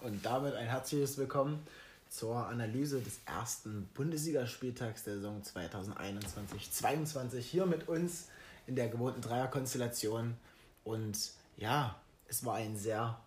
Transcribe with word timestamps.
Und 0.00 0.24
damit 0.24 0.54
ein 0.54 0.66
herzliches 0.66 1.18
Willkommen 1.18 1.64
zur 2.08 2.46
Analyse 2.48 3.00
des 3.00 3.20
ersten 3.26 3.88
Bundesligaspieltags 3.94 5.04
der 5.04 5.14
Saison 5.14 5.40
2021-22 5.42 7.38
hier 7.38 7.66
mit 7.66 7.86
uns 7.88 8.28
in 8.66 8.74
der 8.74 8.88
gewohnten 8.88 9.20
Dreierkonstellation. 9.20 10.36
Und 10.82 11.30
ja, 11.58 11.94
es 12.26 12.44
war 12.44 12.56
ein 12.56 12.76
sehr 12.76 13.20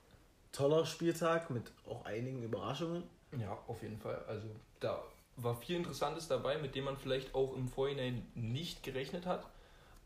toller 0.51 0.85
Spieltag 0.85 1.49
mit 1.49 1.71
auch 1.88 2.03
einigen 2.03 2.43
Überraschungen. 2.43 3.03
Ja, 3.39 3.57
auf 3.67 3.81
jeden 3.81 3.97
Fall. 3.97 4.21
Also 4.27 4.47
da 4.81 5.01
war 5.38 5.55
viel 5.55 5.77
Interessantes 5.77 6.27
dabei, 6.27 6.57
mit 6.57 6.75
dem 6.75 6.86
man 6.86 6.97
vielleicht 6.97 7.33
auch 7.33 7.55
im 7.55 7.68
Vorhinein 7.68 8.25
nicht 8.36 8.83
gerechnet 8.83 9.25
hat. 9.25 9.46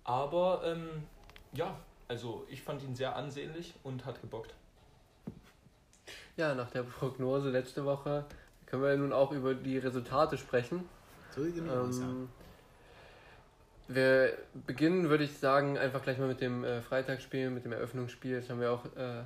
Aber 0.04 0.62
ähm, 0.66 1.04
ja, 1.54 1.78
also 2.08 2.46
ich 2.50 2.62
fand 2.62 2.84
ihn 2.84 2.96
sehr 2.96 3.16
ansehnlich 3.16 3.74
und 3.84 4.06
hat 4.06 4.22
gebockt. 4.22 4.54
Ja, 6.38 6.54
nach 6.54 6.70
der 6.70 6.84
Prognose 6.84 7.50
letzte 7.50 7.86
Woche 7.86 8.26
können 8.66 8.84
wir 8.84 8.96
nun 8.98 9.14
auch 9.14 9.32
über 9.32 9.56
die 9.56 9.78
Resultate 9.78 10.38
sprechen. 10.38 10.88
So 11.32 11.44
genau 11.44 11.86
ähm, 11.86 12.30
wir 13.88 14.38
beginnen, 14.66 15.10
würde 15.10 15.24
ich 15.24 15.38
sagen, 15.38 15.78
einfach 15.78 16.02
gleich 16.02 16.18
mal 16.18 16.28
mit 16.28 16.42
dem 16.42 16.64
äh, 16.64 16.82
Freitagsspiel, 16.82 17.50
mit 17.50 17.66
dem 17.66 17.72
Eröffnungsspiel. 17.72 18.40
Das 18.40 18.50
haben 18.50 18.60
wir 18.60 18.72
auch 18.72 18.86
äh, 18.96 19.24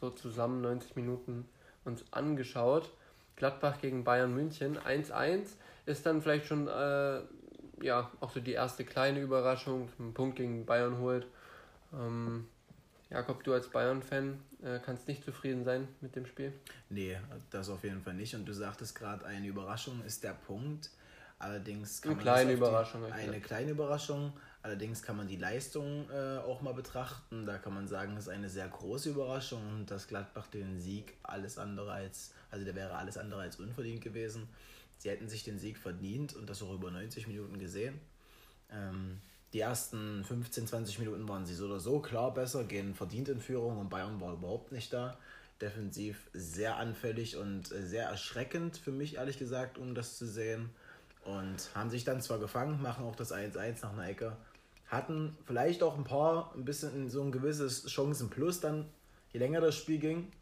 so 0.00 0.10
zusammen 0.10 0.60
90 0.60 0.96
Minuten 0.96 1.48
uns 1.84 2.04
angeschaut. 2.12 2.90
Gladbach 3.38 3.80
gegen 3.80 4.04
Bayern 4.04 4.34
München 4.34 4.78
1-1 4.78 5.54
ist 5.86 6.04
dann 6.04 6.20
vielleicht 6.20 6.46
schon 6.46 6.68
äh, 6.68 7.20
ja 7.80 8.10
auch 8.20 8.30
so 8.30 8.40
die 8.40 8.52
erste 8.52 8.84
kleine 8.84 9.20
Überraschung, 9.20 9.88
einen 9.98 10.12
Punkt 10.12 10.36
gegen 10.36 10.66
Bayern 10.66 10.98
holt. 10.98 11.26
Ähm, 11.92 12.46
Jakob, 13.10 13.42
du 13.42 13.54
als 13.54 13.68
Bayern-Fan 13.68 14.38
äh, 14.62 14.78
kannst 14.84 15.08
nicht 15.08 15.24
zufrieden 15.24 15.64
sein 15.64 15.88
mit 16.00 16.14
dem 16.14 16.26
Spiel? 16.26 16.52
Nee, 16.90 17.16
das 17.50 17.70
auf 17.70 17.82
jeden 17.84 18.02
Fall 18.02 18.14
nicht. 18.14 18.34
Und 18.34 18.44
du 18.46 18.52
sagtest 18.52 18.94
gerade, 18.94 19.24
eine 19.24 19.46
Überraschung 19.46 20.02
ist 20.04 20.24
der 20.24 20.34
Punkt. 20.34 20.90
Allerdings 21.38 22.02
kann 22.02 22.12
eine 22.12 22.16
man 22.16 22.24
kleine 22.24 22.52
Überraschung. 22.52 23.02
Die, 23.06 23.12
eine 23.12 23.40
kleine 23.40 23.70
Überraschung. 23.70 24.32
Allerdings 24.62 25.02
kann 25.02 25.16
man 25.16 25.28
die 25.28 25.36
Leistung 25.36 26.10
äh, 26.10 26.38
auch 26.38 26.60
mal 26.60 26.74
betrachten. 26.74 27.46
Da 27.46 27.58
kann 27.58 27.72
man 27.72 27.86
sagen, 27.86 28.16
es 28.16 28.24
ist 28.24 28.28
eine 28.28 28.50
sehr 28.50 28.68
große 28.68 29.10
Überraschung 29.10 29.62
und 29.74 29.90
dass 29.90 30.08
Gladbach 30.08 30.48
den 30.48 30.80
Sieg 30.80 31.16
alles 31.22 31.56
andere 31.56 31.92
als, 31.92 32.34
also 32.50 32.64
der 32.64 32.74
wäre 32.74 32.94
alles 32.94 33.18
andere 33.18 33.40
als 33.40 33.56
unverdient 33.56 34.00
gewesen. 34.00 34.48
Sie 34.98 35.10
hätten 35.10 35.28
sich 35.28 35.44
den 35.44 35.58
Sieg 35.58 35.78
verdient 35.78 36.34
und 36.34 36.50
das 36.50 36.62
auch 36.62 36.72
über 36.72 36.90
90 36.90 37.28
Minuten 37.28 37.58
gesehen. 37.58 38.00
Ähm, 38.70 39.20
die 39.52 39.60
ersten 39.60 40.24
15, 40.24 40.66
20 40.66 40.98
Minuten 40.98 41.28
waren 41.28 41.46
sie 41.46 41.54
so 41.54 41.66
oder 41.66 41.80
so 41.80 42.00
klar 42.00 42.34
besser, 42.34 42.64
gehen 42.64 42.94
verdient 42.94 43.28
in 43.28 43.40
Führung 43.40 43.78
und 43.78 43.88
Bayern 43.88 44.20
war 44.20 44.34
überhaupt 44.34 44.72
nicht 44.72 44.92
da. 44.92 45.18
Defensiv 45.60 46.30
sehr 46.34 46.76
anfällig 46.76 47.36
und 47.36 47.72
äh, 47.72 47.82
sehr 47.82 48.08
erschreckend 48.08 48.76
für 48.76 48.92
mich, 48.92 49.16
ehrlich 49.16 49.38
gesagt, 49.38 49.78
um 49.78 49.94
das 49.94 50.18
zu 50.18 50.26
sehen. 50.26 50.70
Und 51.24 51.70
haben 51.74 51.90
sich 51.90 52.04
dann 52.04 52.20
zwar 52.20 52.38
gefangen, 52.38 52.80
machen 52.82 53.04
auch 53.04 53.16
das 53.16 53.32
1-1 53.32 53.82
nach 53.82 53.92
einer 53.92 54.06
Ecke. 54.06 54.36
Hatten 54.86 55.36
vielleicht 55.46 55.82
auch 55.82 55.96
ein 55.96 56.04
paar, 56.04 56.52
ein 56.54 56.64
bisschen 56.64 57.08
so 57.08 57.22
ein 57.22 57.32
gewisses 57.32 57.90
Chancenplus 57.90 58.60
dann, 58.60 58.86
je 59.32 59.40
länger 59.40 59.60
das 59.60 59.76
Spiel 59.76 59.98
ging. 59.98 60.32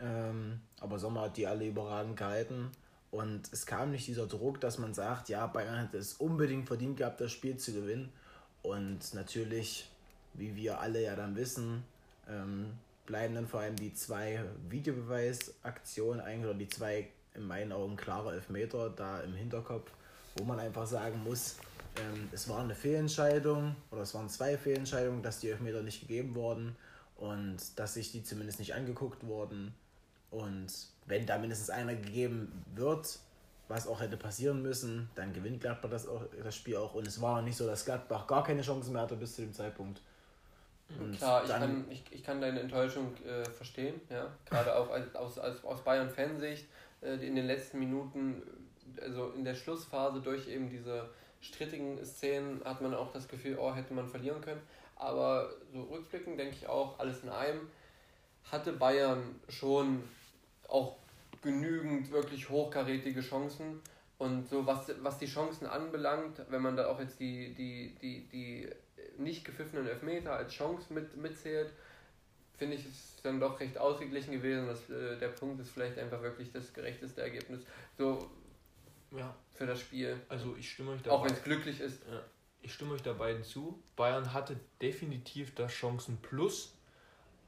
Ähm, 0.00 0.60
aber 0.80 0.98
Sommer 0.98 1.22
hat 1.22 1.36
die 1.36 1.46
alle 1.46 1.66
überragend 1.66 2.16
gehalten. 2.16 2.70
Und 3.10 3.50
es 3.52 3.66
kam 3.66 3.92
nicht 3.92 4.06
dieser 4.06 4.26
Druck, 4.26 4.60
dass 4.60 4.78
man 4.78 4.92
sagt, 4.92 5.28
ja, 5.28 5.46
Bayern 5.46 5.78
hätte 5.78 5.98
es 5.98 6.14
unbedingt 6.14 6.66
verdient 6.66 6.96
gehabt, 6.96 7.20
das 7.20 7.32
Spiel 7.32 7.56
zu 7.56 7.72
gewinnen. 7.72 8.12
Und 8.62 9.14
natürlich, 9.14 9.90
wie 10.34 10.54
wir 10.56 10.80
alle 10.80 11.02
ja 11.02 11.16
dann 11.16 11.36
wissen, 11.36 11.84
ähm, 12.28 12.72
bleiben 13.06 13.34
dann 13.34 13.46
vor 13.46 13.60
allem 13.60 13.76
die 13.76 13.94
zwei 13.94 14.44
Videobeweisaktionen 14.68 16.20
eigentlich 16.20 16.50
oder 16.50 16.58
die 16.58 16.68
zwei 16.68 17.08
in 17.34 17.46
meinen 17.46 17.72
Augen 17.72 17.96
klare 17.96 18.32
Elfmeter 18.32 18.90
da 18.90 19.20
im 19.20 19.34
Hinterkopf, 19.34 19.90
wo 20.36 20.44
man 20.44 20.58
einfach 20.58 20.86
sagen 20.86 21.22
muss, 21.22 21.56
ähm, 21.98 22.28
es 22.32 22.48
war 22.48 22.60
eine 22.60 22.74
Fehlentscheidung 22.74 23.76
oder 23.90 24.02
es 24.02 24.14
waren 24.14 24.28
zwei 24.28 24.58
Fehlentscheidungen, 24.58 25.22
dass 25.22 25.40
die 25.40 25.50
Elfmeter 25.50 25.82
nicht 25.82 26.00
gegeben 26.00 26.34
wurden 26.34 26.76
und 27.16 27.56
dass 27.76 27.94
sich 27.94 28.12
die 28.12 28.22
zumindest 28.22 28.58
nicht 28.58 28.74
angeguckt 28.74 29.24
wurden. 29.26 29.74
Und 30.30 30.68
wenn 31.06 31.26
da 31.26 31.38
mindestens 31.38 31.70
einer 31.70 31.94
gegeben 31.94 32.64
wird, 32.74 33.18
was 33.68 33.88
auch 33.88 34.00
hätte 34.00 34.16
passieren 34.16 34.62
müssen, 34.62 35.10
dann 35.14 35.32
gewinnt 35.32 35.60
Gladbach 35.60 35.90
das, 35.90 36.06
auch, 36.06 36.22
das 36.42 36.54
Spiel 36.54 36.76
auch. 36.76 36.94
Und 36.94 37.06
es 37.06 37.20
war 37.20 37.42
nicht 37.42 37.56
so, 37.56 37.66
dass 37.66 37.84
Gladbach 37.84 38.26
gar 38.26 38.44
keine 38.44 38.62
Chancen 38.62 38.92
mehr 38.92 39.02
hatte 39.02 39.16
bis 39.16 39.34
zu 39.34 39.42
dem 39.42 39.52
Zeitpunkt. 39.52 40.00
Und 41.00 41.16
Klar, 41.16 41.42
ich 41.44 41.50
kann, 41.50 41.84
ich, 41.90 42.04
ich 42.12 42.22
kann 42.22 42.40
deine 42.40 42.60
Enttäuschung 42.60 43.12
äh, 43.24 43.44
verstehen, 43.44 44.00
ja. 44.08 44.30
Gerade 44.44 44.76
auch 44.76 44.88
als, 44.90 45.14
aus, 45.16 45.38
als, 45.38 45.64
aus 45.64 45.82
Bayern-Fansicht, 45.82 46.66
äh, 47.02 47.14
in 47.14 47.34
den 47.34 47.46
letzten 47.46 47.80
Minuten, 47.80 48.40
also 49.02 49.30
in 49.30 49.44
der 49.44 49.56
Schlussphase 49.56 50.20
durch 50.20 50.46
eben 50.46 50.70
diese 50.70 51.08
strittigen 51.40 52.04
Szenen 52.04 52.62
hat 52.64 52.80
man 52.80 52.94
auch 52.94 53.12
das 53.12 53.26
Gefühl, 53.26 53.58
oh, 53.58 53.74
hätte 53.74 53.94
man 53.94 54.06
verlieren 54.06 54.40
können. 54.40 54.62
Aber 54.94 55.50
so 55.72 55.82
rückblickend 55.82 56.38
denke 56.38 56.54
ich 56.54 56.68
auch, 56.68 56.98
alles 56.98 57.22
in 57.22 57.30
einem 57.30 57.68
hatte 58.50 58.72
Bayern 58.72 59.40
schon 59.48 60.02
auch 60.68 60.96
genügend 61.42 62.10
wirklich 62.10 62.48
hochkarätige 62.48 63.20
Chancen. 63.20 63.80
Und 64.18 64.48
so 64.48 64.66
was, 64.66 64.90
was 65.02 65.18
die 65.18 65.26
Chancen 65.26 65.66
anbelangt, 65.66 66.40
wenn 66.48 66.62
man 66.62 66.76
da 66.76 66.88
auch 66.88 67.00
jetzt 67.00 67.20
die, 67.20 67.54
die, 67.54 67.94
die, 68.00 68.26
die 68.28 68.68
nicht 69.18 69.44
gepfiffenen 69.44 69.86
Elfmeter 69.86 70.32
als 70.32 70.52
Chance 70.52 70.92
mit, 70.92 71.16
mitzählt, 71.16 71.70
finde 72.56 72.76
ich 72.76 72.86
es 72.86 73.16
dann 73.22 73.40
doch 73.40 73.60
recht 73.60 73.76
ausgeglichen 73.76 74.32
gewesen. 74.32 74.66
Dass, 74.66 74.88
äh, 74.88 75.18
der 75.18 75.28
Punkt 75.28 75.60
ist 75.60 75.70
vielleicht 75.70 75.98
einfach 75.98 76.22
wirklich 76.22 76.50
das 76.52 76.72
gerechteste 76.72 77.20
Ergebnis. 77.20 77.60
So 77.98 78.30
ja. 79.14 79.34
für 79.54 79.66
das 79.66 79.80
Spiel. 79.80 80.18
Also 80.28 80.56
ich 80.56 80.70
stimme 80.70 80.92
euch 80.92 81.02
da 81.02 81.10
Auch 81.10 81.24
wenn 81.24 81.32
es 81.32 81.42
glücklich 81.42 81.80
ist. 81.80 82.02
Ja. 82.10 82.22
Ich 82.62 82.74
stimme 82.74 82.94
euch 82.94 83.02
da 83.02 83.12
beiden 83.12 83.44
zu. 83.44 83.80
Bayern 83.94 84.32
hatte 84.32 84.58
definitiv 84.80 85.54
das 85.54 85.72
Chancen 85.72 86.16
plus, 86.22 86.75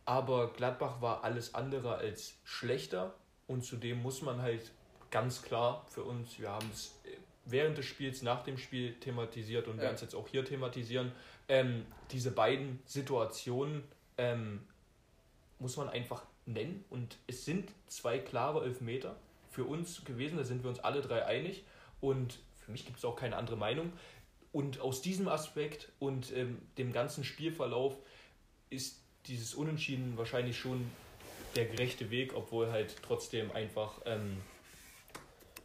aber 0.09 0.55
Gladbach 0.55 1.03
war 1.03 1.23
alles 1.23 1.55
andere 1.55 1.97
als 1.97 2.39
schlechter 2.43 3.15
und 3.47 3.63
zudem 3.63 4.01
muss 4.01 4.23
man 4.23 4.41
halt 4.41 4.73
ganz 5.11 5.43
klar 5.43 5.85
für 5.91 6.03
uns, 6.03 6.39
wir 6.39 6.49
haben 6.49 6.67
es 6.73 6.99
während 7.45 7.77
des 7.77 7.85
Spiels, 7.85 8.23
nach 8.23 8.43
dem 8.43 8.57
Spiel 8.57 8.95
thematisiert 9.01 9.69
und 9.69 9.77
ja. 9.77 9.83
werden 9.83 9.97
es 9.97 10.01
jetzt 10.01 10.15
auch 10.15 10.27
hier 10.27 10.47
thematisieren, 10.47 11.13
ähm, 11.49 11.85
diese 12.11 12.31
beiden 12.31 12.81
Situationen 12.87 13.85
ähm, 14.17 14.67
muss 15.59 15.77
man 15.77 15.91
einfach 15.91 16.25
nennen. 16.47 16.87
Und 16.89 17.19
es 17.27 17.45
sind 17.45 17.71
zwei 17.87 18.19
klare 18.19 18.65
Elfmeter 18.65 19.15
für 19.51 19.65
uns 19.65 20.07
gewesen, 20.07 20.39
da 20.39 20.45
sind 20.45 20.63
wir 20.63 20.71
uns 20.71 20.81
alle 20.81 21.03
drei 21.03 21.27
einig. 21.27 21.65
Und 22.01 22.39
für 22.57 22.73
mich 22.73 22.87
gibt 22.87 22.97
es 22.97 23.05
auch 23.05 23.17
keine 23.17 23.37
andere 23.37 23.59
Meinung. 23.59 23.93
Und 24.53 24.81
aus 24.81 25.03
diesem 25.03 25.29
Aspekt 25.29 25.93
und 25.99 26.33
ähm, 26.35 26.63
dem 26.79 26.95
ganzen 26.95 27.25
Spielverlauf 27.25 27.95
ist 28.71 29.03
dieses 29.27 29.55
Unentschieden 29.55 30.17
wahrscheinlich 30.17 30.59
schon 30.59 30.91
der 31.57 31.67
gerechte 31.67 32.11
Weg, 32.11 32.35
obwohl 32.35 32.71
halt 32.71 32.97
trotzdem 33.03 33.51
einfach 33.53 34.01
ähm, 34.07 34.39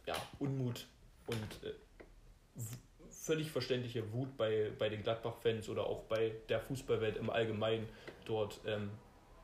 ja, 0.06 0.14
Unmut 0.38 0.86
und 1.26 1.36
äh, 1.36 1.72
völlig 3.10 3.50
verständliche 3.50 4.12
Wut 4.12 4.36
bei, 4.36 4.70
bei 4.78 4.88
den 4.88 5.02
Gladbach-Fans 5.02 5.68
oder 5.68 5.86
auch 5.86 6.02
bei 6.04 6.32
der 6.48 6.60
Fußballwelt 6.60 7.16
im 7.16 7.30
Allgemeinen 7.30 7.88
dort 8.26 8.60
ähm, 8.66 8.90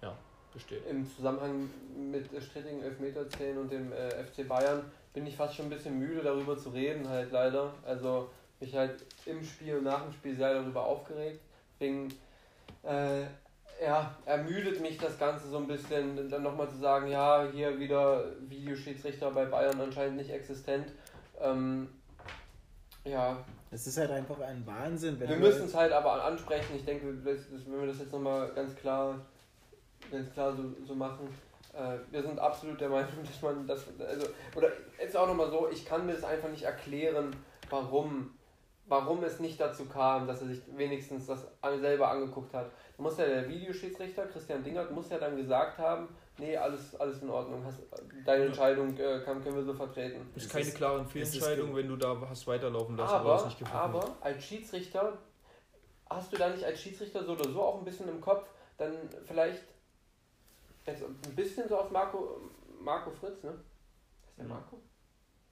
ja, 0.03 0.16
besteht. 0.53 0.84
Im 0.87 1.09
Zusammenhang 1.09 1.71
mit 2.10 2.27
strittigen 2.42 2.82
Elfmeterzählen 2.82 3.56
und 3.56 3.72
dem 3.72 3.92
äh, 3.92 4.22
FC 4.25 4.47
Bayern 4.47 4.84
bin 5.15 5.27
ich 5.27 5.37
fast 5.37 5.56
schon 5.56 5.66
ein 5.66 5.71
bisschen 5.71 5.98
müde 5.98 6.22
darüber 6.22 6.59
zu 6.59 6.71
reden, 6.71 7.09
halt 7.09 7.32
leider. 7.32 7.72
Also 7.84 8.30
mich 8.60 8.74
halt 8.74 9.04
im 9.24 9.42
Spiel 9.42 9.78
und 9.78 9.84
nach 9.84 10.03
dem 10.03 10.12
Spiel 10.12 10.36
sehr 10.36 10.54
darüber 10.54 10.84
aufgeregt. 10.84 11.41
Wegen 11.78 12.12
äh, 12.83 13.22
ja, 13.82 14.15
ermüdet 14.27 14.80
mich 14.80 14.98
das 14.98 15.18
Ganze 15.18 15.48
so 15.48 15.56
ein 15.56 15.66
bisschen, 15.66 16.28
dann 16.28 16.42
nochmal 16.42 16.68
zu 16.68 16.77
sagen, 16.77 17.09
ja, 17.09 17.47
hier 17.50 17.78
wieder 17.78 18.24
Videoschiedsrichter 18.48 19.30
bei 19.30 19.47
Bayern 19.47 19.80
anscheinend 19.80 20.16
nicht 20.16 20.30
existent. 20.30 20.92
Ähm, 21.41 21.88
ja. 23.04 23.42
Es 23.71 23.86
ist 23.86 23.97
halt 23.97 24.10
einfach 24.10 24.38
ein 24.41 24.66
Wahnsinn. 24.66 25.18
wir 25.18 25.36
müssen 25.36 25.65
es 25.65 25.74
halt 25.74 25.92
aber 25.92 26.24
ansprechen. 26.24 26.77
Ich 26.77 26.84
denke, 26.84 27.06
wenn 27.24 27.80
wir 27.80 27.86
das 27.86 28.00
jetzt 28.00 28.12
nochmal 28.12 28.53
ganz 28.53 28.74
klar, 28.77 29.18
ganz 30.10 30.30
klar 30.33 30.54
so, 30.54 30.65
so 30.86 30.94
machen, 30.94 31.28
äh, 31.72 31.98
wir 32.10 32.22
sind 32.22 32.38
absolut 32.38 32.80
der 32.80 32.91
Meinung, 32.91 33.10
dass 33.24 33.41
man 33.41 33.66
das, 33.66 33.86
also, 33.98 34.26
oder 34.56 34.68
jetzt 35.00 35.16
auch 35.16 35.26
nochmal 35.26 35.50
so, 35.50 35.68
ich 35.71 35.86
kann 35.86 36.04
mir 36.04 36.12
das 36.12 36.24
einfach 36.24 36.50
nicht 36.50 36.65
erklären, 36.65 37.34
warum 37.71 38.33
warum 38.91 39.22
es 39.22 39.38
nicht 39.38 39.59
dazu 39.60 39.86
kam, 39.86 40.26
dass 40.26 40.42
er 40.42 40.48
sich 40.48 40.60
wenigstens 40.76 41.26
das 41.26 41.47
selber 41.80 42.10
angeguckt 42.10 42.53
hat. 42.53 42.71
Muss 43.00 43.16
ja 43.16 43.26
der 43.26 43.48
Videoschiedsrichter, 43.48 44.26
Christian 44.26 44.62
Dingert, 44.62 44.91
muss 44.91 45.08
ja 45.08 45.18
dann 45.18 45.34
gesagt 45.34 45.78
haben, 45.78 46.08
nee, 46.36 46.54
alles, 46.54 46.94
alles 46.97 47.22
in 47.22 47.30
Ordnung, 47.30 47.64
hast, 47.64 47.78
deine 48.26 48.44
Entscheidung 48.44 48.94
äh, 48.98 49.20
kann, 49.24 49.42
können 49.42 49.56
wir 49.56 49.64
so 49.64 49.72
vertreten. 49.72 50.30
Ist 50.34 50.50
keine 50.50 50.70
klare 50.70 51.04
Fehlentscheidung, 51.06 51.74
wenn 51.74 51.88
du 51.88 51.97
da 51.97 52.20
hast 52.28 52.47
weiterlaufen 52.47 52.98
lassen 52.98 53.14
aber, 53.14 53.44
nicht 53.47 53.66
Aber 53.72 54.16
als 54.20 54.44
Schiedsrichter 54.44 55.16
hast 56.10 56.30
du 56.30 56.36
da 56.36 56.50
nicht 56.50 56.62
als 56.62 56.78
Schiedsrichter 56.78 57.24
so 57.24 57.32
oder 57.32 57.48
so 57.48 57.62
auch 57.62 57.78
ein 57.78 57.84
bisschen 57.84 58.08
im 58.08 58.20
Kopf, 58.20 58.47
dann 58.76 58.92
vielleicht 59.24 59.64
jetzt 60.84 61.02
ein 61.02 61.34
bisschen 61.34 61.68
so 61.68 61.78
aus 61.78 61.91
Marco, 61.91 62.41
Marco 62.80 63.10
Fritz, 63.10 63.42
ne? 63.42 63.52
Ist 63.52 64.38
der 64.38 64.44
Marco? 64.47 64.80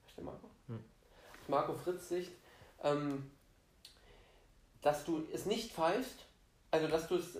Ist 0.06 0.16
der 0.18 0.24
Marco? 0.24 0.50
Hm. 0.66 0.84
Aus 1.40 1.48
Marco 1.48 1.74
Fritz 1.74 2.08
Sicht, 2.08 2.32
ähm, 2.82 3.30
dass 4.82 5.04
du 5.04 5.26
es 5.32 5.46
nicht 5.46 5.72
pfeifst, 5.72 6.27
also 6.70 6.86
dass 6.88 7.08
du 7.08 7.16
es 7.16 7.38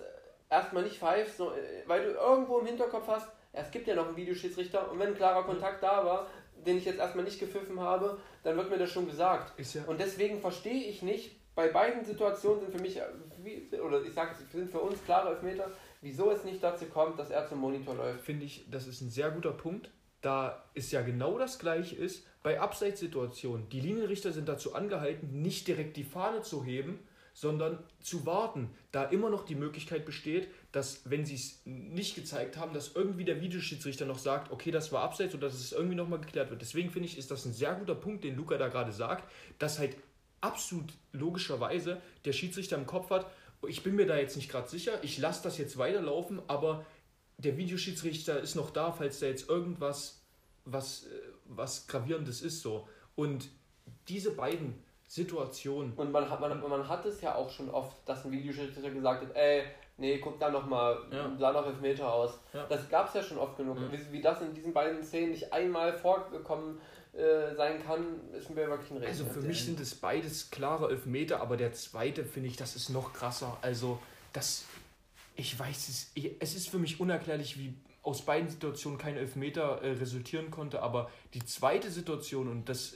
erstmal 0.49 0.83
nicht 0.83 0.97
pfeifst, 0.97 1.39
äh, 1.39 1.43
weil 1.85 2.03
du 2.03 2.11
irgendwo 2.11 2.59
im 2.59 2.65
Hinterkopf 2.65 3.07
hast, 3.07 3.27
es 3.51 3.71
gibt 3.71 3.87
ja 3.87 3.95
noch 3.95 4.07
einen 4.07 4.17
Videoschiedsrichter 4.17 4.91
und 4.91 4.99
wenn 4.99 5.09
ein 5.09 5.15
klarer 5.15 5.43
Kontakt 5.43 5.81
da 5.81 6.05
war, 6.05 6.27
den 6.65 6.77
ich 6.77 6.85
jetzt 6.85 6.99
erstmal 6.99 7.25
nicht 7.25 7.39
gepfiffen 7.39 7.79
habe, 7.79 8.19
dann 8.43 8.57
wird 8.57 8.69
mir 8.69 8.77
das 8.77 8.91
schon 8.91 9.07
gesagt. 9.07 9.53
Ja 9.73 9.83
und 9.87 9.99
deswegen 9.99 10.41
verstehe 10.41 10.85
ich 10.85 11.01
nicht, 11.01 11.39
bei 11.55 11.67
beiden 11.67 12.05
Situationen 12.05 12.61
sind 12.61 12.71
für 12.71 12.81
mich, 12.81 12.97
oder 13.83 14.01
ich 14.01 14.13
sage 14.13 14.31
es, 14.31 14.51
sind 14.51 14.71
für 14.71 14.79
uns 14.79 15.03
klare 15.03 15.29
Elfmeter, 15.31 15.71
wieso 16.01 16.31
es 16.31 16.43
nicht 16.43 16.63
dazu 16.63 16.85
kommt, 16.85 17.19
dass 17.19 17.31
er 17.31 17.47
zum 17.49 17.59
Monitor 17.59 17.95
läuft. 17.95 18.21
Finde 18.21 18.45
ich, 18.45 18.65
das 18.69 18.87
ist 18.87 19.01
ein 19.01 19.09
sehr 19.09 19.31
guter 19.31 19.51
Punkt, 19.51 19.89
da 20.21 20.63
es 20.73 20.91
ja 20.91 21.01
genau 21.01 21.37
das 21.37 21.59
gleiche 21.59 21.95
ist 21.95 22.25
bei 22.43 22.59
Abseitssituationen. 22.59 23.67
Die 23.69 23.81
Linienrichter 23.81 24.31
sind 24.31 24.47
dazu 24.47 24.73
angehalten, 24.73 25.41
nicht 25.41 25.67
direkt 25.67 25.97
die 25.97 26.03
Fahne 26.03 26.41
zu 26.43 26.63
heben, 26.63 27.05
sondern 27.39 27.79
zu 28.01 28.25
warten, 28.25 28.69
da 28.91 29.05
immer 29.05 29.29
noch 29.29 29.45
die 29.45 29.55
Möglichkeit 29.55 30.05
besteht, 30.05 30.49
dass, 30.73 31.09
wenn 31.09 31.25
sie 31.25 31.35
es 31.35 31.61
nicht 31.63 32.15
gezeigt 32.15 32.57
haben, 32.57 32.73
dass 32.73 32.95
irgendwie 32.95 33.23
der 33.23 33.39
Videoschiedsrichter 33.39 34.05
noch 34.05 34.19
sagt, 34.19 34.51
okay, 34.51 34.71
das 34.71 34.91
war 34.91 35.03
abseits 35.03 35.33
oder 35.33 35.47
dass 35.47 35.57
es 35.57 35.71
irgendwie 35.71 35.95
nochmal 35.95 36.19
geklärt 36.19 36.49
wird. 36.49 36.61
Deswegen 36.61 36.89
finde 36.89 37.07
ich, 37.07 37.17
ist 37.17 37.31
das 37.31 37.45
ein 37.45 37.53
sehr 37.53 37.75
guter 37.75 37.95
Punkt, 37.95 38.25
den 38.25 38.35
Luca 38.35 38.57
da 38.57 38.67
gerade 38.67 38.91
sagt, 38.91 39.31
dass 39.57 39.79
halt 39.79 39.95
absolut 40.41 40.91
logischerweise 41.13 42.01
der 42.25 42.33
Schiedsrichter 42.33 42.75
im 42.75 42.85
Kopf 42.85 43.09
hat, 43.09 43.25
ich 43.69 43.83
bin 43.83 43.95
mir 43.95 44.05
da 44.05 44.17
jetzt 44.17 44.35
nicht 44.35 44.49
gerade 44.49 44.67
sicher, 44.67 45.01
ich 45.01 45.17
lasse 45.17 45.41
das 45.41 45.57
jetzt 45.57 45.77
weiterlaufen, 45.77 46.41
aber 46.47 46.85
der 47.37 47.55
Videoschiedsrichter 47.55 48.41
ist 48.41 48.55
noch 48.55 48.71
da, 48.71 48.91
falls 48.91 49.19
da 49.19 49.27
jetzt 49.27 49.47
irgendwas 49.47 50.25
was, 50.65 51.05
äh, 51.05 51.07
was 51.45 51.87
Gravierendes 51.87 52.41
ist 52.41 52.61
so. 52.61 52.89
Und 53.15 53.49
diese 54.09 54.31
beiden 54.31 54.75
Situation. 55.09 55.91
Und 55.95 56.11
man 56.11 56.29
hat, 56.29 56.39
man, 56.39 56.61
man 56.61 56.87
hat 56.87 57.03
es 57.03 57.19
ja 57.19 57.33
auch 57.33 57.49
schon 57.49 57.67
oft, 57.71 57.97
dass 58.05 58.23
ein 58.25 58.31
Videoschiedsrichter 58.31 58.91
gesagt 58.91 59.23
hat, 59.23 59.35
ey, 59.35 59.63
nee, 59.97 60.19
guck 60.19 60.39
da 60.39 60.51
nochmal, 60.51 60.99
ja. 61.11 61.35
sah 61.35 61.51
noch 61.51 61.65
Elfmeter 61.65 62.13
aus. 62.13 62.39
Ja. 62.53 62.63
Das 62.67 62.87
gab 62.89 63.07
es 63.07 63.15
ja 63.15 63.23
schon 63.23 63.39
oft 63.39 63.57
genug. 63.57 63.77
Ja. 63.79 63.91
Wie, 63.91 64.13
wie, 64.13 64.21
das 64.21 64.39
in 64.41 64.53
diesen 64.53 64.71
beiden 64.71 65.03
Szenen 65.03 65.31
nicht 65.31 65.51
einmal 65.51 65.97
vorgekommen 65.97 66.79
äh, 67.13 67.55
sein 67.55 67.83
kann, 67.83 68.19
ist 68.37 68.51
mir 68.51 68.69
wirklich 68.69 68.91
ein 68.91 68.97
Rätsel. 68.97 69.25
Also 69.25 69.25
für 69.25 69.41
mich 69.41 69.65
sind 69.65 69.79
es 69.79 69.95
beides 69.95 70.51
klare 70.51 70.91
Elfmeter, 70.91 71.41
aber 71.41 71.57
der 71.57 71.73
zweite 71.73 72.23
finde 72.23 72.49
ich, 72.49 72.55
das 72.55 72.75
ist 72.75 72.89
noch 72.89 73.11
krasser. 73.11 73.57
Also 73.63 73.97
das, 74.31 74.65
ich 75.35 75.57
weiß 75.57 75.89
es, 75.89 76.11
es 76.39 76.55
ist 76.55 76.69
für 76.69 76.77
mich 76.77 76.99
unerklärlich, 76.99 77.57
wie 77.57 77.73
aus 78.03 78.21
beiden 78.21 78.47
Situationen 78.47 78.99
kein 78.99 79.17
Elfmeter 79.17 79.81
äh, 79.81 79.93
resultieren 79.93 80.51
konnte, 80.51 80.83
aber 80.83 81.09
die 81.33 81.43
zweite 81.43 81.89
Situation 81.89 82.47
und 82.47 82.69
das 82.69 82.93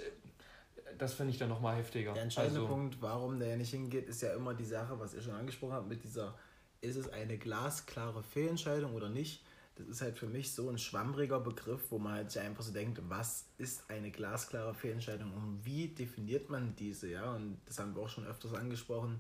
das 0.98 1.14
finde 1.14 1.32
ich 1.32 1.40
dann 1.40 1.50
nochmal 1.50 1.78
heftiger. 1.78 2.14
Der 2.14 2.24
entscheidende 2.24 2.62
also, 2.62 2.74
Punkt, 2.74 3.02
warum 3.02 3.40
der 3.40 3.58
nicht 3.58 3.72
hingeht, 3.72 4.08
ist 4.08 4.22
ja 4.22 4.34
immer 4.34 4.54
die 4.54 4.66
Sache, 4.66 5.00
was 5.00 5.14
ihr 5.14 5.22
schon 5.22 5.34
angesprochen 5.34 5.74
habt, 5.74 5.88
mit 5.88 6.04
dieser, 6.04 6.36
ist 6.82 6.96
es 6.96 7.10
eine 7.10 7.38
glasklare 7.38 8.24
Fehlentscheidung 8.24 8.94
oder 8.94 9.10
nicht? 9.10 9.44
Das 9.76 9.88
ist 9.88 10.02
halt 10.02 10.18
für 10.20 10.28
mich 10.28 10.54
so 10.54 10.70
ein 10.70 10.78
schwammriger 10.78 11.40
Begriff, 11.40 11.90
wo 11.90 11.98
man 11.98 12.14
halt 12.14 12.38
einfach 12.38 12.64
so 12.64 12.72
denkt, 12.72 13.02
was 13.10 13.46
ist 13.58 13.90
eine 13.90 14.12
glasklare 14.12 14.76
Fehlentscheidung 14.76 15.34
und 15.34 15.66
wie 15.66 15.88
definiert 15.88 16.50
man 16.50 16.76
diese, 16.76 17.10
ja? 17.10 17.34
Und 17.34 17.58
das 17.66 17.80
haben 17.80 17.96
wir 17.96 18.04
auch 18.04 18.10
schon 18.10 18.28
öfters 18.28 18.54
angesprochen. 18.54 19.20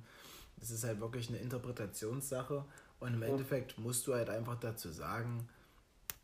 Das 0.57 0.69
ist 0.69 0.83
halt 0.83 0.99
wirklich 0.99 1.29
eine 1.29 1.39
Interpretationssache 1.39 2.63
und 2.99 3.15
im 3.15 3.23
Endeffekt 3.23 3.79
musst 3.79 4.05
du 4.05 4.13
halt 4.13 4.29
einfach 4.29 4.59
dazu 4.59 4.89
sagen, 4.91 5.49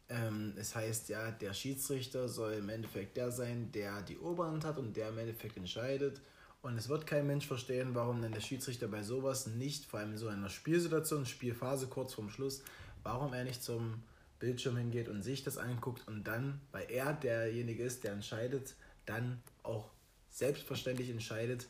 ähm, 0.10 0.54
es 0.58 0.76
heißt 0.76 1.10
ja, 1.10 1.32
der 1.32 1.54
Schiedsrichter 1.54 2.28
soll 2.28 2.54
im 2.54 2.70
Endeffekt 2.70 3.16
der 3.18 3.32
sein, 3.32 3.72
der 3.72 4.02
die 4.02 4.18
Oberhand 4.18 4.66
hat 4.66 4.78
und 4.78 4.98
der 4.98 5.10
im 5.10 5.18
Endeffekt 5.18 5.58
entscheidet. 5.58 6.22
Und 6.62 6.78
es 6.78 6.90
wird 6.90 7.08
kein 7.08 7.26
Mensch 7.26 7.48
verstehen, 7.48 7.96
warum 7.96 8.22
denn 8.22 8.34
der 8.34 8.42
Schiedsrichter 8.42 8.88
bei 8.88 9.02
sowas 9.02 9.48
nicht, 9.48 9.86
vor 9.86 10.00
allem 10.00 10.12
in 10.12 10.18
so 10.18 10.28
einer 10.28 10.50
Spielsituation, 10.50 11.26
Spielphase 11.26 11.88
kurz 11.88 12.14
vorm 12.14 12.30
Schluss, 12.30 12.64
warum 13.04 13.34
er 13.34 13.46
nicht 13.46 13.64
zum 13.64 14.04
Bildschirm 14.40 14.76
hingeht 14.78 15.08
und 15.08 15.22
sich 15.22 15.44
das 15.44 15.58
anguckt 15.58 16.08
und 16.08 16.26
dann, 16.26 16.60
weil 16.72 16.90
er 16.90 17.14
derjenige 17.14 17.84
ist, 17.84 18.04
der 18.04 18.14
entscheidet, 18.14 18.76
dann 19.06 19.42
auch 19.64 19.90
selbstverständlich 20.30 21.10
entscheidet, 21.10 21.68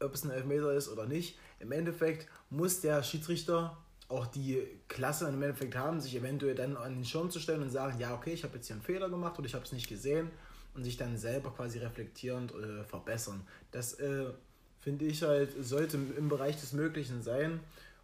ob 0.00 0.14
es 0.14 0.24
ein 0.24 0.30
Elfmeter 0.30 0.72
ist 0.72 0.88
oder 0.88 1.06
nicht. 1.06 1.38
Im 1.58 1.72
Endeffekt 1.72 2.26
muss 2.48 2.80
der 2.80 3.02
Schiedsrichter 3.02 3.76
auch 4.10 4.26
die 4.26 4.66
Klasse 4.88 5.28
im 5.28 5.40
Endeffekt 5.42 5.76
haben, 5.76 6.00
sich 6.00 6.16
eventuell 6.16 6.54
dann 6.54 6.76
an 6.76 6.94
den 6.94 7.04
Schirm 7.04 7.30
zu 7.30 7.38
stellen 7.38 7.62
und 7.62 7.70
sagen, 7.70 7.98
ja, 8.00 8.14
okay, 8.14 8.32
ich 8.32 8.42
habe 8.42 8.56
jetzt 8.56 8.66
hier 8.66 8.74
einen 8.74 8.82
Fehler 8.82 9.08
gemacht 9.08 9.38
oder 9.38 9.46
ich 9.46 9.54
habe 9.54 9.64
es 9.64 9.72
nicht 9.72 9.88
gesehen 9.88 10.30
und 10.74 10.84
sich 10.84 10.96
dann 10.96 11.16
selber 11.16 11.52
quasi 11.52 11.78
reflektierend 11.78 12.52
äh, 12.52 12.84
verbessern. 12.84 13.46
Das 13.70 13.94
äh, 13.94 14.26
finde 14.80 15.04
ich 15.04 15.22
halt, 15.22 15.52
sollte 15.64 15.96
im 15.96 16.28
Bereich 16.28 16.60
des 16.60 16.72
Möglichen 16.72 17.22
sein 17.22 17.60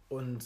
und 0.09 0.43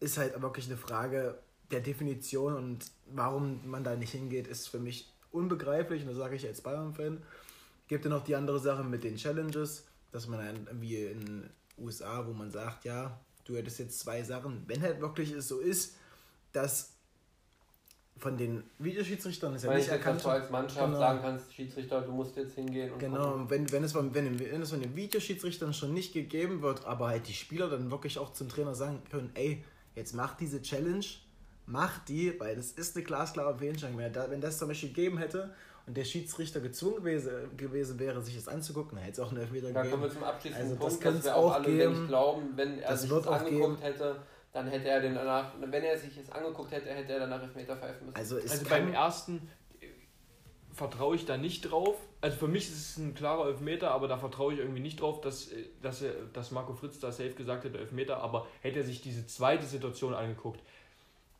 ist 0.00 0.18
halt 0.18 0.40
wirklich 0.42 0.66
eine 0.66 0.76
Frage 0.76 1.38
der 1.70 1.80
Definition 1.80 2.54
und 2.54 2.86
warum 3.06 3.60
man 3.68 3.84
da 3.84 3.94
nicht 3.94 4.12
hingeht, 4.12 4.48
ist 4.48 4.68
für 4.68 4.78
mich 4.78 5.10
unbegreiflich 5.30 6.02
und 6.02 6.08
das 6.08 6.16
sage 6.16 6.36
ich 6.36 6.46
als 6.46 6.60
Bayern-Fan. 6.60 7.22
Gibt 7.86 8.04
ja 8.04 8.10
noch 8.10 8.24
die 8.24 8.34
andere 8.34 8.58
Sache 8.58 8.82
mit 8.82 9.04
den 9.04 9.16
Challenges, 9.16 9.84
dass 10.10 10.26
man 10.26 10.40
dann 10.40 10.80
wie 10.80 11.04
in 11.04 11.20
den 11.20 11.50
USA, 11.78 12.26
wo 12.26 12.32
man 12.32 12.50
sagt, 12.50 12.84
ja, 12.84 13.18
du 13.44 13.56
hättest 13.56 13.78
jetzt 13.78 14.00
zwei 14.00 14.22
Sachen, 14.22 14.64
wenn 14.66 14.82
halt 14.82 15.00
wirklich 15.00 15.32
es 15.32 15.48
so 15.48 15.60
ist, 15.60 15.96
dass 16.52 16.94
von 18.16 18.36
den 18.36 18.62
Videoschiedsrichtern 18.78 19.54
ist 19.54 19.64
ja 19.64 19.74
nicht 19.74 19.88
erkannt. 19.88 20.16
Dass 20.16 20.22
du 20.22 20.28
als 20.30 20.50
Mannschaft 20.50 20.86
genau. 20.86 20.98
sagen 20.98 21.18
kannst, 21.20 21.52
Schiedsrichter, 21.52 22.00
du 22.00 22.12
musst 22.12 22.36
jetzt 22.36 22.54
hingehen. 22.54 22.92
Und 22.92 22.98
genau, 22.98 23.44
wenn, 23.48 23.70
wenn, 23.72 23.84
es 23.84 23.92
von, 23.92 24.14
wenn, 24.14 24.38
wenn 24.38 24.62
es 24.62 24.70
von 24.70 24.80
den 24.80 24.94
Videoschiedsrichtern 24.94 25.74
schon 25.74 25.92
nicht 25.92 26.12
gegeben 26.12 26.62
wird, 26.62 26.84
aber 26.86 27.08
halt 27.08 27.28
die 27.28 27.34
Spieler 27.34 27.68
dann 27.68 27.90
wirklich 27.90 28.18
auch 28.18 28.32
zum 28.32 28.48
Trainer 28.48 28.74
sagen 28.74 29.02
können, 29.10 29.30
ey, 29.34 29.64
jetzt 29.96 30.14
mach 30.14 30.36
diese 30.36 30.62
Challenge, 30.62 31.04
mach 31.66 31.98
die, 32.04 32.38
weil 32.38 32.54
das 32.56 32.72
ist 32.72 32.96
eine 32.96 33.04
glasklare 33.04 33.58
Fehlentscheidung. 33.58 33.98
Wenn 33.98 34.40
das 34.40 34.58
zum 34.58 34.68
Beispiel 34.68 34.90
gegeben 34.90 35.18
hätte 35.18 35.52
und 35.86 35.96
der 35.96 36.04
Schiedsrichter 36.04 36.60
gezwungen 36.60 36.96
gewesen, 36.96 37.56
gewesen 37.56 37.98
wäre, 37.98 38.22
sich 38.22 38.36
das 38.36 38.48
anzugucken, 38.48 38.96
hätte 38.98 39.12
es 39.12 39.20
auch 39.20 39.30
einen 39.30 39.40
Elfmeter 39.40 39.72
da 39.72 39.82
gegeben. 39.82 39.84
Da 39.84 39.90
kommen 39.90 40.02
wir 40.02 40.10
zum 40.10 40.24
abschließenden 40.24 40.70
also, 40.72 40.80
Punkt, 40.80 41.04
das 41.04 41.14
dass 41.14 41.24
wir 41.24 41.36
auch 41.36 41.52
alle, 41.52 41.64
geben. 41.64 42.06
glauben, 42.06 42.52
wenn 42.56 42.78
er 42.78 42.90
das 42.90 43.02
sich 43.02 43.10
das 43.10 43.26
angeguckt 43.26 43.80
geben. 43.80 43.92
hätte, 43.92 44.16
dann 44.52 44.68
hätte 44.68 44.88
er 44.88 45.00
den 45.00 45.14
danach, 45.14 45.52
wenn 45.60 45.84
er 45.84 45.98
sich 45.98 46.16
es 46.16 46.30
angeguckt 46.30 46.70
hätte, 46.72 46.88
hätte 46.88 47.12
er 47.12 47.20
danach 47.20 47.42
Elfmeter 47.42 47.76
pfeifen 47.76 48.06
müssen. 48.06 48.16
Also, 48.16 48.36
also 48.36 48.68
beim 48.68 48.94
ersten 48.94 49.50
äh, 49.80 49.86
vertraue 50.72 51.16
ich 51.16 51.26
da 51.26 51.36
nicht 51.36 51.70
drauf. 51.70 51.96
Also 52.22 52.38
für 52.38 52.48
mich 52.48 52.68
ist 52.68 52.92
es 52.92 52.96
ein 52.96 53.14
klarer 53.14 53.48
Elfmeter, 53.48 53.90
aber 53.90 54.08
da 54.08 54.16
vertraue 54.16 54.54
ich 54.54 54.60
irgendwie 54.60 54.80
nicht 54.80 55.02
drauf, 55.02 55.20
dass, 55.20 55.52
äh, 55.52 55.66
dass, 55.82 56.02
dass 56.32 56.50
Marco 56.50 56.72
Fritz 56.72 56.98
da 56.98 57.12
safe 57.12 57.34
gesagt 57.34 57.64
hätte, 57.64 57.76
Elfmeter, 57.76 58.22
aber 58.22 58.46
hätte 58.62 58.78
er 58.78 58.84
sich 58.86 59.02
diese 59.02 59.26
zweite 59.26 59.66
Situation 59.66 60.14
angeguckt, 60.14 60.60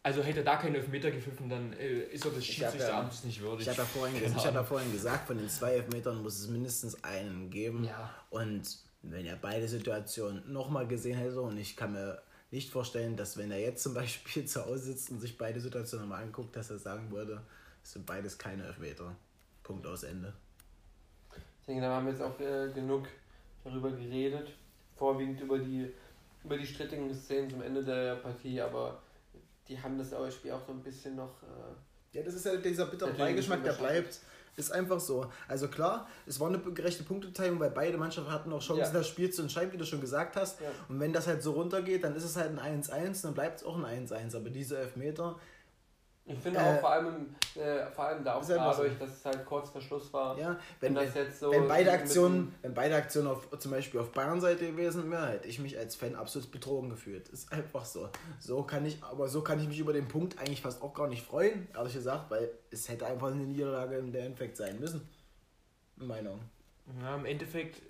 also 0.04 0.22
hätte 0.22 0.40
er 0.40 0.44
da 0.44 0.56
keinen 0.56 0.74
Elfmeter 0.74 1.10
gepfiffen, 1.10 1.48
dann 1.48 1.72
äh, 1.72 2.00
ist 2.02 2.26
er 2.26 2.30
des 2.30 2.44
Schiedsrichterabends 2.44 3.22
ja, 3.22 3.26
nicht 3.26 3.40
würdig. 3.40 3.62
Ich 3.62 3.68
hatte, 3.70 3.80
ja 3.80 3.86
vorhin, 3.86 4.20
genau. 4.20 4.36
ich 4.36 4.46
hatte 4.46 4.62
vorhin 4.62 4.92
gesagt, 4.92 5.26
von 5.26 5.38
den 5.38 5.48
zwei 5.48 5.72
Elfmetern 5.72 6.22
muss 6.22 6.38
es 6.38 6.46
mindestens 6.46 7.02
einen 7.02 7.48
geben. 7.48 7.84
Ja. 7.84 8.10
Und 8.28 8.78
wenn 9.00 9.24
er 9.24 9.36
beide 9.36 9.66
Situationen 9.66 10.52
nochmal 10.52 10.86
gesehen 10.86 11.16
hätte, 11.16 11.40
und 11.40 11.56
ich 11.56 11.74
kann 11.74 11.92
mir 11.92 12.20
nicht 12.50 12.70
vorstellen, 12.70 13.16
dass 13.16 13.38
wenn 13.38 13.50
er 13.50 13.58
jetzt 13.58 13.82
zum 13.82 13.94
Beispiel 13.94 14.44
zu 14.46 14.66
Hause 14.66 14.92
sitzt 14.92 15.10
und 15.10 15.20
sich 15.20 15.38
beide 15.38 15.58
Situationen 15.58 16.06
nochmal 16.06 16.22
anguckt, 16.22 16.54
dass 16.54 16.68
er 16.68 16.78
sagen 16.78 17.10
würde, 17.10 17.40
es 17.82 17.92
sind 17.92 18.04
beides 18.04 18.36
keine 18.36 18.64
Elfmeter. 18.64 19.16
Punkt 19.62 19.86
aus 19.86 20.02
Ende. 20.02 20.34
Ich 21.60 21.66
denke, 21.66 21.80
da 21.80 21.96
haben 21.96 22.04
wir 22.04 22.12
jetzt 22.12 22.22
auch 22.22 22.38
äh, 22.40 22.70
genug 22.74 23.08
darüber 23.64 23.90
geredet. 23.90 24.48
Vorwiegend 24.96 25.40
über 25.40 25.58
die, 25.58 25.90
über 26.44 26.58
die 26.58 26.66
strittigen 26.66 27.12
Szenen 27.14 27.48
zum 27.48 27.62
Ende 27.62 27.82
der 27.82 28.16
Partie, 28.16 28.60
aber 28.60 29.00
die 29.68 29.80
haben 29.80 29.98
das 29.98 30.34
Spiel 30.34 30.52
auch 30.52 30.64
so 30.66 30.72
ein 30.72 30.82
bisschen 30.82 31.16
noch. 31.16 31.42
Äh, 31.42 32.16
ja, 32.18 32.22
das 32.22 32.34
ist 32.34 32.46
ja 32.46 32.56
dieser 32.56 32.86
bittere 32.86 33.12
Beigeschmack, 33.12 33.62
der 33.64 33.72
bleibt. 33.72 34.20
Ist 34.56 34.70
einfach 34.70 35.00
so. 35.00 35.26
Also 35.48 35.66
klar, 35.66 36.08
es 36.26 36.38
war 36.38 36.48
eine 36.48 36.58
gerechte 36.58 37.02
Punkteteilung, 37.02 37.58
weil 37.58 37.70
beide 37.70 37.98
Mannschaften 37.98 38.30
hatten 38.30 38.52
auch 38.52 38.62
Chancen, 38.62 38.84
ja. 38.84 38.92
das 38.92 39.08
Spiel 39.08 39.28
zu 39.30 39.42
entscheiden, 39.42 39.72
wie 39.72 39.76
du 39.76 39.84
schon 39.84 40.00
gesagt 40.00 40.36
hast. 40.36 40.60
Ja. 40.60 40.68
Und 40.88 41.00
wenn 41.00 41.12
das 41.12 41.26
halt 41.26 41.42
so 41.42 41.52
runtergeht, 41.52 42.04
dann 42.04 42.14
ist 42.14 42.22
es 42.22 42.36
halt 42.36 42.56
ein 42.56 42.82
1-1, 42.82 43.22
dann 43.22 43.34
bleibt 43.34 43.58
es 43.58 43.66
auch 43.66 43.76
ein 43.76 44.06
1-1. 44.06 44.36
Aber 44.36 44.50
diese 44.50 44.78
Elfmeter, 44.78 45.40
Ich 46.26 46.38
finde 46.38 46.58
auch 46.58 46.72
äh, 46.72 46.78
vor 46.78 46.90
allem, 46.90 47.34
äh, 47.54 47.86
vor 47.94 48.06
allem 48.06 48.24
da 48.24 48.36
auch 48.36 48.46
dadurch, 48.46 48.98
dass 48.98 49.10
es 49.10 49.24
halt 49.26 49.44
kurz 49.44 49.68
vor 49.68 49.82
Schluss 49.82 50.10
war. 50.10 50.38
Ja, 50.38 50.58
wenn, 50.80 50.94
das 50.94 51.12
so 51.38 51.50
wenn 51.50 51.68
beide 51.68 51.92
Aktionen, 51.92 52.54
wenn 52.62 52.72
beide 52.72 52.96
Aktionen 52.96 53.28
auf, 53.28 53.46
zum 53.58 53.70
Beispiel 53.70 54.00
auf 54.00 54.10
Bayern-Seite 54.12 54.68
gewesen 54.68 55.10
wären, 55.10 55.28
hätte 55.28 55.48
ich 55.48 55.58
mich 55.58 55.76
als 55.76 55.96
Fan 55.96 56.14
absolut 56.14 56.50
betrogen 56.50 56.88
gefühlt. 56.88 57.28
Ist 57.28 57.52
einfach 57.52 57.84
so. 57.84 58.08
So 58.40 58.62
kann 58.62 58.86
ich, 58.86 59.02
aber 59.04 59.28
so 59.28 59.42
kann 59.42 59.60
ich 59.60 59.68
mich 59.68 59.78
über 59.78 59.92
den 59.92 60.08
Punkt 60.08 60.38
eigentlich 60.38 60.62
fast 60.62 60.80
auch 60.80 60.94
gar 60.94 61.08
nicht 61.08 61.22
freuen, 61.22 61.68
ehrlich 61.74 61.92
gesagt, 61.92 62.30
weil 62.30 62.50
es 62.70 62.88
hätte 62.88 63.04
einfach 63.06 63.30
eine 63.30 63.44
Niederlage 63.44 63.98
in 63.98 64.10
der 64.10 64.24
Endeffekt 64.24 64.56
sein 64.56 64.80
müssen. 64.80 65.06
Meinung. 65.96 66.40
Ja, 67.02 67.16
im 67.16 67.26
Endeffekt 67.26 67.82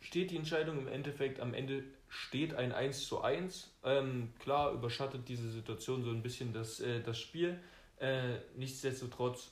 steht 0.00 0.32
die 0.32 0.36
Entscheidung, 0.36 0.78
im 0.78 0.88
Endeffekt 0.88 1.38
am 1.38 1.54
Ende 1.54 1.84
steht 2.08 2.54
ein 2.54 2.72
1 2.72 3.06
zu 3.06 3.20
1. 3.20 3.70
Ähm, 3.84 4.32
klar 4.38 4.72
überschattet 4.72 5.28
diese 5.28 5.50
Situation 5.50 6.02
so 6.02 6.10
ein 6.10 6.22
bisschen 6.22 6.52
das, 6.52 6.80
äh, 6.80 7.00
das 7.00 7.18
Spiel. 7.18 7.60
Äh, 7.98 8.36
nichtsdestotrotz 8.56 9.50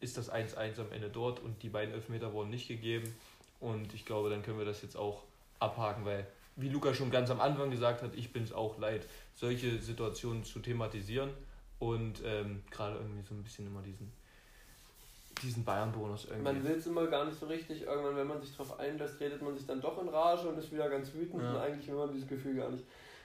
ist 0.00 0.16
das 0.16 0.32
1-1 0.32 0.80
am 0.80 0.92
Ende 0.92 1.08
dort 1.08 1.40
und 1.40 1.62
die 1.62 1.68
beiden 1.68 1.94
Elfmeter 1.94 2.32
wurden 2.32 2.50
nicht 2.50 2.68
gegeben. 2.68 3.14
Und 3.60 3.94
ich 3.94 4.04
glaube, 4.04 4.30
dann 4.30 4.42
können 4.42 4.58
wir 4.58 4.66
das 4.66 4.82
jetzt 4.82 4.96
auch 4.96 5.24
abhaken, 5.58 6.04
weil, 6.04 6.26
wie 6.56 6.68
Luca 6.68 6.94
schon 6.94 7.10
ganz 7.10 7.30
am 7.30 7.40
Anfang 7.40 7.70
gesagt 7.70 8.02
hat, 8.02 8.14
ich 8.14 8.32
bin 8.32 8.44
es 8.44 8.52
auch 8.52 8.78
leid, 8.78 9.06
solche 9.34 9.80
Situationen 9.80 10.44
zu 10.44 10.60
thematisieren 10.60 11.30
und 11.78 12.22
ähm, 12.24 12.62
gerade 12.70 12.96
irgendwie 12.96 13.22
so 13.22 13.34
ein 13.34 13.42
bisschen 13.42 13.66
immer 13.66 13.82
diesen, 13.82 14.12
diesen 15.42 15.64
Bayern-Bonus 15.64 16.26
irgendwie. 16.26 16.44
Man 16.44 16.64
will 16.64 16.76
es 16.76 16.86
immer 16.86 17.06
gar 17.06 17.24
nicht 17.24 17.38
so 17.38 17.46
richtig. 17.46 17.82
Irgendwann, 17.82 18.16
wenn 18.16 18.26
man 18.26 18.40
sich 18.40 18.52
darauf 18.52 18.78
einlässt, 18.78 19.18
redet 19.20 19.42
man 19.42 19.56
sich 19.56 19.66
dann 19.66 19.80
doch 19.80 20.00
in 20.00 20.08
Rage 20.08 20.48
und 20.48 20.58
ist 20.58 20.72
wieder 20.72 20.88
ganz 20.88 21.12
wütend 21.14 21.42
ja. 21.42 21.50
und 21.50 21.56
eigentlich 21.56 21.88
will 21.88 21.96
man 21.96 22.12
dieses 22.12 22.28
Gefühl 22.28 22.56
gar 22.56 22.70
nicht. 22.70 22.84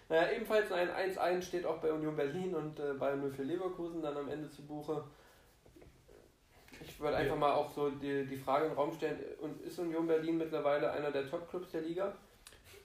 Naja, 0.10 0.32
ebenfalls 0.32 0.72
ein 0.72 0.90
1-1 0.90 1.42
steht 1.42 1.66
auch 1.66 1.78
bei 1.78 1.92
Union 1.92 2.16
Berlin 2.16 2.54
und 2.56 2.80
äh, 2.80 2.94
Bayern 2.94 3.22
0 3.22 3.32
für 3.32 3.44
Leverkusen 3.44 4.02
dann 4.02 4.18
am 4.18 4.30
Ende 4.30 4.50
zu 4.50 4.64
Buche. 4.64 5.04
Ich 6.82 7.00
würde 7.00 7.18
einfach 7.18 7.36
ja. 7.36 7.40
mal 7.40 7.54
auch 7.54 7.72
so 7.72 7.90
die, 7.90 8.26
die 8.26 8.38
Frage 8.38 8.66
in 8.66 8.72
den 8.72 8.78
Raum 8.78 8.94
stellen, 8.94 9.20
und 9.40 9.62
ist 9.62 9.80
Union 9.80 10.08
Berlin 10.08 10.38
mittlerweile 10.38 10.92
einer 10.92 11.12
der 11.12 11.30
Top-Clubs 11.30 11.72
der 11.72 11.82
Liga? 11.82 12.14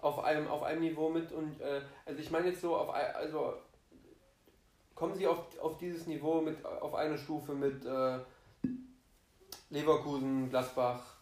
Auf 0.00 0.22
einem, 0.22 0.46
auf 0.46 0.62
einem 0.62 0.82
Niveau 0.82 1.08
mit 1.10 1.32
und 1.32 1.60
äh, 1.60 1.80
also 2.06 2.20
ich 2.20 2.30
meine 2.30 2.48
jetzt 2.48 2.60
so 2.60 2.76
auf 2.76 2.94
also 2.94 3.54
kommen 4.94 5.14
sie 5.14 5.26
auf, 5.26 5.58
auf 5.60 5.76
dieses 5.78 6.06
Niveau 6.06 6.40
mit 6.40 6.64
auf 6.64 6.94
eine 6.94 7.18
Stufe 7.18 7.52
mit 7.52 7.84
äh, 7.84 8.18
Leverkusen, 9.70 10.48
Gladbach, 10.48 11.17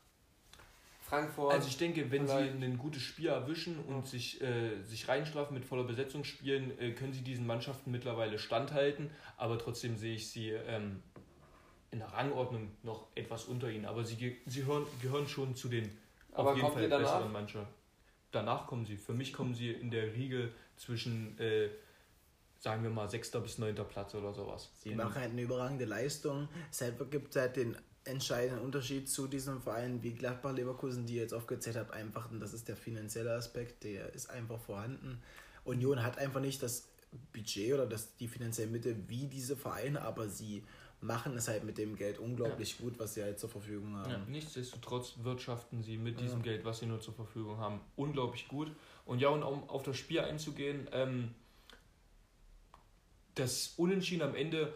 Frankfurt. 1.09 1.53
Also 1.53 1.69
ich 1.69 1.79
denke, 1.79 2.11
wenn 2.11 2.27
sie 2.27 2.35
ein 2.35 2.79
gutes 2.79 3.03
Spiel 3.03 3.29
erwischen 3.29 3.79
und 3.79 4.07
sich, 4.07 4.41
äh, 4.41 4.83
sich 4.83 5.07
reinstrafen 5.07 5.55
mit 5.55 5.65
voller 5.65 5.85
Besetzung 5.85 6.25
spielen, 6.25 6.77
äh, 6.81 6.93
können 6.93 7.13
sie 7.13 7.23
diesen 7.23 7.47
Mannschaften 7.47 7.93
mittlerweile 7.93 8.39
standhalten. 8.39 9.11
Aber 9.37 9.59
trotzdem 9.59 9.97
sehe 9.97 10.17
ich 10.17 10.29
sie 10.29 10.51
ähm, 10.51 11.03
in 11.93 12.01
der 12.01 12.09
Rangordnung 12.09 12.71
noch 12.83 13.07
etwas 13.15 13.45
unter 13.45 13.71
ihnen. 13.71 13.85
Aber 13.85 14.05
sie, 14.05 14.37
sie 14.47 14.65
hören, 14.65 14.85
gehören 15.01 15.29
schon 15.29 15.55
zu 15.55 15.69
den 15.69 15.97
aber 16.33 16.51
auf 16.51 16.57
jeden 16.57 16.73
Fall 16.73 16.89
besseren 16.89 17.33
Mannschaften. 17.33 17.75
Danach 18.33 18.67
kommen 18.67 18.85
sie. 18.85 18.97
Für 18.97 19.15
mich 19.15 19.33
kommen 19.33 19.55
sie 19.55 19.71
in 19.71 19.91
der 19.91 20.13
Riege 20.13 20.51
zwischen, 20.77 21.39
äh, 21.39 21.71
sagen 22.59 22.83
wir 22.83 22.91
mal, 22.91 23.09
6. 23.09 23.31
bis 23.43 23.59
9. 23.59 23.77
Platz 23.89 24.15
oder 24.15 24.35
sowas. 24.35 24.71
Sie 24.81 24.95
machen 24.95 25.15
halt 25.15 25.31
eine 25.31 25.43
überragende 25.43 25.85
Leistung. 25.85 26.49
Es 26.71 26.83
gibt 27.11 27.33
seit 27.33 27.57
den 27.57 27.77
entscheidenden 28.07 28.65
Unterschied 28.65 29.09
zu 29.09 29.27
diesen 29.27 29.61
Vereinen 29.61 30.03
wie 30.03 30.13
Gladbach, 30.13 30.53
Leverkusen, 30.53 31.07
die 31.07 31.17
ihr 31.17 31.23
jetzt 31.23 31.35
aufgezählt 31.35 31.77
habt, 31.77 31.93
einfach, 31.93 32.31
und 32.31 32.41
das 32.41 32.53
ist 32.53 32.69
der 32.69 32.77
finanzielle 32.77 33.35
Aspekt, 33.35 33.85
der 33.85 34.15
ist 34.15 34.31
einfach 34.31 34.59
vorhanden. 34.59 35.23
Union 35.65 36.03
hat 36.03 36.19
einfach 36.19 36.41
nicht 36.41 36.63
das 36.63 36.89
Budget 37.33 37.75
oder 37.75 37.87
das, 37.87 38.17
die 38.17 38.29
finanziellen 38.29 38.73
Mittel 38.73 38.97
wie 39.09 39.27
diese 39.27 39.57
Vereine, 39.57 40.03
aber 40.03 40.29
sie 40.29 40.65
machen 41.01 41.37
es 41.37 41.49
halt 41.49 41.65
mit 41.65 41.79
dem 41.79 41.97
Geld 41.97 42.19
unglaublich 42.19 42.79
ja. 42.79 42.85
gut, 42.85 42.99
was 42.99 43.15
sie 43.15 43.23
halt 43.23 43.39
zur 43.39 43.51
Verfügung 43.51 43.97
haben. 43.97 44.11
Ja, 44.11 44.19
nichtsdestotrotz 44.29 45.15
wirtschaften 45.23 45.83
sie 45.83 45.99
mit 45.99 46.21
diesem 46.21 46.39
ja. 46.39 46.45
Geld, 46.45 46.65
was 46.65 46.79
sie 46.79 46.87
nur 46.87 47.01
zur 47.01 47.15
Verfügung 47.15 47.59
haben, 47.59 47.81
unglaublich 47.97 48.49
gut. 48.49 48.71
Und 49.05 49.21
ja, 49.21 49.29
und 49.29 49.43
um 49.43 49.69
auf 49.69 49.83
das 49.83 49.97
Spiel 49.97 50.21
einzugehen, 50.21 50.89
ähm, 50.93 51.35
das 53.35 53.75
Unentschieden 53.77 54.23
am 54.23 54.35
Ende 54.35 54.73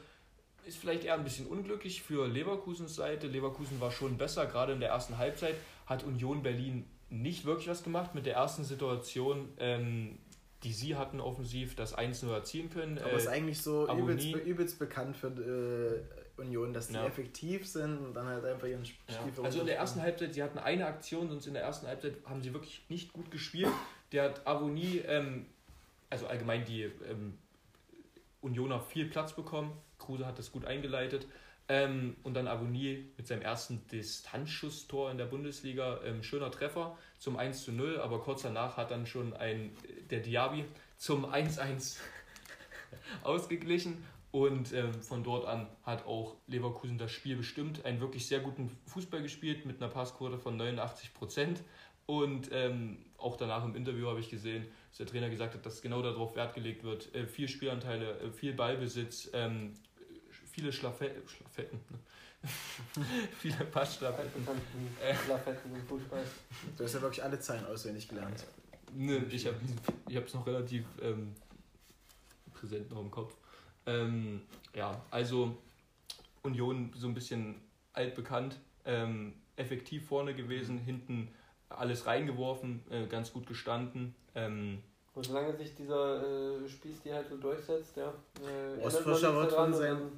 ist 0.67 0.79
vielleicht 0.79 1.05
eher 1.05 1.15
ein 1.15 1.25
bisschen 1.25 1.47
unglücklich 1.47 2.03
für 2.03 2.27
Leverkusens 2.27 2.95
Seite. 2.95 3.27
Leverkusen 3.27 3.81
war 3.81 3.91
schon 3.91 4.19
besser, 4.19 4.47
gerade 4.47 4.73
in 4.73 4.81
der 4.81 4.91
ersten 4.91 5.19
Halbzeit 5.19 5.55
hat 5.87 6.05
Union 6.05 6.43
Berlin 6.43 6.87
nicht 7.09 7.45
wirklich 7.45 7.69
was 7.69 7.83
gemacht 7.83 8.15
mit 8.15 8.27
der 8.27 8.35
ersten 8.35 8.65
Situation, 8.65 9.49
ähm, 9.59 10.19
die 10.63 10.73
sie 10.73 10.97
hatten 10.97 11.21
offensiv, 11.21 11.75
das 11.75 11.97
1-0 11.97 12.31
erzielen 12.31 12.71
können. 12.71 12.99
Aber 12.99 13.13
es 13.13 13.15
äh, 13.15 13.27
ist 13.27 13.29
eigentlich 13.29 13.63
so 13.63 13.91
übelst, 13.93 14.27
übelst, 14.27 14.79
bekannt 14.79 15.17
für 15.17 15.29
äh, 15.29 16.41
Union, 16.41 16.73
dass 16.73 16.89
die 16.89 16.95
ja. 16.95 17.07
effektiv 17.07 17.67
sind 17.67 17.99
und 17.99 18.15
dann 18.15 18.27
halt 18.27 18.45
einfach 18.45 18.69
ihren 18.69 18.85
Spiel 18.85 18.99
ja. 19.09 19.43
Also 19.43 19.61
in 19.61 19.67
der 19.67 19.77
ersten 19.77 20.01
Halbzeit, 20.01 20.35
sie 20.35 20.43
hatten 20.43 20.59
eine 20.59 20.87
Aktion, 20.87 21.29
sonst 21.29 21.47
in 21.47 21.55
der 21.55 21.63
ersten 21.63 21.87
Halbzeit 21.87 22.15
haben 22.27 22.43
sie 22.43 22.53
wirklich 22.53 22.85
nicht 22.89 23.13
gut 23.13 23.31
gespielt. 23.31 23.73
Der 24.13 24.25
hat 24.25 24.47
Avonie, 24.47 25.03
ähm, 25.07 25.47
also 26.11 26.27
allgemein 26.27 26.65
die 26.65 26.83
ähm, 26.83 27.39
Unioner 28.41 28.81
viel 28.81 29.07
Platz 29.07 29.35
bekommen 29.35 29.73
Kruse 30.01 30.27
hat 30.27 30.39
das 30.39 30.51
gut 30.51 30.65
eingeleitet. 30.65 31.27
Ähm, 31.69 32.17
und 32.25 32.35
dann 32.35 32.49
Avonie 32.49 33.13
mit 33.17 33.29
seinem 33.29 33.43
ersten 33.43 33.87
Distanzschusstor 33.87 35.13
in 35.13 35.19
der 35.19 35.27
Bundesliga. 35.27 36.01
Ähm, 36.05 36.25
schöner 36.25 36.51
Treffer 36.51 36.99
zum 37.19 37.37
1 37.37 37.63
zu 37.63 37.71
0, 37.71 38.01
aber 38.01 38.19
kurz 38.19 38.43
danach 38.43 38.77
hat 38.77 38.91
dann 38.91 39.07
schon 39.07 39.35
ein, 39.35 39.71
der 40.11 40.19
Diaby 40.19 40.65
zum 40.97 41.25
1-1 41.25 41.99
ausgeglichen. 43.23 44.05
Und 44.33 44.73
ähm, 44.73 44.95
von 44.95 45.23
dort 45.23 45.47
an 45.47 45.69
hat 45.85 46.07
auch 46.07 46.37
Leverkusen 46.49 46.99
das 46.99 47.13
Spiel 47.13 47.37
bestimmt. 47.37 47.85
Einen 47.85 48.01
wirklich 48.01 48.27
sehr 48.27 48.41
guten 48.41 48.69
Fußball 48.87 49.23
gespielt 49.23 49.65
mit 49.65 49.81
einer 49.81 49.93
Passquote 49.93 50.39
von 50.39 50.57
89 50.57 51.15
Prozent. 51.15 51.63
Und 52.07 52.51
ähm, 52.53 52.99
auch 53.19 53.37
danach 53.37 53.65
im 53.65 53.77
Interview 53.77 54.09
habe 54.09 54.19
ich 54.19 54.31
gesehen, 54.31 54.67
dass 54.89 54.99
der 54.99 55.07
Trainer 55.07 55.31
gesagt 55.31 55.55
hat, 55.55 55.65
dass 55.65 55.83
genau 55.83 56.03
darauf 56.03 56.35
Wert 56.35 56.55
gelegt 56.55 56.83
wird. 56.83 57.15
Äh, 57.15 57.29
viel 57.29 57.49
Spielanteile, 57.49 58.19
äh, 58.19 58.33
viel 58.33 58.53
Ballbesitz, 58.53 59.31
ähm, 59.33 59.75
viele 60.51 60.73
Schlafetten. 60.73 61.23
Schlafetten 61.29 61.81
ne? 61.91 61.99
viele 63.39 63.65
Passschlafetten. 63.67 64.47
Äh. 65.03 65.15
Schlafetten 65.15 65.75
im 65.75 65.87
Fußball. 65.87 66.25
Du 66.77 66.85
hast 66.85 66.95
ja 66.95 67.03
wirklich 67.03 67.23
alle 67.23 67.39
Zahlen 67.39 67.67
auswendig 67.67 68.09
gelernt. 68.09 68.47
Ne, 68.95 69.25
ich 69.31 69.47
habe 69.47 69.57
es 70.07 70.35
noch 70.35 70.47
relativ 70.47 70.85
ähm, 71.03 71.35
präsent 72.55 72.91
noch 72.91 73.01
im 73.01 73.11
Kopf. 73.11 73.35
Ähm, 73.87 74.43
ja, 74.75 75.01
also 75.11 75.57
Union 76.43 76.93
so 76.97 77.07
ein 77.07 77.15
bisschen 77.15 77.61
altbekannt, 77.93 78.59
ähm, 78.85 79.35
effektiv 79.57 80.07
vorne 80.07 80.35
gewesen, 80.35 80.77
mhm. 80.77 80.85
hinten 80.85 81.35
alles 81.69 82.07
reingeworfen, 82.07 82.83
äh, 82.91 83.07
ganz 83.07 83.33
gut 83.33 83.47
gestanden. 83.47 84.15
Ähm, 84.35 84.83
und 85.15 85.27
solange 85.27 85.57
sich 85.57 85.75
dieser 85.75 86.23
äh, 86.63 86.69
Spielstil 86.69 87.15
halt 87.15 87.29
so 87.29 87.37
durchsetzt, 87.37 87.97
ja. 87.97 88.13
Äh, 88.41 88.81
Ostfrischer 88.81 89.35
wird 89.35 89.53
von 89.53 89.75
seinem 89.75 90.13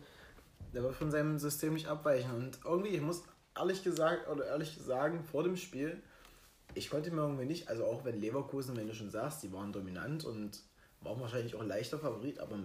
der 0.72 0.82
wird 0.82 0.94
von 0.94 1.10
seinem 1.10 1.38
System 1.38 1.74
nicht 1.74 1.88
abweichen. 1.88 2.34
Und 2.34 2.60
irgendwie, 2.64 2.90
ich 2.90 3.00
muss 3.00 3.24
ehrlich 3.56 3.82
gesagt, 3.82 4.28
oder 4.28 4.46
ehrlich 4.46 4.78
sagen, 4.78 5.22
vor 5.24 5.42
dem 5.42 5.56
Spiel, 5.56 6.02
ich 6.74 6.90
konnte 6.90 7.10
mir 7.10 7.22
irgendwie 7.22 7.44
nicht, 7.44 7.68
also 7.68 7.84
auch 7.84 8.04
wenn 8.04 8.20
Leverkusen, 8.20 8.76
wenn 8.76 8.88
du 8.88 8.94
schon 8.94 9.10
sagst, 9.10 9.42
die 9.42 9.52
waren 9.52 9.72
dominant 9.72 10.24
und 10.24 10.62
waren 11.00 11.20
wahrscheinlich 11.20 11.54
auch 11.54 11.60
ein 11.60 11.68
leichter 11.68 11.98
Favorit, 11.98 12.38
aber 12.38 12.58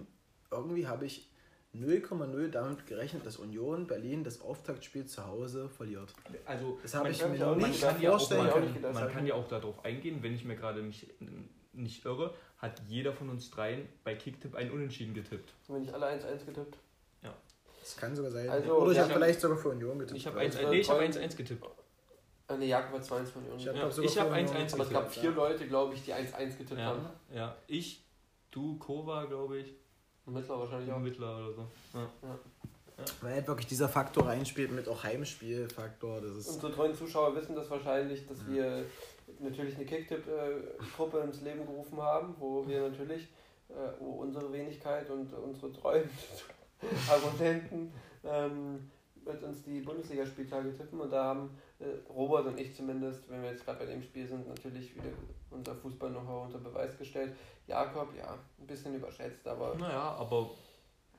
irgendwie 0.50 0.86
habe 0.86 1.04
ich 1.04 1.30
0,0 1.74 2.48
damit 2.48 2.86
gerechnet, 2.86 3.26
dass 3.26 3.36
Union 3.36 3.86
Berlin 3.86 4.24
das 4.24 4.40
Auftaktspiel 4.40 5.04
zu 5.04 5.26
Hause 5.26 5.68
verliert. 5.68 6.14
Also 6.46 6.78
das 6.80 6.94
habe 6.94 7.10
ich 7.10 7.22
mir 7.26 7.38
noch 7.38 7.56
nicht 7.56 7.84
vorstellen 7.84 8.46
ja 8.46 8.52
können. 8.52 8.80
Man, 8.80 8.94
man 8.94 9.08
kann 9.12 9.26
ja 9.26 9.34
auch 9.34 9.46
darauf 9.48 9.84
eingehen, 9.84 10.22
wenn 10.22 10.34
ich 10.34 10.44
mir 10.44 10.56
gerade 10.56 10.82
nicht, 10.82 11.08
nicht 11.72 12.04
irre, 12.06 12.34
hat 12.56 12.80
jeder 12.88 13.12
von 13.12 13.28
uns 13.28 13.50
dreien 13.50 13.86
bei 14.02 14.14
Kicktipp 14.14 14.54
einen 14.54 14.70
Unentschieden 14.70 15.12
getippt. 15.12 15.52
Haben 15.68 15.74
wir 15.74 15.80
nicht 15.80 15.92
alle 15.92 16.06
1-1 16.06 16.46
getippt? 16.46 16.78
Das 17.88 17.96
kann 17.96 18.14
sogar 18.14 18.30
sein. 18.30 18.50
Also, 18.50 18.74
Oder 18.74 18.92
ich 18.92 18.98
habe 18.98 19.12
vielleicht 19.14 19.40
sogar 19.40 19.56
für 19.56 19.70
Union 19.70 19.98
getippt. 19.98 20.18
Ich 20.18 20.26
habe 20.26 20.40
1-1 20.40 20.68
nee, 20.68 20.82
hab 20.82 20.98
1, 20.98 21.36
getippt. 21.36 21.66
Ne, 22.50 22.66
Jakob 22.66 23.00
hat 23.00 23.06
2-1 23.06 23.24
von 23.24 23.42
Union. 23.44 23.58
Ich 23.58 23.68
habe 23.68 23.78
ja, 23.78 23.84
hab 23.84 24.32
1-1 24.32 24.42
getippt. 24.42 24.74
Aber 24.74 24.82
es 24.82 24.90
gab 24.90 25.10
vier 25.10 25.30
Leute, 25.30 25.66
glaube 25.66 25.94
ich, 25.94 26.04
die 26.04 26.12
1-1 26.12 26.58
getippt 26.58 26.78
ja, 26.78 26.84
haben. 26.84 27.06
Ja, 27.34 27.56
ich, 27.66 28.04
du, 28.50 28.76
Kova, 28.78 29.24
glaube 29.24 29.60
ich. 29.60 29.74
Und 30.26 30.34
Mittler 30.34 30.58
wahrscheinlich 30.58 30.92
auch. 30.92 30.98
Mittler 30.98 31.38
oder 31.38 31.52
so. 31.54 31.66
Ja. 31.94 32.10
ja. 32.22 32.38
Ja. 32.98 33.04
Weil 33.22 33.34
halt 33.34 33.48
wirklich 33.48 33.68
dieser 33.68 33.88
Faktor 33.88 34.26
reinspielt 34.26 34.72
mit 34.72 34.86
auch 34.86 35.02
Heimspielfaktor. 35.04 36.20
Das 36.20 36.32
ist 36.32 36.48
Unsere 36.48 36.72
treuen 36.72 36.94
Zuschauer 36.94 37.34
wissen 37.36 37.54
das 37.54 37.70
wahrscheinlich, 37.70 38.26
dass 38.26 38.38
ja. 38.42 38.54
wir 38.54 38.84
natürlich 39.38 39.76
eine 39.76 39.86
Kicktipp-Gruppe 39.86 41.20
ins 41.20 41.40
Leben 41.40 41.64
gerufen 41.64 42.02
haben, 42.02 42.34
wo 42.38 42.66
wir 42.66 42.88
natürlich, 42.88 43.28
äh, 43.68 43.74
wo 44.00 44.20
unsere 44.20 44.52
Wenigkeit 44.52 45.08
und 45.08 45.32
unsere 45.32 45.72
treuen 45.72 46.10
Abonnenten 47.10 47.92
ähm, 48.24 48.90
wird 49.24 49.42
uns 49.42 49.62
die 49.62 49.80
Bundesligaspieltage 49.80 50.76
tippen 50.76 51.00
und 51.00 51.10
da 51.10 51.24
haben 51.24 51.50
äh, 51.78 51.84
Robert 52.10 52.46
und 52.46 52.58
ich 52.58 52.74
zumindest, 52.74 53.28
wenn 53.28 53.42
wir 53.42 53.50
jetzt 53.50 53.64
gerade 53.64 53.80
bei 53.80 53.86
dem 53.86 54.02
Spiel 54.02 54.26
sind, 54.26 54.48
natürlich 54.48 54.94
wieder 54.94 55.10
unser 55.50 55.74
Fußball 55.74 56.10
noch 56.10 56.44
unter 56.44 56.58
Beweis 56.58 56.96
gestellt. 56.96 57.34
Jakob, 57.66 58.14
ja, 58.16 58.38
ein 58.58 58.66
bisschen 58.66 58.94
überschätzt, 58.94 59.46
aber. 59.46 59.74
Naja, 59.76 60.16
aber 60.18 60.50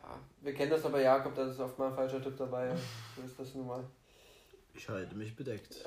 Ja, 0.02 0.20
wir 0.42 0.54
kennen 0.54 0.72
das 0.72 0.86
aber 0.86 1.02
Jakob, 1.02 1.36
da 1.36 1.50
ist 1.50 1.60
oft 1.60 1.78
mal 1.78 1.90
ein 1.90 1.96
falscher 1.96 2.22
Tipp 2.22 2.38
dabei. 2.38 2.76
so 3.16 3.22
ist 3.24 3.40
das 3.40 3.54
nun 3.56 3.68
mal. 3.68 3.84
Ich 4.74 4.88
halte 4.88 5.16
mich 5.16 5.36
bedeckt. 5.36 5.84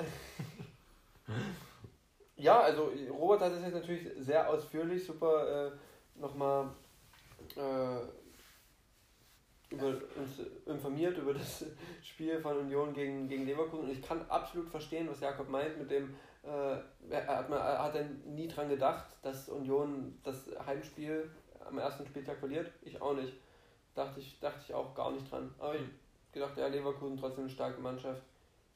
ja, 2.37 2.61
also 2.61 2.93
Robert 3.11 3.41
hat 3.41 3.53
es 3.53 3.63
jetzt 3.63 3.75
natürlich 3.75 4.09
sehr 4.19 4.49
ausführlich, 4.49 5.05
super 5.05 5.69
äh, 5.69 5.71
nochmal 6.21 6.69
äh, 7.57 8.22
über 9.73 9.89
uns 9.89 10.41
informiert 10.67 11.17
über 11.19 11.35
das 11.35 11.65
Spiel 12.03 12.41
von 12.41 12.57
Union 12.59 12.93
gegen, 12.93 13.29
gegen 13.29 13.47
Leverkusen 13.47 13.85
und 13.85 13.91
ich 13.91 14.03
kann 14.03 14.25
absolut 14.29 14.69
verstehen, 14.69 15.09
was 15.09 15.21
Jakob 15.21 15.49
meint 15.49 15.79
mit 15.79 15.91
dem, 15.91 16.15
äh, 16.45 16.77
er 17.11 17.27
hat, 17.27 17.51
man, 17.51 17.61
hat 17.61 17.95
er 17.95 18.05
nie 18.27 18.49
dran 18.49 18.69
gedacht, 18.69 19.07
dass 19.23 19.49
Union 19.49 20.19
das 20.23 20.47
Heimspiel 20.67 21.31
am 21.67 21.79
ersten 21.79 22.07
Spieltag 22.07 22.39
verliert. 22.39 22.71
Ich 22.83 23.01
auch 23.01 23.15
nicht. 23.15 23.35
Dachte 23.95 24.21
ich, 24.21 24.39
dachte 24.41 24.61
ich 24.67 24.75
auch 24.75 24.95
gar 24.95 25.11
nicht 25.13 25.31
dran. 25.31 25.55
Aber 25.59 25.75
ich 25.75 25.83
gedacht, 26.33 26.57
ja, 26.57 26.67
Leverkusen 26.67 27.17
trotzdem 27.17 27.45
eine 27.45 27.53
starke 27.53 27.81
Mannschaft. 27.81 28.23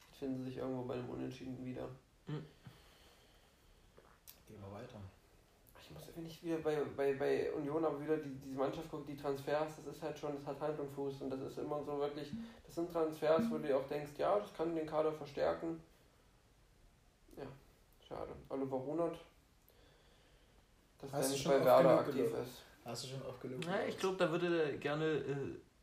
Jetzt 0.09 0.19
finden 0.19 0.37
sie 0.37 0.45
sich 0.45 0.57
irgendwo 0.57 0.83
bei 0.83 0.93
einem 0.93 1.09
Unentschieden 1.09 1.65
wieder. 1.65 1.87
Mhm. 2.27 2.45
Gehen 4.47 4.61
wir 4.61 4.71
weiter. 4.71 4.99
Wenn 6.17 6.25
ich 6.25 6.43
wieder 6.43 6.57
bei, 6.57 6.75
bei, 6.95 7.13
bei 7.13 7.51
Union 7.53 7.85
aber 7.85 8.01
wieder 8.01 8.17
die, 8.17 8.33
diese 8.43 8.57
Mannschaft 8.57 8.89
gucke, 8.89 9.05
die 9.05 9.15
Transfers, 9.15 9.75
das 9.85 9.95
ist 9.95 10.01
halt 10.01 10.17
schon, 10.17 10.35
das 10.35 10.47
hat 10.47 10.59
Hand 10.59 10.79
und 10.79 10.89
Fuß 10.89 11.21
und 11.21 11.29
das 11.29 11.39
ist 11.41 11.59
immer 11.59 11.83
so 11.83 11.99
wirklich, 11.99 12.31
das 12.65 12.73
sind 12.73 12.91
Transfers, 12.91 13.43
wo 13.51 13.59
du 13.59 13.77
auch 13.77 13.87
denkst, 13.87 14.13
ja, 14.17 14.39
das 14.39 14.51
kann 14.51 14.75
den 14.75 14.87
Kader 14.87 15.11
verstärken. 15.11 15.79
Ja, 17.37 17.43
schade. 18.07 18.31
Oliver 18.49 18.77
Runert, 18.77 19.19
dass 20.99 21.11
der 21.11 21.29
nicht 21.29 21.47
bei 21.47 21.63
Werder 21.63 21.99
aktiv 21.99 22.33
ist. 22.33 22.63
Hast 22.83 23.03
du 23.03 23.07
schon 23.09 23.21
oft 23.21 23.39
genug? 23.39 23.63
Ja, 23.65 23.85
ich 23.87 23.99
glaube, 23.99 24.17
da 24.17 24.31
würde 24.31 24.63
er 24.63 24.77
gerne 24.77 25.05
äh, 25.05 25.35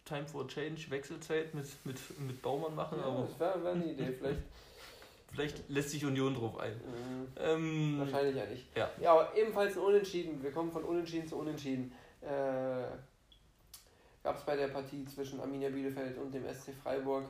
Time 0.04 0.26
for 0.26 0.48
Change, 0.48 0.90
Wechselzeit 0.90 1.54
mit, 1.54 1.66
mit, 1.84 2.18
mit 2.18 2.42
Baumann 2.42 2.74
machen. 2.74 2.98
Ja, 2.98 3.04
aber 3.04 3.22
das 3.22 3.38
wäre 3.38 3.62
wär 3.62 3.72
eine 3.72 3.84
Idee. 3.84 4.12
Vielleicht, 4.18 4.42
vielleicht 5.34 5.68
lässt 5.68 5.90
sich 5.90 6.04
Union 6.04 6.34
drauf 6.34 6.58
ein. 6.58 6.72
Mhm. 6.72 7.28
Ähm, 7.36 7.98
Wahrscheinlich 7.98 8.36
ja 8.36 8.46
nicht. 8.46 8.76
Ja. 8.76 8.90
ja, 9.00 9.12
aber 9.12 9.36
ebenfalls 9.36 9.76
ein 9.76 9.82
Unentschieden. 9.82 10.42
Wir 10.42 10.52
kommen 10.52 10.70
von 10.70 10.84
Unentschieden 10.84 11.28
zu 11.28 11.36
Unentschieden. 11.36 11.92
Äh, 12.20 12.86
Gab 14.24 14.38
es 14.38 14.42
bei 14.44 14.56
der 14.56 14.68
Partie 14.68 15.04
zwischen 15.04 15.38
Arminia 15.38 15.68
Bielefeld 15.68 16.16
und 16.16 16.32
dem 16.32 16.44
SC 16.50 16.72
Freiburg. 16.82 17.24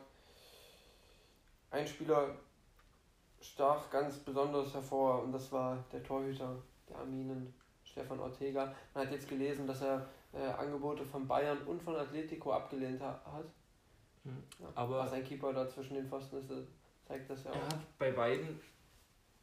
Ein 1.73 1.89
Spieler 1.89 2.37
stach 3.41 3.91
ganz 3.91 4.19
besonders 4.19 4.73
hervor 4.73 5.25
und 5.25 5.33
das 5.33 5.51
war 5.51 5.85
der 5.93 6.05
Torhüter 6.05 6.55
der 6.89 6.99
Arminen, 6.99 7.53
Stefan 7.83 8.21
Ortega. 8.21 8.73
Man 8.95 9.07
hat 9.07 9.13
jetzt 9.13 9.29
gelesen, 9.29 9.67
dass 9.67 9.83
er 9.83 10.07
äh, 10.33 10.39
Angebote 10.39 11.05
von 11.05 11.27
Bayern 11.27 11.59
und 11.67 11.83
von 11.83 11.97
Atletico 11.97 12.53
abgelehnt 12.53 13.01
ha 13.01 13.21
hat. 13.25 13.47
Mhm. 14.23 14.45
Ja, 14.61 14.69
Aber 14.77 14.99
was 14.99 15.13
ein 15.13 15.25
Keeper 15.25 15.53
da 15.53 15.69
zwischen 15.69 15.95
den 15.95 16.07
Pfosten 16.07 16.39
ist, 16.39 16.51
zeigt 17.07 17.31
das 17.31 17.45
ja 17.45 17.51
auch. 17.51 17.57
Er 17.57 17.67
hat 17.67 17.99
bei 17.99 18.11
beiden 18.11 18.61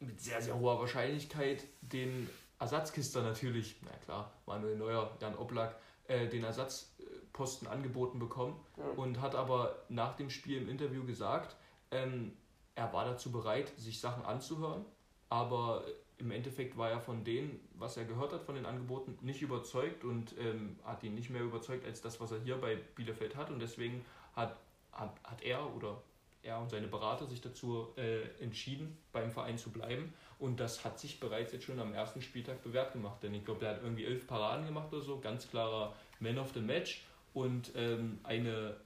mit 0.00 0.20
sehr, 0.20 0.40
sehr 0.42 0.58
hoher 0.58 0.80
Wahrscheinlichkeit 0.80 1.64
den 1.80 2.28
Ersatzkister 2.58 3.22
natürlich, 3.22 3.76
na 3.82 3.90
klar, 4.04 4.32
Manuel 4.46 4.76
Neuer, 4.76 5.16
Jan 5.20 5.36
Oblak, 5.36 5.76
äh, 6.08 6.28
den 6.28 6.44
Ersatzposten 6.44 7.68
angeboten 7.68 8.18
bekommen 8.18 8.58
ja. 8.76 8.84
und 8.96 9.20
hat 9.20 9.34
aber 9.34 9.84
nach 9.88 10.16
dem 10.16 10.30
Spiel 10.30 10.62
im 10.62 10.68
Interview 10.68 11.04
gesagt, 11.04 11.56
ähm, 11.90 12.36
er 12.74 12.92
war 12.92 13.04
dazu 13.04 13.30
bereit, 13.30 13.72
sich 13.76 14.00
Sachen 14.00 14.24
anzuhören, 14.24 14.84
aber 15.28 15.84
im 16.18 16.30
Endeffekt 16.30 16.76
war 16.76 16.90
er 16.90 17.00
von 17.00 17.24
denen, 17.24 17.60
was 17.74 17.96
er 17.96 18.04
gehört 18.04 18.32
hat, 18.32 18.44
von 18.44 18.54
den 18.54 18.64
Angeboten, 18.64 19.18
nicht 19.22 19.42
überzeugt 19.42 20.04
und 20.04 20.34
ähm, 20.38 20.78
hat 20.84 21.02
ihn 21.02 21.14
nicht 21.14 21.30
mehr 21.30 21.42
überzeugt 21.42 21.84
als 21.84 22.00
das, 22.00 22.20
was 22.20 22.30
er 22.30 22.40
hier 22.40 22.56
bei 22.56 22.76
Bielefeld 22.76 23.34
hat. 23.34 23.50
Und 23.50 23.58
deswegen 23.58 24.04
hat, 24.36 24.56
hat, 24.92 25.18
hat 25.24 25.42
er 25.42 25.74
oder 25.74 26.00
er 26.42 26.58
und 26.58 26.70
seine 26.70 26.88
Berater 26.88 27.26
sich 27.26 27.40
dazu 27.40 27.88
äh, 27.96 28.22
entschieden, 28.42 28.98
beim 29.12 29.30
Verein 29.30 29.58
zu 29.58 29.70
bleiben. 29.70 30.12
Und 30.38 30.58
das 30.58 30.84
hat 30.84 30.98
sich 30.98 31.20
bereits 31.20 31.52
jetzt 31.52 31.64
schon 31.64 31.78
am 31.78 31.94
ersten 31.94 32.20
Spieltag 32.20 32.62
bewährt 32.62 32.92
gemacht. 32.92 33.22
Denn 33.22 33.32
ich 33.34 33.44
glaube, 33.44 33.60
der 33.60 33.70
hat 33.70 33.82
irgendwie 33.82 34.04
elf 34.04 34.26
Paraden 34.26 34.66
gemacht 34.66 34.92
oder 34.92 35.02
so, 35.02 35.20
ganz 35.20 35.48
klarer 35.48 35.94
Man 36.18 36.38
of 36.38 36.50
the 36.52 36.60
Match 36.60 37.04
und 37.32 37.70
ähm, 37.76 38.18
eine 38.24 38.76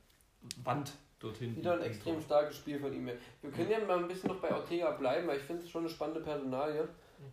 Wand 0.62 0.92
dorthin. 1.18 1.56
Wieder 1.56 1.75
ein 1.75 1.82
extrem 1.82 2.20
starkes 2.20 2.56
Spiel 2.56 2.78
von 2.78 2.92
ihm. 2.92 3.06
Wir 3.06 3.50
können 3.50 3.70
ja 3.70 3.78
mal 3.80 3.98
ein 3.98 4.08
bisschen 4.08 4.28
noch 4.28 4.40
bei 4.40 4.54
Ortega 4.54 4.90
bleiben, 4.92 5.26
weil 5.26 5.38
ich 5.38 5.44
finde 5.44 5.62
es 5.62 5.70
schon 5.70 5.82
eine 5.82 5.90
spannende 5.90 6.20
Personalie. 6.20 6.86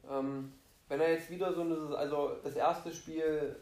Ähm, 0.09 0.53
wenn 0.87 1.01
er 1.01 1.11
jetzt 1.11 1.29
wieder 1.29 1.53
so 1.53 1.61
eine, 1.61 1.97
also 1.97 2.37
das 2.43 2.55
erste 2.55 2.93
Spiel 2.93 3.55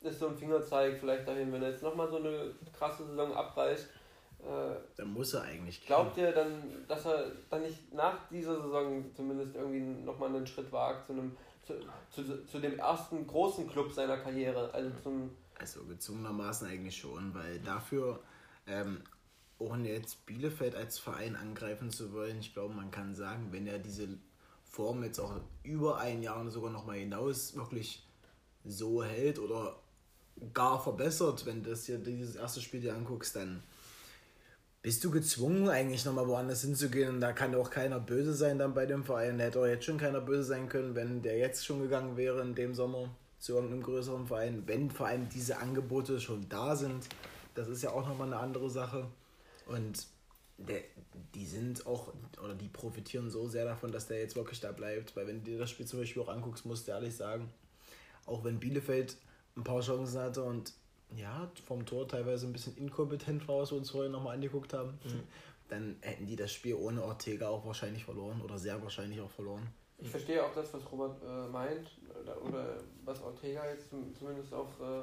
ist 0.00 0.18
so 0.18 0.28
ein 0.28 0.36
Fingerzeig 0.36 0.98
vielleicht 0.98 1.26
dahin, 1.26 1.52
wenn 1.52 1.62
er 1.62 1.70
jetzt 1.70 1.82
nochmal 1.82 2.08
so 2.08 2.16
eine 2.16 2.54
krasse 2.76 3.04
Saison 3.06 3.32
abreißt. 3.34 3.88
Äh, 4.40 4.76
dann 4.96 5.12
muss 5.12 5.34
er 5.34 5.42
eigentlich. 5.42 5.84
Glaubt 5.84 6.16
ihr 6.16 6.32
dann, 6.32 6.62
dass 6.86 7.04
er 7.06 7.32
dann 7.50 7.62
nicht 7.62 7.92
nach 7.92 8.28
dieser 8.28 8.62
Saison 8.62 9.04
zumindest 9.14 9.56
irgendwie 9.56 9.80
nochmal 9.80 10.28
einen 10.28 10.46
Schritt 10.46 10.70
wagt 10.72 11.06
zu 11.06 11.12
einem 11.12 11.36
zu, 11.68 11.74
zu, 12.10 12.46
zu 12.46 12.58
dem 12.58 12.78
ersten 12.78 13.26
großen 13.26 13.68
Club 13.68 13.92
seiner 13.92 14.18
Karriere? 14.18 14.72
Also 14.72 14.90
zum. 15.02 15.30
Also 15.58 15.84
gezwungenermaßen 15.84 16.68
eigentlich 16.68 16.96
schon, 16.96 17.34
weil 17.34 17.58
dafür, 17.60 18.20
ähm, 18.66 19.02
ohne 19.58 19.88
jetzt 19.90 20.24
Bielefeld 20.24 20.76
als 20.76 21.00
Verein 21.00 21.34
angreifen 21.34 21.90
zu 21.90 22.12
wollen, 22.12 22.38
ich 22.38 22.54
glaube, 22.54 22.74
man 22.74 22.92
kann 22.92 23.16
sagen, 23.16 23.48
wenn 23.50 23.66
er 23.66 23.80
diese 23.80 24.08
Form 24.64 25.02
jetzt 25.02 25.18
auch 25.18 25.40
über 25.64 25.98
ein 25.98 26.22
Jahr 26.22 26.40
und 26.40 26.50
sogar 26.50 26.70
noch 26.70 26.86
mal 26.86 26.96
hinaus 26.96 27.56
wirklich 27.56 28.06
so 28.64 29.02
hält 29.02 29.40
oder 29.40 29.80
gar 30.54 30.80
verbessert, 30.80 31.44
wenn 31.44 31.64
du 31.64 31.70
das 31.70 31.86
hier 31.86 31.98
dieses 31.98 32.36
erste 32.36 32.60
Spiel 32.60 32.80
dir 32.80 32.94
anguckst, 32.94 33.34
dann 33.34 33.64
bist 34.88 35.04
du 35.04 35.10
gezwungen, 35.10 35.68
eigentlich 35.68 36.06
nochmal 36.06 36.26
woanders 36.28 36.62
hinzugehen. 36.62 37.10
Und 37.10 37.20
da 37.20 37.34
kann 37.34 37.54
auch 37.54 37.68
keiner 37.68 38.00
böse 38.00 38.32
sein 38.32 38.58
dann 38.58 38.72
bei 38.72 38.86
dem 38.86 39.04
Verein. 39.04 39.36
Da 39.36 39.44
hätte 39.44 39.60
auch 39.60 39.66
jetzt 39.66 39.84
schon 39.84 39.98
keiner 39.98 40.22
böse 40.22 40.44
sein 40.44 40.70
können, 40.70 40.94
wenn 40.94 41.20
der 41.20 41.36
jetzt 41.36 41.66
schon 41.66 41.82
gegangen 41.82 42.16
wäre 42.16 42.40
in 42.40 42.54
dem 42.54 42.74
Sommer 42.74 43.10
zu 43.38 43.52
irgendeinem 43.52 43.82
größeren 43.82 44.26
Verein. 44.26 44.62
Wenn 44.64 44.90
vor 44.90 45.08
allem 45.08 45.28
diese 45.28 45.58
Angebote 45.58 46.18
schon 46.22 46.48
da 46.48 46.74
sind, 46.74 47.06
das 47.54 47.68
ist 47.68 47.82
ja 47.82 47.90
auch 47.90 48.08
nochmal 48.08 48.28
eine 48.28 48.38
andere 48.38 48.70
Sache. 48.70 49.06
Und 49.66 50.06
der, 50.56 50.80
die 51.34 51.44
sind 51.44 51.86
auch, 51.86 52.14
oder 52.42 52.54
die 52.54 52.68
profitieren 52.68 53.28
so 53.28 53.46
sehr 53.46 53.66
davon, 53.66 53.92
dass 53.92 54.06
der 54.06 54.20
jetzt 54.20 54.36
wirklich 54.36 54.60
da 54.60 54.72
bleibt. 54.72 55.14
Weil 55.16 55.26
wenn 55.26 55.44
du 55.44 55.50
dir 55.50 55.58
das 55.58 55.68
Spiel 55.68 55.84
zum 55.84 55.98
Beispiel 56.00 56.22
auch 56.22 56.30
anguckst, 56.30 56.64
musst 56.64 56.88
du 56.88 56.92
ehrlich 56.92 57.14
sagen, 57.14 57.52
auch 58.24 58.42
wenn 58.42 58.58
Bielefeld 58.58 59.18
ein 59.54 59.64
paar 59.64 59.82
Chancen 59.82 60.18
hatte 60.18 60.44
und 60.44 60.72
ja, 61.16 61.50
vom 61.64 61.86
Tor 61.86 62.06
teilweise 62.06 62.46
ein 62.46 62.52
bisschen 62.52 62.76
inkompetent 62.76 63.46
war, 63.48 63.60
was 63.60 63.72
wir 63.72 63.78
uns 63.78 63.90
vorhin 63.90 64.12
nochmal 64.12 64.34
angeguckt 64.34 64.72
haben, 64.74 64.98
mhm. 65.04 65.22
dann 65.68 65.96
hätten 66.00 66.26
die 66.26 66.36
das 66.36 66.52
Spiel 66.52 66.74
ohne 66.74 67.02
Ortega 67.02 67.48
auch 67.48 67.64
wahrscheinlich 67.66 68.04
verloren 68.04 68.40
oder 68.42 68.58
sehr 68.58 68.80
wahrscheinlich 68.82 69.20
auch 69.20 69.30
verloren. 69.30 69.66
Ich 70.00 70.08
verstehe 70.08 70.44
auch 70.44 70.54
das, 70.54 70.72
was 70.72 70.92
Robert 70.92 71.20
äh, 71.22 71.48
meint 71.48 71.90
oder, 72.22 72.42
oder, 72.42 72.76
was 73.04 73.20
Ortega 73.22 73.68
jetzt 73.68 73.90
zumindest 74.16 74.52
auch 74.54 74.68
äh, 74.80 75.02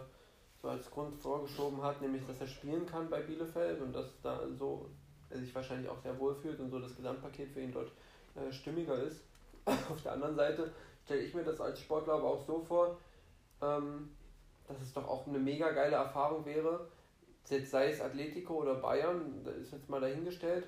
so 0.62 0.70
als 0.70 0.90
Grund 0.90 1.14
vorgeschoben 1.16 1.82
hat, 1.82 2.02
nämlich 2.02 2.26
dass 2.26 2.40
er 2.40 2.48
spielen 2.48 2.86
kann 2.86 3.10
bei 3.10 3.22
Bielefeld 3.22 3.82
und 3.82 3.94
dass 3.94 4.22
da 4.22 4.42
so 4.58 4.90
er 5.30 5.40
sich 5.40 5.54
wahrscheinlich 5.54 5.90
auch 5.90 6.00
sehr 6.02 6.18
wohl 6.20 6.36
fühlt 6.36 6.60
und 6.60 6.70
so 6.70 6.80
das 6.80 6.96
Gesamtpaket 6.96 7.50
für 7.52 7.62
ihn 7.62 7.74
dort 7.74 7.92
äh, 8.36 8.52
stimmiger 8.54 8.96
ist. 9.04 9.22
Auf 9.66 10.02
der 10.02 10.14
anderen 10.14 10.36
Seite 10.36 10.72
stelle 11.04 11.22
ich 11.22 11.34
mir 11.34 11.44
das 11.44 11.60
als 11.60 11.80
Sportler 11.80 12.14
aber 12.14 12.30
auch 12.30 12.46
so 12.46 12.60
vor, 12.62 12.98
ähm, 13.62 14.10
dass 14.68 14.82
es 14.82 14.94
doch 14.94 15.08
auch 15.08 15.28
eine 15.28 15.40
mega 15.40 15.72
geile 15.72 15.96
Erfahrung 15.96 16.46
wäre, 16.46 16.88
jetzt 17.50 17.72
sei 17.72 17.90
es 17.90 18.02
Atletico 18.02 18.56
oder 18.56 18.76
Bayern, 18.76 19.44
da 19.44 19.52
ist 19.52 19.72
jetzt 19.72 19.90
mal 19.90 20.02
dahingestellt, 20.02 20.68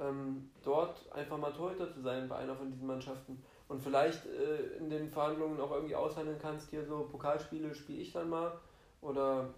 ähm, 0.00 0.50
dort 0.62 1.10
einfach 1.12 1.38
mal 1.38 1.52
Torhüter 1.52 1.92
zu 1.92 2.00
sein 2.00 2.28
bei 2.28 2.36
einer 2.36 2.56
von 2.56 2.70
diesen 2.70 2.86
Mannschaften 2.86 3.42
und 3.68 3.82
vielleicht 3.82 4.26
äh, 4.26 4.76
in 4.78 4.90
den 4.90 5.10
Verhandlungen 5.10 5.60
auch 5.60 5.70
irgendwie 5.70 5.94
aushandeln 5.94 6.38
kannst, 6.40 6.70
hier 6.70 6.84
so 6.84 7.08
Pokalspiele 7.10 7.74
spiele 7.74 8.00
ich 8.00 8.12
dann 8.12 8.28
mal 8.28 8.58
oder 9.00 9.54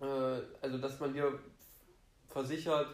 äh, 0.00 0.40
also 0.60 0.78
dass 0.78 1.00
man 1.00 1.12
dir 1.12 1.38
versichert, 2.28 2.88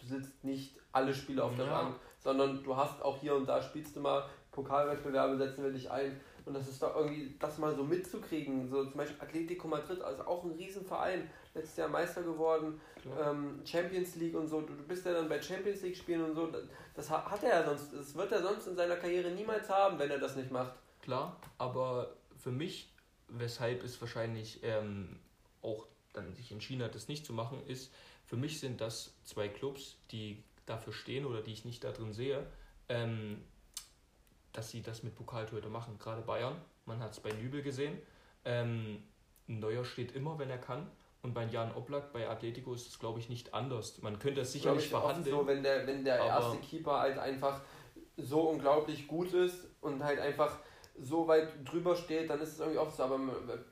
du 0.00 0.06
sitzt 0.06 0.44
nicht 0.44 0.78
alle 0.92 1.14
Spiele 1.14 1.44
auf 1.44 1.54
der 1.56 1.66
ja. 1.66 1.82
Bank, 1.82 1.96
sondern 2.18 2.62
du 2.62 2.76
hast 2.76 3.02
auch 3.02 3.18
hier 3.18 3.34
und 3.34 3.46
da 3.46 3.60
spielst 3.60 3.96
du 3.96 4.00
mal 4.00 4.28
Pokalwettbewerbe, 4.50 5.36
setzen 5.36 5.64
wir 5.64 5.72
dich 5.72 5.90
ein. 5.90 6.18
Und 6.46 6.54
das 6.54 6.68
ist 6.68 6.80
doch 6.80 6.94
irgendwie, 6.94 7.34
das 7.40 7.58
mal 7.58 7.74
so 7.74 7.82
mitzukriegen. 7.82 8.68
So 8.68 8.84
zum 8.84 8.96
Beispiel 8.96 9.20
Atletico 9.20 9.66
Madrid, 9.66 10.00
also 10.00 10.22
auch 10.22 10.44
ein 10.44 10.52
Riesenverein, 10.52 11.28
letztes 11.54 11.76
Jahr 11.76 11.88
Meister 11.88 12.22
geworden, 12.22 12.80
ähm, 13.20 13.60
Champions 13.64 14.14
League 14.14 14.36
und 14.36 14.46
so. 14.46 14.60
Du, 14.60 14.72
bist 14.86 15.04
ja 15.04 15.12
dann 15.12 15.28
bei 15.28 15.42
Champions 15.42 15.82
League 15.82 15.96
spielen 15.96 16.24
und 16.24 16.34
so. 16.36 16.48
Das 16.94 17.10
hat 17.10 17.42
er 17.42 17.60
ja 17.60 17.64
sonst, 17.64 17.92
das 17.92 18.14
wird 18.14 18.30
er 18.30 18.42
sonst 18.42 18.68
in 18.68 18.76
seiner 18.76 18.96
Karriere 18.96 19.30
niemals 19.32 19.68
haben, 19.68 19.98
wenn 19.98 20.08
er 20.08 20.18
das 20.18 20.36
nicht 20.36 20.52
macht. 20.52 20.72
Klar, 21.02 21.36
aber 21.58 22.14
für 22.38 22.52
mich, 22.52 22.92
weshalb 23.28 23.82
es 23.82 24.00
wahrscheinlich 24.00 24.60
ähm, 24.62 25.18
auch 25.62 25.88
dann 26.12 26.32
sich 26.32 26.52
entschieden 26.52 26.84
hat, 26.84 26.94
das 26.94 27.08
nicht 27.08 27.26
zu 27.26 27.32
machen, 27.32 27.60
ist, 27.66 27.92
für 28.24 28.36
mich 28.36 28.60
sind 28.60 28.80
das 28.80 29.14
zwei 29.24 29.48
Clubs, 29.48 29.96
die 30.12 30.42
dafür 30.64 30.92
stehen 30.92 31.26
oder 31.26 31.42
die 31.42 31.52
ich 31.52 31.64
nicht 31.64 31.82
da 31.82 31.90
drin 31.90 32.12
sehe, 32.12 32.46
ähm, 32.88 33.42
dass 34.56 34.70
sie 34.70 34.82
das 34.82 35.02
mit 35.02 35.14
Pokaltorhüter 35.14 35.68
machen. 35.68 35.98
Gerade 35.98 36.22
Bayern, 36.22 36.56
man 36.86 37.00
hat 37.00 37.12
es 37.12 37.20
bei 37.20 37.30
Nübel 37.30 37.62
gesehen. 37.62 37.98
Ähm, 38.44 39.02
Neuer 39.46 39.84
steht 39.84 40.12
immer, 40.12 40.38
wenn 40.38 40.50
er 40.50 40.58
kann. 40.58 40.90
Und 41.22 41.34
bei 41.34 41.44
Jan 41.44 41.74
Oblak, 41.74 42.12
bei 42.12 42.28
Atletico 42.28 42.72
ist 42.74 42.88
es, 42.88 42.98
glaube 42.98 43.18
ich, 43.18 43.28
nicht 43.28 43.52
anders. 43.52 44.00
Man 44.00 44.18
könnte 44.18 44.42
es 44.42 44.52
sicherlich 44.52 44.88
verhandeln. 44.88 45.36
So, 45.36 45.46
wenn 45.46 45.62
der, 45.62 45.86
wenn 45.86 46.04
der 46.04 46.18
erste 46.18 46.58
Keeper 46.58 47.00
halt 47.00 47.18
einfach 47.18 47.60
so 48.16 48.42
unglaublich 48.50 49.06
gut 49.08 49.32
ist 49.32 49.66
und 49.80 50.02
halt 50.02 50.20
einfach 50.20 50.58
so 50.98 51.28
weit 51.28 51.48
drüber 51.64 51.94
steht, 51.94 52.30
dann 52.30 52.40
ist 52.40 52.52
es 52.52 52.60
irgendwie 52.60 52.78
oft 52.78 52.96
so, 52.96 53.02
aber 53.02 53.20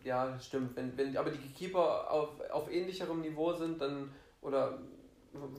ja, 0.03 0.39
stimmt. 0.39 0.77
Wenn, 0.77 0.97
wenn 0.99 1.17
aber 1.17 1.31
die 1.31 1.39
Keeper 1.39 2.11
auf, 2.11 2.41
auf 2.51 2.71
ähnlicherem 2.71 3.21
Niveau 3.21 3.53
sind, 3.55 3.81
dann 3.81 4.13
oder 4.43 4.79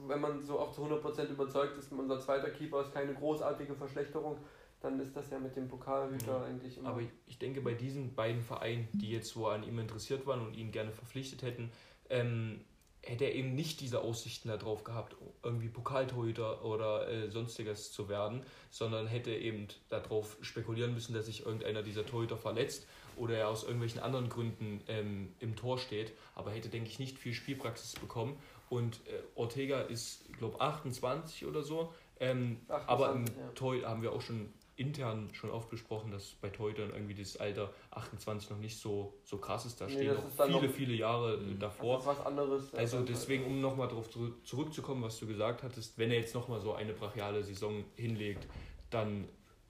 wenn 0.06 0.20
man 0.20 0.42
so 0.42 0.58
auch 0.58 0.72
zu 0.72 0.82
100% 0.82 1.28
überzeugt 1.28 1.76
ist, 1.78 1.92
unser 1.92 2.20
zweiter 2.20 2.50
Keeper 2.50 2.82
ist 2.82 2.92
keine 2.92 3.14
großartige 3.14 3.74
Verschlechterung, 3.74 4.38
dann 4.80 5.00
ist 5.00 5.16
das 5.16 5.30
ja 5.30 5.38
mit 5.38 5.56
dem 5.56 5.68
Pokalhüter 5.68 6.38
ja. 6.38 6.44
eigentlich 6.44 6.76
immer. 6.76 6.90
Aber 6.90 7.02
ich 7.26 7.38
denke, 7.38 7.60
bei 7.60 7.74
diesen 7.74 8.14
beiden 8.14 8.42
Vereinen, 8.42 8.88
die 8.92 9.10
jetzt 9.10 9.30
so 9.30 9.48
an 9.48 9.62
ihm 9.62 9.78
interessiert 9.78 10.26
waren 10.26 10.40
und 10.46 10.54
ihn 10.54 10.70
gerne 10.70 10.92
verpflichtet 10.92 11.42
hätten, 11.42 11.70
ähm, 12.10 12.60
hätte 13.02 13.24
er 13.24 13.34
eben 13.34 13.54
nicht 13.54 13.80
diese 13.80 14.00
Aussichten 14.00 14.48
darauf 14.48 14.84
gehabt, 14.84 15.16
irgendwie 15.42 15.68
Pokaltorhüter 15.68 16.64
oder 16.64 17.08
äh, 17.08 17.30
sonstiges 17.30 17.92
zu 17.92 18.08
werden, 18.08 18.42
sondern 18.70 19.06
hätte 19.06 19.30
eben 19.32 19.68
darauf 19.88 20.36
spekulieren 20.40 20.92
müssen, 20.92 21.14
dass 21.14 21.26
sich 21.26 21.46
irgendeiner 21.46 21.82
dieser 21.82 22.04
Torhüter 22.04 22.36
verletzt 22.36 22.86
oder 23.16 23.36
er 23.36 23.48
aus 23.48 23.62
irgendwelchen 23.62 24.00
anderen 24.00 24.28
Gründen 24.28 24.82
ähm, 24.88 25.32
im 25.38 25.56
Tor 25.56 25.78
steht, 25.78 26.12
aber 26.34 26.50
hätte, 26.50 26.68
denke 26.68 26.90
ich, 26.90 26.98
nicht 26.98 27.18
viel 27.18 27.32
Spielpraxis 27.32 27.94
bekommen. 27.94 28.36
Und 28.68 28.96
äh, 29.06 29.22
Ortega 29.36 29.80
ist, 29.82 30.28
ich 30.28 30.36
glaube, 30.36 30.60
28 30.60 31.46
oder 31.46 31.62
so. 31.62 31.94
Ähm, 32.18 32.60
28, 32.68 32.88
aber 32.88 33.12
im 33.12 33.26
ja. 33.26 33.48
Tor 33.54 33.76
haben 33.84 34.02
wir 34.02 34.12
auch 34.12 34.20
schon 34.20 34.52
intern 34.76 35.30
schon 35.32 35.50
oft 35.50 35.70
besprochen, 35.70 36.10
dass 36.10 36.34
bei 36.40 36.50
Torhütern 36.50 36.90
irgendwie 36.90 37.14
das 37.14 37.38
Alter 37.38 37.72
28 37.92 38.50
noch 38.50 38.58
nicht 38.58 38.78
so, 38.78 39.14
so 39.24 39.38
krass 39.38 39.64
ist. 39.64 39.80
Da 39.80 39.86
nee, 39.86 39.92
stehen 39.92 40.14
noch 40.14 40.30
viele, 40.30 40.50
noch, 40.50 40.74
viele 40.74 40.94
Jahre 40.94 41.38
mhm. 41.38 41.58
davor. 41.58 41.96
Das 41.96 42.04
ist 42.04 42.18
was 42.18 42.26
anderes. 42.26 42.74
Also 42.74 43.00
deswegen, 43.02 43.46
um 43.46 43.60
nochmal 43.60 43.88
darauf 43.88 44.08
zurückzukommen, 44.44 45.02
was 45.02 45.18
du 45.18 45.26
gesagt 45.26 45.62
hattest, 45.62 45.96
wenn 45.98 46.10
er 46.10 46.18
jetzt 46.18 46.34
nochmal 46.34 46.60
so 46.60 46.74
eine 46.74 46.92
brachiale 46.92 47.42
Saison 47.42 47.84
hinlegt, 47.96 48.46
dann 48.90 49.28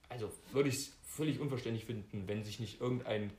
also 0.09 0.29
würde 0.51 0.69
ich 0.69 0.75
es 0.75 0.93
völlig 1.03 1.39
unverständlich 1.39 1.85
finden, 1.85 2.27
wenn 2.27 2.43
sich 2.43 2.59
nicht 2.59 2.81
irgendein 2.81 3.31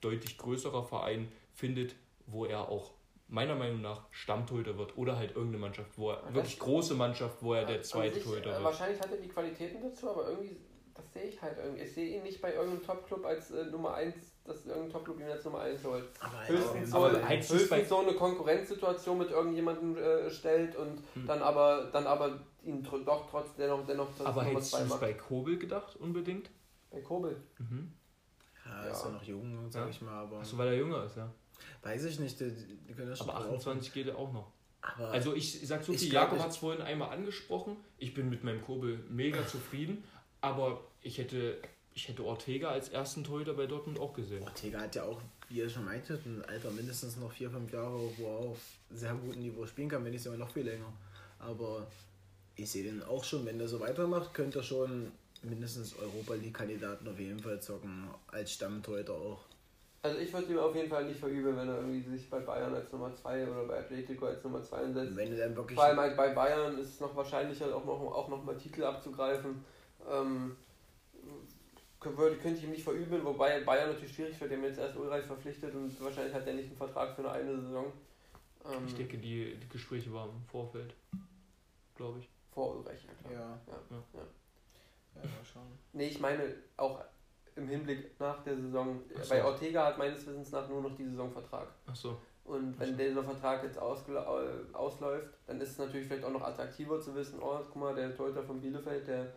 deutlich 0.00 0.38
größerer 0.38 0.82
Verein 0.82 1.30
findet, 1.52 1.94
wo 2.26 2.44
er 2.44 2.68
auch 2.68 2.92
meiner 3.28 3.54
Meinung 3.54 3.80
nach 3.80 4.06
Stammtorhüter 4.10 4.76
wird 4.76 4.98
oder 4.98 5.16
halt 5.16 5.30
irgendeine 5.30 5.58
Mannschaft, 5.58 5.96
wo 5.96 6.10
er 6.10 6.34
wirklich 6.34 6.58
große 6.58 6.94
Mannschaft, 6.94 7.42
wo 7.42 7.54
er 7.54 7.64
der 7.64 7.82
zweite 7.82 8.20
Torhüter 8.20 8.50
wird. 8.50 8.64
Wahrscheinlich 8.64 9.00
hat 9.00 9.10
er 9.10 9.16
die 9.16 9.28
Qualitäten 9.28 9.80
dazu, 9.80 10.10
aber 10.10 10.28
irgendwie 10.28 10.56
das 11.02 11.12
sehe 11.12 11.30
ich 11.30 11.40
halt 11.40 11.58
irgendwie. 11.58 11.82
Ich 11.82 11.94
sehe 11.94 12.16
ihn 12.16 12.22
nicht 12.22 12.40
bei 12.40 12.54
irgendeinem 12.54 12.84
Top-Club 12.84 13.24
als 13.24 13.50
äh, 13.50 13.64
Nummer 13.66 13.94
1, 13.94 14.14
dass 14.44 14.66
irgendein 14.66 14.90
Top-Club 14.90 15.20
ihn 15.20 15.26
als 15.26 15.44
Nummer 15.44 15.60
1 15.60 15.84
holt. 15.84 16.04
Aber 16.20 16.48
höchstens, 16.48 16.90
so, 16.90 16.96
aber 16.96 17.28
höchstens 17.28 17.88
so 17.88 17.98
eine 17.98 18.14
Konkurrenzsituation 18.14 19.18
mit 19.18 19.30
irgendjemandem 19.30 19.96
äh, 19.96 20.30
stellt 20.30 20.76
und 20.76 21.02
hm. 21.14 21.26
dann 21.26 21.42
aber 21.42 21.90
dann 21.92 22.06
aber 22.06 22.40
ihn 22.64 22.82
tr 22.82 22.98
doch 23.04 23.28
trotz 23.30 23.54
dennoch 23.56 23.86
dennoch 23.86 24.08
Aber 24.24 24.44
hättest 24.44 24.74
du 24.74 24.78
es 24.78 25.00
bei 25.00 25.14
Kobel 25.14 25.58
gedacht 25.58 25.96
unbedingt? 25.96 26.50
Bei 26.90 27.00
Kobel? 27.00 27.36
Mhm. 27.58 27.92
Ja, 28.64 28.84
ja, 28.84 28.90
ist 28.90 29.04
ja 29.04 29.10
noch 29.10 29.22
jung, 29.22 29.70
sag 29.70 29.84
ja. 29.84 29.90
ich 29.90 30.02
mal. 30.02 30.22
Aber 30.22 30.38
Achso, 30.38 30.56
weil 30.58 30.68
er 30.68 30.74
jünger 30.74 31.04
ist, 31.04 31.16
ja. 31.16 31.30
Weiß 31.82 32.04
ich 32.04 32.20
nicht, 32.20 32.38
die, 32.38 32.50
die 32.88 32.94
können 32.94 33.10
das 33.10 33.18
schon 33.18 33.30
Aber 33.30 33.38
28 33.38 33.88
brauchen. 33.88 33.94
geht 33.94 34.06
er 34.08 34.18
auch 34.18 34.32
noch. 34.32 34.52
Aber 34.82 35.10
also 35.10 35.34
ich 35.34 35.66
sag 35.66 35.84
so 35.84 35.92
viel, 35.92 36.12
Jakob 36.12 36.40
hat 36.40 36.50
es 36.50 36.56
vorhin 36.56 36.82
einmal 36.82 37.10
angesprochen. 37.10 37.76
Ich 37.98 38.14
bin 38.14 38.28
mit 38.28 38.42
meinem 38.42 38.62
Kobel 38.62 38.98
mega 39.08 39.46
zufrieden, 39.46 40.04
aber 40.40 40.80
ich 41.02 41.18
hätte, 41.18 41.58
ich 41.94 42.08
hätte 42.08 42.24
Ortega 42.24 42.70
als 42.70 42.88
ersten 42.88 43.24
Torhüter 43.24 43.54
bei 43.54 43.66
Dortmund 43.66 43.98
auch 43.98 44.12
gesehen. 44.12 44.42
Ortega 44.42 44.80
hat 44.80 44.94
ja 44.94 45.04
auch, 45.04 45.20
wie 45.48 45.58
ihr 45.58 45.68
schon 45.68 45.84
meintet, 45.84 46.24
ein 46.24 46.44
Alter 46.46 46.70
mindestens 46.70 47.16
noch 47.16 47.32
vier, 47.32 47.50
fünf 47.50 47.72
Jahre, 47.72 47.98
wo 48.16 48.26
er 48.26 48.38
auf 48.50 48.58
sehr 48.90 49.14
gutem 49.14 49.42
Niveau 49.42 49.66
spielen 49.66 49.88
kann, 49.88 50.04
wenn 50.04 50.12
nicht 50.12 50.22
sogar 50.22 50.38
noch 50.38 50.50
viel 50.50 50.64
länger. 50.64 50.92
Aber 51.38 51.86
ich 52.56 52.70
sehe 52.70 52.84
den 52.84 53.02
auch 53.02 53.24
schon, 53.24 53.44
wenn 53.46 53.58
der 53.58 53.68
so 53.68 53.80
weitermacht, 53.80 54.32
könnte 54.34 54.60
er 54.60 54.62
schon 54.62 55.12
mindestens 55.42 55.96
Europa 55.96 56.34
League-Kandidaten 56.34 57.08
auf 57.08 57.18
jeden 57.18 57.40
Fall 57.40 57.60
zocken, 57.60 58.08
als 58.28 58.52
Stammtorhüter 58.52 59.14
auch. 59.14 59.40
Also 60.04 60.18
ich 60.18 60.32
würde 60.32 60.52
ihm 60.52 60.58
auf 60.58 60.74
jeden 60.74 60.88
Fall 60.88 61.04
nicht 61.04 61.20
verübeln, 61.20 61.56
wenn 61.56 61.68
er 61.68 61.76
irgendwie 61.76 62.02
sich 62.02 62.28
bei 62.28 62.40
Bayern 62.40 62.74
als 62.74 62.90
Nummer 62.90 63.14
2 63.14 63.46
oder 63.46 63.64
bei 63.66 63.78
Atletico 63.78 64.26
als 64.26 64.42
Nummer 64.42 64.60
2 64.60 64.76
einsetzt. 64.78 65.16
Wenn 65.16 65.32
er 65.32 65.46
dann 65.46 65.56
wirklich 65.56 65.76
Vor 65.76 65.84
allem 65.84 66.00
halt 66.00 66.16
bei 66.16 66.30
Bayern 66.30 66.76
ist 66.78 66.94
es 66.94 67.00
noch 67.00 67.14
wahrscheinlicher, 67.14 67.74
auch 67.74 67.84
noch, 67.84 68.00
auch 68.12 68.28
noch 68.28 68.42
mal 68.42 68.56
Titel 68.56 68.82
abzugreifen. 68.82 69.64
Ähm, 70.10 70.56
könnte 72.02 72.58
ich 72.58 72.64
ihm 72.64 72.70
nicht 72.70 72.84
verübeln, 72.84 73.24
wobei 73.24 73.60
Bayern 73.60 73.90
natürlich 73.90 74.14
schwierig 74.14 74.40
wird, 74.40 74.50
der 74.50 74.58
mir 74.58 74.68
jetzt 74.68 74.78
erst 74.78 74.96
Ulreich 74.96 75.24
verpflichtet 75.24 75.74
und 75.74 76.00
wahrscheinlich 76.02 76.34
hat 76.34 76.46
er 76.46 76.54
nicht 76.54 76.68
einen 76.68 76.76
Vertrag 76.76 77.14
für 77.14 77.22
eine 77.22 77.30
eine 77.30 77.60
Saison. 77.60 77.92
Ähm, 78.64 78.86
ich 78.86 78.94
denke, 78.94 79.18
die, 79.18 79.56
die 79.56 79.68
Gespräche 79.68 80.12
waren 80.12 80.30
im 80.30 80.44
Vorfeld, 80.44 80.94
glaube 81.94 82.18
ich. 82.20 82.28
Vor 82.52 82.76
Ulreich, 82.76 83.04
ja 83.04 83.12
klar. 83.14 83.32
Ja. 83.32 83.38
Ja. 83.66 83.78
Ja. 83.90 84.20
ja. 85.14 85.22
ja 85.22 85.44
schon. 85.44 85.62
Nee, 85.92 86.08
ich 86.08 86.20
meine 86.20 86.54
auch 86.76 87.00
im 87.56 87.68
Hinblick 87.68 88.18
nach 88.18 88.42
der 88.42 88.56
Saison. 88.56 89.00
So. 89.20 89.28
Bei 89.28 89.44
Ortega 89.44 89.86
hat 89.86 89.98
meines 89.98 90.26
Wissens 90.26 90.50
nach 90.50 90.68
nur 90.68 90.82
noch 90.82 90.96
die 90.96 91.04
Saisonvertrag. 91.04 91.68
Ach 91.86 91.96
so. 91.96 92.18
Und 92.44 92.78
wenn 92.80 92.90
so. 92.90 92.96
dieser 92.96 93.22
Vertrag 93.22 93.62
jetzt 93.62 93.78
ausläuft, 93.78 95.28
dann 95.46 95.60
ist 95.60 95.70
es 95.70 95.78
natürlich 95.78 96.08
vielleicht 96.08 96.24
auch 96.24 96.32
noch 96.32 96.42
attraktiver 96.42 97.00
zu 97.00 97.14
wissen, 97.14 97.38
oh, 97.40 97.60
guck 97.64 97.76
mal, 97.76 97.94
der 97.94 98.16
Torhüter 98.16 98.42
von 98.42 98.60
Bielefeld, 98.60 99.06
der 99.06 99.32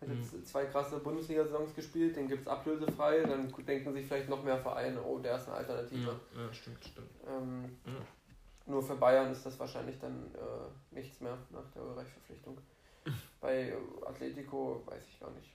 hat 0.00 0.08
jetzt 0.08 0.32
mhm. 0.32 0.44
zwei 0.44 0.64
krasse 0.64 0.98
Bundesliga-Saisons 0.98 1.74
gespielt, 1.74 2.16
den 2.16 2.28
gibt 2.28 2.42
es 2.42 2.48
ablösefrei, 2.48 3.20
dann 3.20 3.52
denken 3.66 3.92
sich 3.92 4.06
vielleicht 4.06 4.28
noch 4.28 4.42
mehr 4.42 4.58
Vereine, 4.58 5.02
oh, 5.02 5.18
der 5.18 5.36
ist 5.36 5.46
eine 5.48 5.58
Alternative. 5.58 6.16
Ja, 6.34 6.42
ja 6.42 6.52
stimmt, 6.52 6.84
stimmt. 6.84 7.10
Ähm, 7.26 7.76
ja. 7.84 7.92
Nur 8.66 8.82
für 8.82 8.96
Bayern 8.96 9.32
ist 9.32 9.44
das 9.44 9.58
wahrscheinlich 9.58 9.98
dann 9.98 10.30
äh, 10.34 10.94
nichts 10.94 11.20
mehr 11.20 11.36
nach 11.50 11.68
der 11.74 11.82
Ulreich-Verpflichtung. 11.82 12.56
Bei 13.40 13.74
Atletico 14.06 14.82
weiß 14.86 15.02
ich 15.06 15.20
gar 15.20 15.30
nicht. 15.32 15.50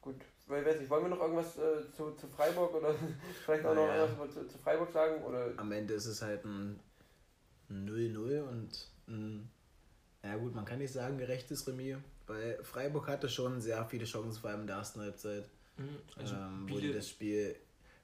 Gut, 0.00 0.16
weil 0.46 0.64
weiß 0.64 0.80
ich, 0.80 0.90
wollen 0.90 1.04
wir 1.04 1.10
noch 1.10 1.20
irgendwas 1.20 1.56
äh, 1.58 1.92
zu, 1.92 2.12
zu 2.12 2.26
Freiburg 2.28 2.74
oder 2.74 2.94
vielleicht 3.44 3.64
auch 3.64 3.74
naja. 3.74 3.86
noch 3.86 4.08
irgendwas 4.08 4.34
zu, 4.34 4.46
zu, 4.46 4.58
Freiburg 4.58 4.90
sagen? 4.90 5.22
Oder? 5.24 5.52
Am 5.56 5.72
Ende 5.72 5.94
ist 5.94 6.06
es 6.06 6.22
halt 6.22 6.44
ein 6.44 6.80
0-0 7.70 8.42
und 8.42 8.88
ein, 9.08 9.50
ja 10.22 10.36
gut, 10.36 10.54
man 10.54 10.64
kann 10.64 10.78
nicht 10.78 10.92
sagen 10.92 11.18
gerechtes 11.18 11.66
Remis. 11.66 11.98
Weil 12.28 12.58
Freiburg 12.62 13.08
hatte 13.08 13.28
schon 13.28 13.60
sehr 13.60 13.84
viele 13.86 14.04
Chancen, 14.04 14.40
vor 14.40 14.50
allem 14.50 14.62
in 14.62 14.66
der 14.66 14.76
ersten 14.76 15.00
Halbzeit, 15.00 15.48
mhm. 15.76 15.98
also 16.16 16.34
ähm, 16.34 16.66
wo 16.68 16.78
die 16.78 16.92
das 16.92 17.08
Spiel 17.08 17.56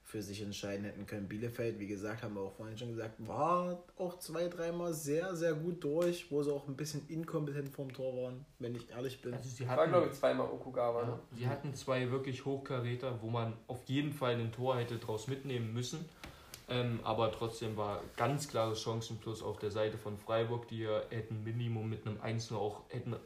für 0.04 0.22
sich 0.22 0.42
entscheiden 0.42 0.84
hätten 0.84 1.06
können. 1.06 1.26
Bielefeld, 1.28 1.78
wie 1.80 1.86
gesagt, 1.86 2.22
haben 2.22 2.34
wir 2.34 2.42
auch 2.42 2.52
vorhin 2.52 2.76
schon 2.76 2.90
gesagt, 2.90 3.14
war 3.26 3.82
auch 3.96 4.18
zwei, 4.18 4.48
dreimal 4.48 4.92
sehr, 4.92 5.34
sehr 5.34 5.54
gut 5.54 5.82
durch, 5.82 6.30
wo 6.30 6.42
sie 6.42 6.52
auch 6.52 6.68
ein 6.68 6.76
bisschen 6.76 7.08
inkompetent 7.08 7.70
vorm 7.70 7.92
Tor 7.92 8.14
waren, 8.22 8.44
wenn 8.58 8.74
ich 8.74 8.90
ehrlich 8.90 9.20
bin. 9.22 9.34
Also 9.34 9.48
sie 9.48 9.66
hatten, 9.66 9.78
war, 9.78 9.88
glaube 9.88 10.08
ich, 10.08 10.12
zweimal 10.12 10.46
Okugawa. 10.46 11.02
Ja, 11.02 11.06
ne? 11.08 11.18
Sie 11.32 11.48
hatten 11.48 11.74
zwei 11.74 12.10
wirklich 12.10 12.44
Hochkaräter, 12.44 13.22
wo 13.22 13.30
man 13.30 13.54
auf 13.66 13.82
jeden 13.86 14.12
Fall 14.12 14.34
ein 14.34 14.52
Tor 14.52 14.76
hätte 14.76 14.98
draus 14.98 15.26
mitnehmen 15.26 15.72
müssen. 15.72 16.04
Ähm, 16.68 17.00
aber 17.02 17.32
trotzdem 17.32 17.76
war 17.76 18.00
ganz 18.16 18.48
klares 18.48 18.80
Chancenplus 18.80 19.42
auf 19.42 19.58
der 19.58 19.70
Seite 19.70 19.98
von 19.98 20.16
Freiburg, 20.16 20.68
die 20.68 20.80
ja 20.80 21.02
hätten 21.10 21.42
Minimum 21.44 21.90
mit 21.90 22.06
einem 22.06 22.20
1 22.20 22.52
auch 22.52 22.82
hätten 22.88 23.16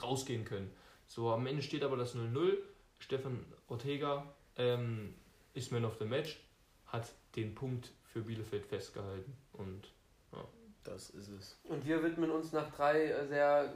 rausgehen 0.00 0.44
können. 0.44 0.70
So, 1.06 1.30
am 1.30 1.46
Ende 1.46 1.62
steht 1.62 1.82
aber 1.82 1.96
das 1.96 2.14
0-0. 2.14 2.56
Stefan 2.98 3.44
Ortega 3.68 4.32
ähm, 4.56 5.14
ist 5.54 5.72
Man 5.72 5.84
of 5.84 5.96
the 5.98 6.04
Match, 6.04 6.40
hat 6.86 7.12
den 7.36 7.54
Punkt 7.54 7.90
für 8.04 8.20
Bielefeld 8.20 8.66
festgehalten 8.66 9.36
und 9.52 9.88
ja. 10.32 10.44
Das 10.84 11.10
ist 11.10 11.28
es. 11.28 11.58
Und 11.64 11.86
wir 11.86 12.02
widmen 12.02 12.30
uns 12.30 12.52
nach 12.52 12.74
drei 12.74 13.06
äh, 13.06 13.26
sehr, 13.26 13.72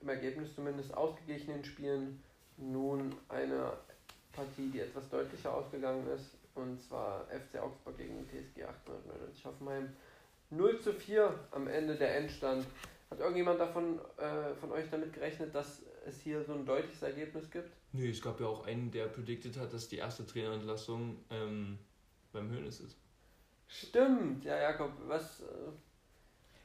im 0.00 0.08
Ergebnis 0.08 0.54
zumindest, 0.54 0.94
ausgeglichenen 0.94 1.64
Spielen 1.64 2.22
nun 2.56 3.14
einer 3.28 3.78
Partie, 4.32 4.70
die 4.70 4.80
etwas 4.80 5.08
deutlicher 5.08 5.54
ausgegangen 5.54 6.06
ist. 6.08 6.30
Und 6.54 6.80
zwar 6.80 7.26
FC 7.26 7.60
Augsburg 7.60 7.96
gegen 7.96 8.28
TSG 8.28 8.64
899 8.64 9.44
Hoffenheim. 9.44 9.88
0 10.50 10.80
zu 10.80 10.92
4 10.92 11.34
am 11.50 11.66
Ende 11.66 11.96
der 11.96 12.16
Endstand. 12.16 12.64
Hat 13.10 13.20
irgendjemand 13.20 13.60
davon 13.60 13.98
äh, 14.16 14.54
von 14.54 14.72
euch 14.72 14.84
damit 14.90 15.12
gerechnet, 15.12 15.54
dass 15.54 15.82
es 16.06 16.20
hier 16.20 16.44
so 16.44 16.52
ein 16.54 16.66
deutliches 16.66 17.02
Ergebnis 17.02 17.50
gibt? 17.50 17.70
Nö, 17.92 18.10
es 18.10 18.20
gab 18.20 18.40
ja 18.40 18.46
auch 18.46 18.66
einen, 18.66 18.90
der 18.90 19.06
prediktet 19.06 19.56
hat, 19.56 19.72
dass 19.72 19.88
die 19.88 19.98
erste 19.98 20.26
Trainerentlassung 20.26 21.16
ähm, 21.30 21.78
beim 22.32 22.50
Hönes 22.50 22.80
ist. 22.80 22.96
Stimmt, 23.68 24.44
ja 24.44 24.58
Jakob, 24.58 24.90
was 25.06 25.40
äh, 25.40 25.44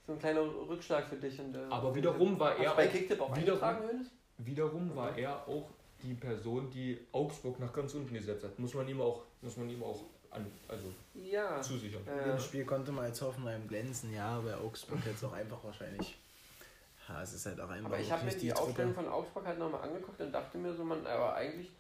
so 0.06 0.14
ein 0.14 0.20
kleiner 0.20 0.42
Rückschlag 0.42 1.08
für 1.08 1.16
dich. 1.16 1.40
Und, 1.40 1.56
äh, 1.56 1.60
Aber 1.70 1.94
wiederum 1.94 2.40
war 2.40 2.56
er 2.58 2.74
bei 2.76 2.88
Kicktip 2.88 3.22
auch 3.22 3.36
wiederum, 3.36 4.06
wiederum 4.38 4.96
war 4.96 5.18
er 5.18 5.48
auch 5.48 5.70
die 6.02 6.14
Person, 6.14 6.70
die 6.72 7.00
Augsburg 7.12 7.60
nach 7.60 7.74
ganz 7.74 7.94
unten 7.94 8.14
gesetzt 8.14 8.44
hat. 8.44 8.58
Muss 8.58 8.74
man 8.74 8.88
ihm 8.88 9.02
auch, 9.02 9.24
muss 9.42 9.58
man 9.58 9.70
ihm 9.70 9.84
auch 9.84 10.04
an, 10.32 10.46
also 10.68 10.86
ja. 11.14 11.62
zusichern. 11.62 12.02
Äh, 12.08 12.24
In 12.24 12.30
dem 12.32 12.40
Spiel 12.40 12.66
konnte 12.66 12.92
man 12.92 13.06
als 13.06 13.22
Hoffenheim 13.22 13.68
glänzen, 13.68 14.14
ja, 14.14 14.40
bei 14.40 14.56
Augsburg 14.56 15.00
jetzt 15.06 15.24
auch 15.24 15.34
einfach 15.34 15.64
wahrscheinlich 15.64 16.18
ja, 17.10 17.22
es 17.22 17.34
ist 17.34 17.46
halt 17.46 17.60
auch 17.60 17.70
einfach. 17.70 17.90
Aber 17.90 18.00
ich 18.00 18.12
habe 18.12 18.26
mir 18.26 18.32
die, 18.32 18.40
die 18.40 18.54
Aufstellung 18.54 18.94
von 18.94 19.08
Augsburg 19.08 19.46
halt 19.46 19.60
nochmal 19.60 19.82
angeguckt 19.82 20.22
und 20.22 20.32
dachte 20.32 20.58
mir 20.58 20.74
so, 20.74 20.84
man, 20.84 21.06
aber 21.08 21.34
eigentlich 21.36 21.72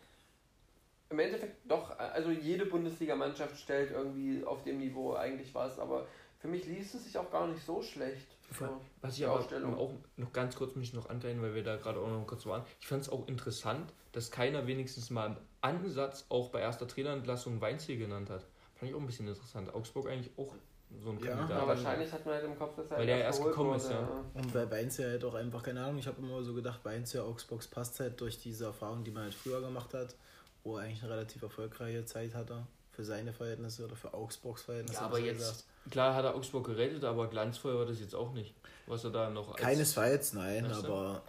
im 1.09 1.19
Endeffekt 1.19 1.69
doch, 1.69 1.97
also 1.97 2.31
jede 2.31 2.65
Bundesliga-Mannschaft 2.65 3.57
stellt 3.57 3.91
irgendwie 3.91 4.43
auf 4.43 4.63
dem 4.63 4.79
Niveau 4.79 5.13
eigentlich 5.13 5.53
was, 5.55 5.79
aber 5.79 6.07
für 6.39 6.47
mich 6.47 6.65
liest 6.65 6.95
es 6.95 7.03
sich 7.05 7.17
auch 7.17 7.31
gar 7.31 7.47
nicht 7.47 7.65
so 7.65 7.81
schlecht. 7.81 8.27
So, 8.57 8.81
was 9.01 9.17
ich 9.17 9.25
aber 9.25 9.45
auch 9.77 9.91
noch 10.17 10.33
ganz 10.33 10.55
kurz 10.55 10.75
mich 10.75 10.93
noch 10.93 11.09
angreifen, 11.09 11.41
weil 11.41 11.53
wir 11.53 11.63
da 11.63 11.75
gerade 11.75 11.99
auch 11.99 12.07
noch 12.07 12.25
kurz 12.25 12.45
waren. 12.45 12.63
Ich 12.79 12.87
fand 12.87 13.03
es 13.03 13.09
auch 13.09 13.27
interessant, 13.27 13.93
dass 14.11 14.31
keiner 14.31 14.65
wenigstens 14.65 15.09
mal 15.09 15.27
im 15.27 15.37
Ansatz 15.61 16.25
auch 16.29 16.49
bei 16.49 16.61
erster 16.61 16.87
Trainerentlassung 16.87 17.61
Weinziel 17.61 17.97
genannt 17.97 18.29
hat. 18.29 18.45
Fand 18.75 18.89
ich 18.89 18.95
auch 18.95 18.99
ein 18.99 19.05
bisschen 19.05 19.27
interessant. 19.27 19.73
Augsburg 19.73 20.07
eigentlich 20.07 20.31
auch 20.37 20.55
so 21.03 21.11
ein 21.11 21.19
ja, 21.19 21.35
Kandidat. 21.35 21.61
Ja, 21.61 21.67
wahrscheinlich 21.67 22.11
hat 22.11 22.25
man 22.25 22.35
halt 22.35 22.45
im 22.45 22.57
Kopf, 22.57 22.75
dass 22.75 22.91
er 22.91 22.97
Weil 22.97 23.05
der 23.05 23.17
erst 23.19 23.43
gekommen 23.43 23.75
ist, 23.75 23.89
ja. 23.89 24.07
Und 24.33 24.53
bei 24.53 24.69
Weinziel 24.69 25.09
halt 25.09 25.23
auch 25.23 25.35
einfach, 25.35 25.63
keine 25.63 25.83
Ahnung, 25.83 25.99
ich 25.99 26.07
habe 26.07 26.21
immer 26.21 26.41
so 26.43 26.53
gedacht, 26.53 26.79
Weinziel, 26.83 27.21
Augsburgs 27.21 27.67
passt 27.67 27.99
halt 27.99 28.19
durch 28.19 28.39
diese 28.39 28.65
Erfahrung, 28.65 29.03
die 29.03 29.11
man 29.11 29.23
halt 29.23 29.33
früher 29.33 29.61
gemacht 29.61 29.93
hat, 29.93 30.15
wo 30.63 30.77
er 30.77 30.85
eigentlich 30.85 31.03
eine 31.03 31.13
relativ 31.13 31.41
erfolgreiche 31.43 32.05
Zeit 32.05 32.33
hatte 32.33 32.65
für 32.91 33.03
seine 33.03 33.31
Verhältnisse 33.31 33.85
oder 33.85 33.95
für 33.95 34.13
Augsburgs 34.13 34.63
Verhältnisse. 34.63 34.99
Ja, 34.99 35.05
aber 35.05 35.19
jetzt, 35.19 35.37
gesagt. 35.37 35.63
klar 35.91 36.15
hat 36.15 36.25
er 36.25 36.35
Augsburg 36.35 36.65
gerettet, 36.65 37.03
aber 37.03 37.27
glanzvoll 37.29 37.77
war 37.77 37.85
das 37.85 37.99
jetzt 37.99 38.15
auch 38.15 38.33
nicht. 38.33 38.53
Was 38.87 39.03
er 39.03 39.11
da 39.11 39.29
noch. 39.29 39.55
Keinesfalls, 39.55 40.33
nein, 40.33 40.65
aber. 40.65 41.21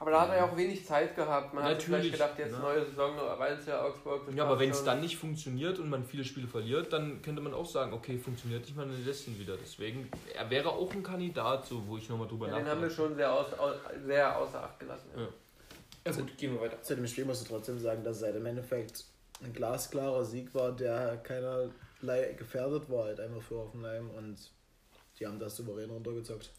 Aber 0.00 0.12
da 0.12 0.20
hat 0.20 0.28
er 0.28 0.36
ja 0.36 0.44
auch 0.48 0.56
wenig 0.56 0.86
Zeit 0.86 1.16
gehabt. 1.16 1.52
Man 1.54 1.64
Natürlich, 1.64 1.82
hat 1.82 1.88
vielleicht 1.88 2.12
gedacht, 2.12 2.38
jetzt 2.38 2.52
ne? 2.52 2.58
neue 2.58 2.84
Saison, 2.84 3.16
weil 3.36 3.54
es 3.54 3.66
ja 3.66 3.82
Augsburg. 3.82 4.32
Ja, 4.32 4.44
aber 4.44 4.60
wenn 4.60 4.70
es 4.70 4.84
dann 4.84 5.00
nicht 5.00 5.16
funktioniert 5.16 5.80
und 5.80 5.90
man 5.90 6.04
viele 6.04 6.24
Spiele 6.24 6.46
verliert, 6.46 6.92
dann 6.92 7.20
könnte 7.20 7.42
man 7.42 7.52
auch 7.52 7.66
sagen, 7.66 7.92
okay, 7.92 8.16
funktioniert 8.16 8.62
nicht, 8.62 8.76
man 8.76 9.04
lässt 9.04 9.26
ihn 9.26 9.36
wieder. 9.40 9.56
Deswegen, 9.56 10.08
er 10.34 10.48
wäre 10.50 10.70
auch 10.70 10.92
ein 10.92 11.02
Kandidat, 11.02 11.66
so 11.66 11.84
wo 11.88 11.96
ich 11.96 12.08
nochmal 12.08 12.28
drüber 12.28 12.46
ja, 12.46 12.52
nachdenke. 12.52 12.70
Den 12.70 12.76
haben 12.76 12.88
wir 12.88 12.94
schon 12.94 13.16
sehr, 13.16 13.32
aus, 13.32 13.46
sehr 14.06 14.38
außer 14.38 14.62
Acht 14.62 14.78
gelassen. 14.78 15.10
Ja. 15.16 15.28
Ja, 16.06 16.12
gut, 16.12 16.38
gehen 16.38 16.54
wir 16.54 16.60
weiter. 16.60 16.80
Zu 16.80 16.94
dem 16.94 17.06
Spiel 17.06 17.24
musst 17.24 17.44
du 17.44 17.48
trotzdem 17.52 17.78
sagen, 17.78 18.04
dass 18.04 18.18
es 18.18 18.22
halt 18.22 18.36
im 18.36 18.46
Endeffekt 18.46 19.04
ein 19.42 19.52
glasklarer 19.52 20.24
Sieg 20.24 20.54
war, 20.54 20.72
der 20.72 21.18
keinerlei 21.18 22.34
gefährdet 22.36 22.88
war, 22.90 23.04
halt 23.04 23.20
einfach 23.20 23.42
für 23.42 23.56
Hoffenheim 23.56 24.10
und 24.10 24.36
die 25.18 25.26
haben 25.26 25.38
das 25.38 25.56
souverän 25.56 25.90
runtergezockt. 25.90 26.50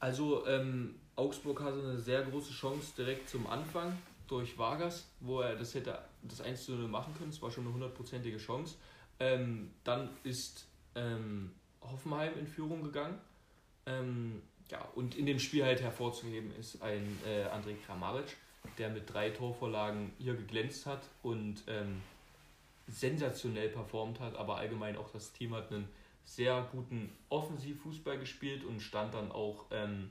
Also 0.00 0.46
ähm, 0.46 0.96
Augsburg 1.18 1.60
hatte 1.60 1.80
eine 1.80 1.98
sehr 1.98 2.22
große 2.22 2.52
Chance 2.52 2.92
direkt 2.96 3.28
zum 3.28 3.46
Anfang 3.48 3.98
durch 4.28 4.56
Vargas, 4.56 5.08
wo 5.20 5.40
er 5.40 5.56
das 5.56 5.74
hätte 5.74 5.98
das 6.22 6.40
1 6.40 6.64
zu 6.64 6.72
0 6.72 6.88
machen 6.88 7.14
können. 7.16 7.30
Es 7.30 7.42
war 7.42 7.50
schon 7.50 7.64
eine 7.64 7.74
hundertprozentige 7.74 8.38
Chance. 8.38 8.76
Ähm, 9.18 9.72
dann 9.82 10.10
ist 10.22 10.66
ähm, 10.94 11.52
Hoffenheim 11.80 12.38
in 12.38 12.46
Führung 12.46 12.82
gegangen. 12.84 13.18
Ähm, 13.86 14.42
ja, 14.70 14.80
und 14.94 15.16
in 15.16 15.26
dem 15.26 15.38
Spiel 15.38 15.64
halt 15.64 15.80
hervorzuheben 15.80 16.54
ist 16.56 16.82
ein 16.82 17.18
äh, 17.26 17.46
André 17.46 17.74
Kramaric, 17.84 18.36
der 18.76 18.90
mit 18.90 19.12
drei 19.12 19.30
Torvorlagen 19.30 20.12
hier 20.18 20.34
geglänzt 20.34 20.86
hat 20.86 21.02
und 21.22 21.62
ähm, 21.66 22.02
sensationell 22.86 23.70
performt 23.70 24.20
hat, 24.20 24.36
aber 24.36 24.56
allgemein 24.56 24.96
auch 24.96 25.10
das 25.10 25.32
Team 25.32 25.54
hat 25.54 25.72
einen 25.72 25.88
sehr 26.24 26.68
guten 26.70 27.10
Offensivfußball 27.30 28.18
gespielt 28.18 28.64
und 28.64 28.80
stand 28.80 29.14
dann 29.14 29.32
auch 29.32 29.64
ähm, 29.70 30.10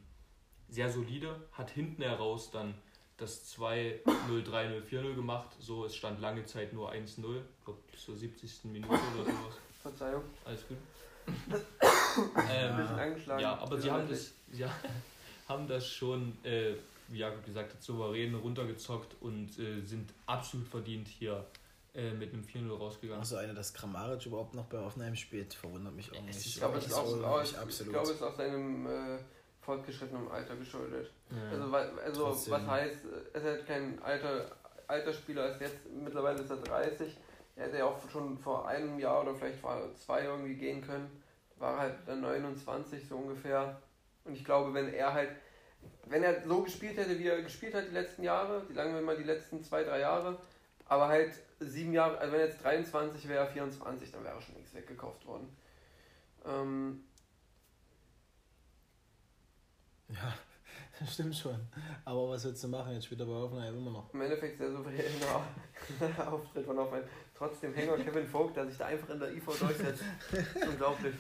sehr 0.70 0.90
solide, 0.90 1.36
hat 1.52 1.70
hinten 1.72 2.02
heraus 2.02 2.52
dann 2.52 2.76
das 3.18 3.58
2-0, 3.58 4.02
3-0, 4.30 4.84
4-0 4.84 5.16
gemacht. 5.16 5.50
So, 5.60 5.86
es 5.86 5.96
stand 5.96 6.22
lange 6.22 6.46
Zeit 6.46 6.74
nur 6.74 6.92
1-0, 6.92 6.98
ich 7.08 7.66
glaube 7.66 7.80
bis 7.92 8.04
zur 8.04 8.16
70. 8.16 8.66
Minute 8.66 8.94
oder 8.94 9.26
sowas. 9.26 9.58
Verzeihung. 9.82 10.24
Alles 10.46 10.68
gut. 10.68 10.78
ähm, 11.28 12.72
ein 12.72 12.78
bisschen 12.78 13.00
angeschlagen. 13.00 13.42
Ja, 13.42 13.58
aber 13.58 13.78
sie 13.78 13.92
haben 13.92 14.08
das, 14.08 14.34
sie 14.52 14.66
haben 15.48 15.68
das 15.68 15.88
schon, 15.88 16.38
äh, 16.44 16.74
wie 17.10 17.20
Jakob 17.20 17.44
gesagt 17.46 17.74
hat, 17.74 17.82
souverän 17.82 18.36
runtergezockt 18.36 19.16
und 19.22 19.58
äh, 19.60 19.82
sind 19.82 20.14
absolut 20.26 20.68
verdient 20.68 21.08
hier 21.08 21.46
äh, 21.94 22.12
mit 22.12 22.34
einem 22.34 22.44
4-0 22.44 22.78
rausgegangen. 22.78 23.20
Also 23.20 23.38
eine, 23.38 23.54
dass 23.54 23.74
Kramaric 23.74 24.26
überhaupt 24.26 24.54
noch 24.54 24.66
bei 24.66 24.80
Offenheim 24.80 25.16
spielt, 25.16 25.54
verwundert 25.54 25.96
mich 25.96 26.12
auch 26.16 26.22
nicht. 26.22 26.46
Ich 26.46 26.58
glaube, 26.58 26.78
es 26.78 26.88
ist 26.88 26.94
auch, 26.94 27.24
auch, 27.24 27.42
ich, 27.42 27.52
ich 27.52 27.90
glaube, 27.90 28.04
es 28.04 28.12
ist 28.12 28.22
auch 28.22 28.36
seinem 28.36 28.88
fortgeschrittenen 29.68 30.32
Alter 30.32 30.56
geschuldet. 30.56 31.12
Ja. 31.30 31.52
Also, 31.52 31.76
also 31.76 32.52
was 32.52 32.68
heißt, 32.68 33.00
er 33.34 33.40
ist 33.40 33.46
halt 33.46 33.68
kein 33.68 34.02
alter, 34.02 34.50
alter 34.88 35.12
Spieler, 35.12 35.52
ist 35.52 35.60
jetzt, 35.60 35.76
mittlerweile 35.92 36.42
ist 36.42 36.50
er 36.50 36.56
30. 36.56 37.18
Er 37.58 37.66
hätte 37.66 37.78
ja 37.80 37.86
auch 37.86 37.98
schon 38.10 38.38
vor 38.38 38.66
einem 38.66 38.98
Jahr 38.98 39.24
oder 39.24 39.36
vielleicht 39.36 39.60
vor 39.60 39.94
zwei 39.96 40.24
irgendwie 40.24 40.56
gehen 40.56 40.82
können. 40.82 41.22
War 41.58 41.80
halt 41.80 41.96
dann 42.06 42.22
29 42.22 43.10
so 43.10 43.18
ungefähr. 43.18 43.82
Und 44.24 44.36
ich 44.36 44.46
glaube, 44.46 44.74
wenn 44.74 44.94
er 44.94 45.14
halt, 45.14 45.32
wenn 46.06 46.24
er 46.24 46.42
so 46.48 46.64
gespielt 46.64 46.96
hätte, 46.96 47.20
wie 47.20 47.28
er 47.28 47.42
gespielt 47.42 47.74
hat 47.74 47.90
die 47.90 47.94
letzten 47.94 48.24
Jahre, 48.24 48.64
die 48.70 48.74
lange 48.74 48.94
wir 48.94 49.02
mal 49.02 49.18
die 49.18 49.24
letzten 49.24 49.64
zwei, 49.66 49.84
drei 49.84 50.00
Jahre, 50.00 50.38
aber 50.86 51.10
halt 51.10 51.34
sieben 51.60 51.92
Jahre, 51.92 52.18
also 52.20 52.32
wenn 52.32 52.40
jetzt 52.40 52.64
23 52.64 53.28
wäre, 53.28 53.48
24, 53.48 54.12
dann 54.14 54.24
wäre 54.24 54.42
schon 54.42 54.56
nichts 54.56 54.74
weggekauft 54.74 55.26
worden. 55.26 55.50
Ähm, 56.46 57.04
ja, 60.10 61.06
stimmt 61.12 61.36
schon. 61.36 61.60
Aber 62.06 62.30
was 62.30 62.46
willst 62.46 62.64
du 62.64 62.68
machen? 62.68 62.94
Jetzt 62.94 63.06
spielt 63.06 63.20
er 63.22 63.26
bei 63.26 63.34
Hoffenheim 63.34 63.78
immer 63.78 63.92
noch. 63.92 64.14
Im 64.14 64.22
Endeffekt 64.22 64.58
sehr 64.58 64.72
souverän 64.72 65.06
Auftritt 66.28 66.66
von 66.66 66.78
Hoffenheim. 66.78 67.04
Trotzdem 67.38 67.74
Hänger 67.74 67.98
Kevin 67.98 68.28
Vogt, 68.28 68.56
der 68.56 68.68
sich 68.68 68.78
da 68.78 68.86
einfach 68.86 69.10
in 69.10 69.20
der 69.20 69.32
IV 69.32 69.46
durchsetzt. 69.46 70.04
unglaublich. 70.70 71.14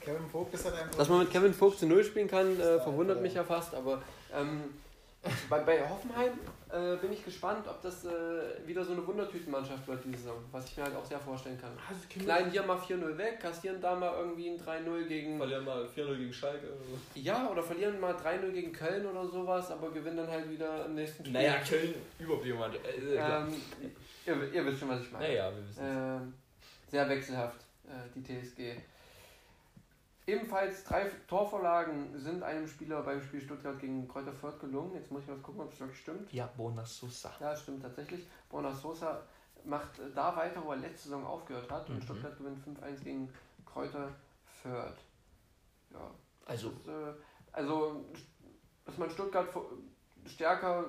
Kevin 0.00 0.28
Vogt 0.28 0.54
ist 0.54 0.64
halt 0.64 0.76
einfach. 0.76 0.94
Dass 0.96 1.08
man 1.08 1.20
mit 1.20 1.30
Kevin 1.30 1.52
Vogt 1.52 1.78
zu 1.78 1.86
Null 1.86 2.04
spielen 2.04 2.28
kann, 2.28 2.58
äh, 2.58 2.80
verwundert 2.80 3.20
mich 3.20 3.34
ja 3.34 3.44
fast, 3.44 3.74
aber 3.74 4.02
ähm, 4.32 4.62
bei, 5.50 5.60
bei 5.60 5.86
Hoffenheim 5.86 6.32
äh, 6.70 6.96
bin 6.96 7.12
ich 7.12 7.22
gespannt, 7.22 7.66
ob 7.68 7.82
das 7.82 8.06
äh, 8.06 8.10
wieder 8.66 8.82
so 8.82 8.92
eine 8.92 9.06
Wundertütenmannschaft 9.06 9.86
wird 9.86 10.02
diese 10.04 10.18
Saison, 10.18 10.38
was 10.50 10.66
ich 10.66 10.76
mir 10.78 10.84
halt 10.84 10.96
auch 10.96 11.04
sehr 11.04 11.18
vorstellen 11.18 11.60
kann. 11.60 11.72
Also 11.86 12.00
Klein 12.08 12.50
hier 12.50 12.62
mal 12.62 12.78
4-0 12.78 13.18
weg, 13.18 13.38
kassieren 13.38 13.80
da 13.82 13.94
mal 13.94 14.14
irgendwie 14.18 14.48
ein 14.48 14.58
3-0 14.58 15.04
gegen. 15.04 15.36
Verlieren 15.36 15.64
mal 15.64 15.84
4-0 15.84 16.16
gegen 16.16 16.32
Schalke 16.32 16.66
oder 16.66 16.84
so. 16.84 17.20
Ja, 17.20 17.50
oder 17.50 17.62
verlieren 17.62 18.00
mal 18.00 18.14
3-0 18.14 18.50
gegen 18.50 18.72
Köln 18.72 19.04
oder 19.04 19.26
sowas, 19.26 19.70
aber 19.70 19.90
gewinnen 19.90 20.16
dann 20.16 20.30
halt 20.30 20.48
wieder 20.50 20.86
im 20.86 20.94
nächsten 20.94 21.24
Spiel. 21.24 21.32
Naja, 21.34 21.56
Köln 21.68 21.94
überhaupt 22.18 22.46
jemand. 22.46 22.74
Äh, 22.76 23.16
ähm, 23.16 23.54
ihr, 24.26 24.54
ihr, 24.54 24.66
wisst 24.66 24.78
schon, 24.78 24.88
was 24.88 25.02
ich 25.02 25.12
meine. 25.12 25.26
Naja, 25.26 25.50
wir 25.50 25.62
wissen 25.62 25.70
es. 25.72 25.78
Ähm, 25.80 26.34
sehr 26.88 27.08
wechselhaft, 27.08 27.60
äh, 27.86 28.08
die 28.14 28.22
TSG. 28.22 28.80
Ebenfalls 30.30 30.84
drei 30.84 31.10
Torvorlagen 31.26 32.16
sind 32.16 32.44
einem 32.44 32.68
Spieler 32.68 33.02
beim 33.02 33.20
Spiel 33.20 33.40
Stuttgart 33.40 33.80
gegen 33.80 34.06
Kräuter 34.06 34.32
Fürth 34.32 34.60
gelungen. 34.60 34.94
Jetzt 34.94 35.10
muss 35.10 35.22
ich 35.22 35.28
mal 35.28 35.38
gucken, 35.38 35.62
ob 35.62 35.72
es 35.72 35.80
wirklich 35.80 35.98
stimmt. 35.98 36.32
Ja, 36.32 36.46
Bonas 36.56 36.98
Sosa. 36.98 37.32
Ja, 37.40 37.56
stimmt 37.56 37.82
tatsächlich. 37.82 38.28
Bonas 38.48 38.80
Sosa 38.80 39.22
macht 39.64 39.90
da 40.14 40.36
weiter, 40.36 40.64
wo 40.64 40.70
er 40.70 40.76
letzte 40.76 41.08
Saison 41.08 41.26
aufgehört 41.26 41.68
hat. 41.68 41.88
Mhm. 41.88 41.96
Und 41.96 42.04
Stuttgart 42.04 42.38
gewinnt 42.38 42.58
5-1 42.64 43.02
gegen 43.02 43.32
Kräuter 43.66 44.12
Fürth. 44.62 44.98
Ja. 45.92 46.10
Also. 46.46 46.70
Das, 46.84 46.94
äh, 46.94 47.12
also, 47.50 48.04
dass 48.84 48.98
man 48.98 49.10
Stuttgart 49.10 49.48
stärker 50.26 50.84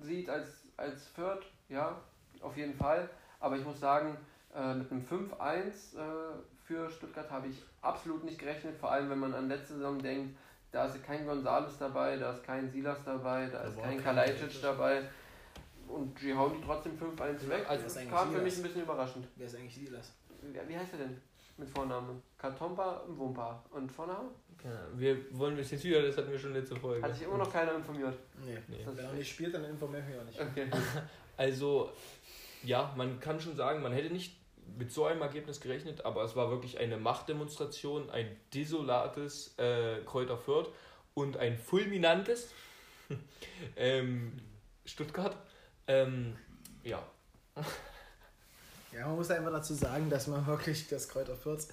sieht 0.00 0.30
als, 0.30 0.68
als 0.76 1.08
Fürth, 1.08 1.44
ja, 1.68 2.00
auf 2.40 2.56
jeden 2.56 2.74
Fall. 2.74 3.10
Aber 3.40 3.56
ich 3.56 3.64
muss 3.64 3.80
sagen, 3.80 4.16
äh, 4.54 4.74
mit 4.74 4.88
einem 4.92 5.04
5-1 5.04 5.96
äh, 5.98 6.38
für 6.66 6.90
Stuttgart 6.90 7.30
habe 7.30 7.48
ich 7.48 7.56
absolut 7.82 8.24
nicht 8.24 8.38
gerechnet, 8.38 8.76
vor 8.76 8.90
allem 8.90 9.10
wenn 9.10 9.18
man 9.18 9.34
an 9.34 9.48
letzte 9.48 9.74
Saison 9.74 9.98
denkt, 9.98 10.36
da 10.72 10.86
ist 10.86 11.02
kein 11.04 11.26
Gonzales 11.26 11.78
dabei, 11.78 12.16
da 12.16 12.32
ist 12.32 12.42
kein 12.42 12.68
Silas 12.68 12.98
dabei, 13.04 13.46
da, 13.46 13.58
da 13.58 13.64
ist 13.64 13.80
kein 13.80 14.02
Kalajdzic 14.02 14.60
dabei. 14.60 15.02
Und 15.86 16.20
die 16.20 16.34
hauen 16.34 16.54
die 16.58 16.64
trotzdem 16.64 16.92
5-1 16.98 17.48
weg. 17.48 17.66
Also 17.68 17.84
das 17.84 18.08
kam 18.08 18.32
für 18.32 18.40
mich 18.40 18.56
ein 18.56 18.62
bisschen 18.62 18.82
überraschend. 18.82 19.26
Wer 19.36 19.46
ist 19.46 19.56
eigentlich 19.56 19.74
Silas? 19.74 20.12
Wie, 20.40 20.54
wie 20.68 20.76
heißt 20.76 20.94
er 20.94 21.00
denn 21.00 21.20
mit 21.58 21.68
Vornamen? 21.68 22.22
Kartompa 22.38 23.02
Wumpa. 23.06 23.62
Und 23.70 23.92
Vorname? 23.92 24.30
Ja, 24.64 24.70
wir 24.94 25.38
wollen 25.38 25.52
ein 25.52 25.58
bisschen 25.58 25.80
wieder, 25.82 26.02
das 26.02 26.16
hatten 26.16 26.32
wir 26.32 26.38
schon 26.38 26.54
letzte 26.54 26.74
Folge. 26.74 27.02
Hat 27.02 27.14
sich 27.14 27.24
immer 27.24 27.36
noch 27.36 27.52
keiner 27.52 27.74
informiert. 27.74 28.16
Nee, 28.44 28.58
nee. 28.66 28.78
wenn 28.84 29.04
er 29.04 29.12
nicht 29.12 29.30
spielt, 29.30 29.54
dann 29.54 29.64
informiert 29.64 30.08
mich 30.08 30.18
auch 30.18 30.24
nicht. 30.24 30.40
Okay. 30.40 30.70
also, 31.36 31.90
ja, 32.62 32.92
man 32.96 33.20
kann 33.20 33.38
schon 33.38 33.54
sagen, 33.54 33.82
man 33.82 33.92
hätte 33.92 34.12
nicht 34.12 34.43
mit 34.78 34.92
so 34.92 35.06
einem 35.06 35.22
Ergebnis 35.22 35.60
gerechnet, 35.60 36.04
aber 36.04 36.24
es 36.24 36.36
war 36.36 36.50
wirklich 36.50 36.78
eine 36.78 36.96
Machtdemonstration, 36.96 38.10
ein 38.10 38.36
desolates 38.52 39.56
äh, 39.58 40.00
Kräuter 40.04 40.38
Fürth 40.38 40.68
und 41.14 41.36
ein 41.36 41.58
fulminantes 41.58 42.48
ähm, 43.76 44.32
Stuttgart. 44.84 45.36
Ähm, 45.86 46.36
ja. 46.82 47.02
Ja, 48.92 49.06
man 49.08 49.16
muss 49.16 49.30
einfach 49.30 49.52
dazu 49.52 49.74
sagen, 49.74 50.08
dass 50.10 50.26
man 50.26 50.46
wirklich 50.46 50.88
das 50.88 51.08
Kräuter 51.08 51.36
Fürth 51.36 51.68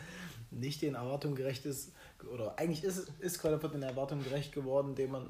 nicht 0.49 0.81
den 0.81 0.95
Erwartungen 0.95 1.35
gerecht 1.35 1.65
ist, 1.65 1.93
oder 2.33 2.57
eigentlich 2.59 2.83
ist, 2.83 3.11
ist 3.19 3.39
Kräuter 3.39 3.59
Fürth 3.59 3.73
den 3.73 3.83
Erwartungen 3.83 4.23
gerecht 4.23 4.53
geworden, 4.53 4.95
dem 4.95 5.11
man 5.11 5.29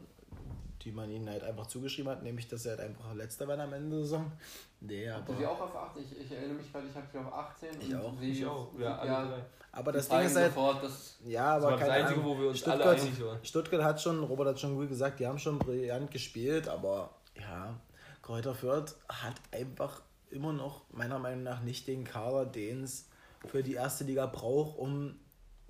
die 0.83 0.91
man 0.91 1.09
ihnen 1.09 1.29
halt 1.29 1.43
einfach 1.43 1.67
zugeschrieben 1.67 2.11
hat, 2.11 2.23
nämlich 2.23 2.47
dass 2.47 2.65
er 2.65 2.77
halt 2.77 2.89
einfach 2.89 3.13
letzter 3.13 3.47
war 3.47 3.59
am 3.59 3.73
Ende 3.73 3.97
der 3.97 4.03
Saison. 4.03 4.31
Nee, 4.79 5.09
aber. 5.09 5.35
Sie 5.35 5.45
auch 5.45 5.59
auf 5.59 5.75
18? 5.75 6.03
Ich, 6.03 6.19
ich 6.19 6.31
erinnere 6.31 6.55
mich 6.55 6.71
gerade, 6.71 6.87
ich 6.87 6.95
habe 6.95 7.07
sie 7.11 7.17
auf 7.19 7.33
18. 7.33 7.69
Ich 7.81 7.95
auch. 7.95 8.13
Sie 8.19 8.31
ich 8.31 8.45
auch. 8.45 8.67
Ja, 8.77 9.05
ja, 9.05 9.37
aber 9.71 9.91
das 9.91 10.09
Ding 10.09 10.19
ist 10.19 10.35
halt. 10.35 10.53
Sofort, 10.53 10.83
das 10.83 11.17
ja, 11.25 11.55
aber 11.55 11.71
das 11.71 11.81
war 11.81 11.87
das 11.87 11.89
Einzige, 11.89 12.23
wo 12.23 12.39
wir 12.39 12.49
uns 12.49 12.59
Stuttgart, 12.59 12.87
alle 12.87 13.01
einig 13.01 13.25
waren. 13.25 13.45
Stuttgart 13.45 13.83
hat 13.83 14.01
schon, 14.01 14.23
Robert 14.23 14.47
hat 14.47 14.59
schon 14.59 14.75
gut 14.75 14.89
gesagt, 14.89 15.19
die 15.19 15.27
haben 15.27 15.37
schon 15.37 15.59
brillant 15.59 16.11
gespielt, 16.11 16.67
aber 16.67 17.11
ja, 17.39 17.79
Kräuter 18.21 18.55
Fürth 18.55 18.95
hat 19.07 19.35
einfach 19.51 20.01
immer 20.29 20.53
noch 20.53 20.83
meiner 20.91 21.19
Meinung 21.19 21.43
nach 21.43 21.61
nicht 21.61 21.87
den 21.87 22.03
Kader, 22.03 22.45
den 22.45 22.83
es 22.83 23.07
für 23.47 23.63
die 23.63 23.73
erste 23.73 24.03
Liga 24.03 24.25
braucht, 24.25 24.77
um 24.77 25.19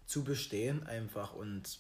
zu 0.06 0.24
bestehen 0.24 0.86
einfach 0.86 1.34
und 1.34 1.80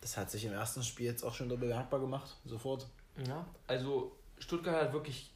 das 0.00 0.16
hat 0.16 0.30
sich 0.30 0.44
im 0.44 0.52
ersten 0.52 0.82
Spiel 0.82 1.06
jetzt 1.06 1.24
auch 1.24 1.34
schon 1.34 1.48
bemerkbar 1.48 2.00
gemacht, 2.00 2.36
sofort. 2.44 2.86
Ja, 3.26 3.44
also 3.66 4.12
Stuttgart 4.38 4.82
hat 4.82 4.92
wirklich 4.92 5.30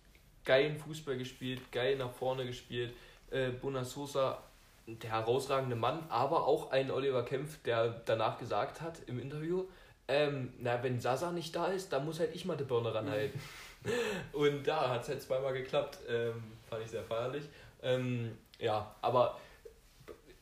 geilen 0.44 0.78
Fußball 0.78 1.16
gespielt, 1.16 1.60
geil 1.72 1.96
nach 1.96 2.12
vorne 2.12 2.46
gespielt. 2.46 2.94
Äh, 3.30 3.50
Bonasosa, 3.50 4.38
der 4.86 5.10
herausragende 5.10 5.76
Mann, 5.76 6.04
aber 6.08 6.46
auch 6.46 6.70
ein 6.70 6.90
Oliver 6.90 7.24
Kempf, 7.24 7.62
der 7.64 8.02
danach 8.04 8.38
gesagt 8.38 8.80
hat 8.80 9.00
im 9.06 9.18
Interview, 9.18 9.64
ähm, 10.08 10.52
na, 10.58 10.82
wenn 10.82 11.00
Sasa 11.00 11.30
nicht 11.32 11.54
da 11.54 11.66
ist, 11.66 11.92
dann 11.92 12.04
muss 12.04 12.20
halt 12.20 12.34
ich 12.34 12.44
mal 12.44 12.56
die 12.56 12.64
Birne 12.64 12.94
ranhalten. 12.94 13.40
Und 14.32 14.66
da 14.66 14.90
hat 14.90 15.02
es 15.02 15.08
halt 15.08 15.22
zweimal 15.22 15.52
geklappt. 15.52 15.98
Ähm, 16.08 16.42
fand 16.68 16.84
ich 16.84 16.90
sehr 16.90 17.04
feierlich. 17.04 17.44
Ähm, 17.82 18.36
ja, 18.58 18.94
aber 19.00 19.38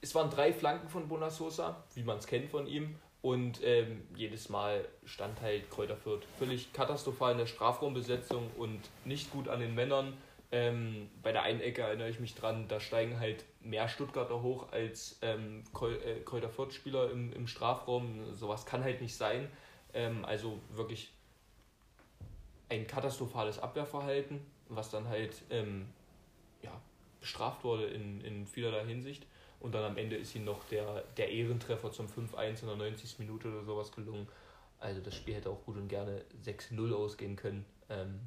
es 0.01 0.15
waren 0.15 0.31
drei 0.31 0.53
Flanken 0.53 0.89
von 0.89 1.09
Bonasosa, 1.09 1.85
wie 1.95 2.03
man 2.03 2.19
es 2.19 2.27
kennt 2.27 2.51
von 2.51 2.67
ihm. 2.67 2.97
Und 3.23 3.63
ähm, 3.63 4.03
jedes 4.17 4.49
Mal 4.49 4.87
stand 5.05 5.41
halt 5.43 5.71
Kräuter 5.71 5.97
Fürth 5.97 6.25
völlig 6.39 6.73
katastrophal 6.73 7.33
in 7.33 7.39
der 7.39 7.47
Strafraumbesetzung 7.47 8.51
und 8.57 8.81
nicht 9.05 9.31
gut 9.31 9.49
an 9.49 9.61
den 9.61 9.75
Männern. 9.75 10.17
Ähm, 10.53 11.11
bei 11.23 11.31
der 11.31 11.43
einen 11.43 11.61
Ecke 11.61 11.83
erinnere 11.83 12.09
ich 12.09 12.19
mich 12.19 12.35
dran, 12.35 12.67
da 12.67 12.81
steigen 12.81 13.21
halt 13.21 13.45
mehr 13.61 13.89
Stuttgarter 13.89 14.43
hoch 14.43 14.73
als 14.73 15.19
ähm, 15.23 15.63
äh, 15.81 16.21
Kräuter 16.25 16.49
Fürth-Spieler 16.49 17.11
im, 17.11 17.33
im 17.33 17.47
Strafraum. 17.47 18.35
Sowas 18.35 18.67
kann 18.67 18.83
halt 18.83 19.01
nicht 19.01 19.15
sein. 19.15 19.49
Ähm, 19.93 20.25
also 20.25 20.59
wirklich 20.71 21.13
ein 22.69 22.87
katastrophales 22.87 23.59
Abwehrverhalten, 23.59 24.41
was 24.69 24.91
dann 24.91 25.09
halt 25.09 25.35
ähm, 25.51 25.87
ja, 26.63 26.73
bestraft 27.21 27.65
wurde 27.65 27.87
in, 27.87 28.21
in 28.23 28.47
vielerlei 28.47 28.87
Hinsicht. 28.87 29.27
Und 29.61 29.73
dann 29.73 29.85
am 29.85 29.99
Ende 29.99 30.17
ist 30.17 30.35
ihm 30.35 30.45
noch 30.45 30.65
der, 30.65 31.05
der 31.17 31.31
Ehrentreffer 31.31 31.93
zum 31.93 32.07
5-1 32.07 32.63
in 32.63 32.69
der 32.69 32.77
90. 32.77 33.19
Minute 33.19 33.49
oder 33.49 33.63
sowas 33.63 33.93
gelungen. 33.93 34.27
Also 34.79 35.03
das 35.03 35.15
Spiel 35.15 35.35
hätte 35.35 35.51
auch 35.51 35.63
gut 35.65 35.77
und 35.77 35.89
gerne 35.89 36.25
6-0 36.43 36.93
ausgehen 36.95 37.37
können. 37.37 37.67
Ähm, 37.91 38.21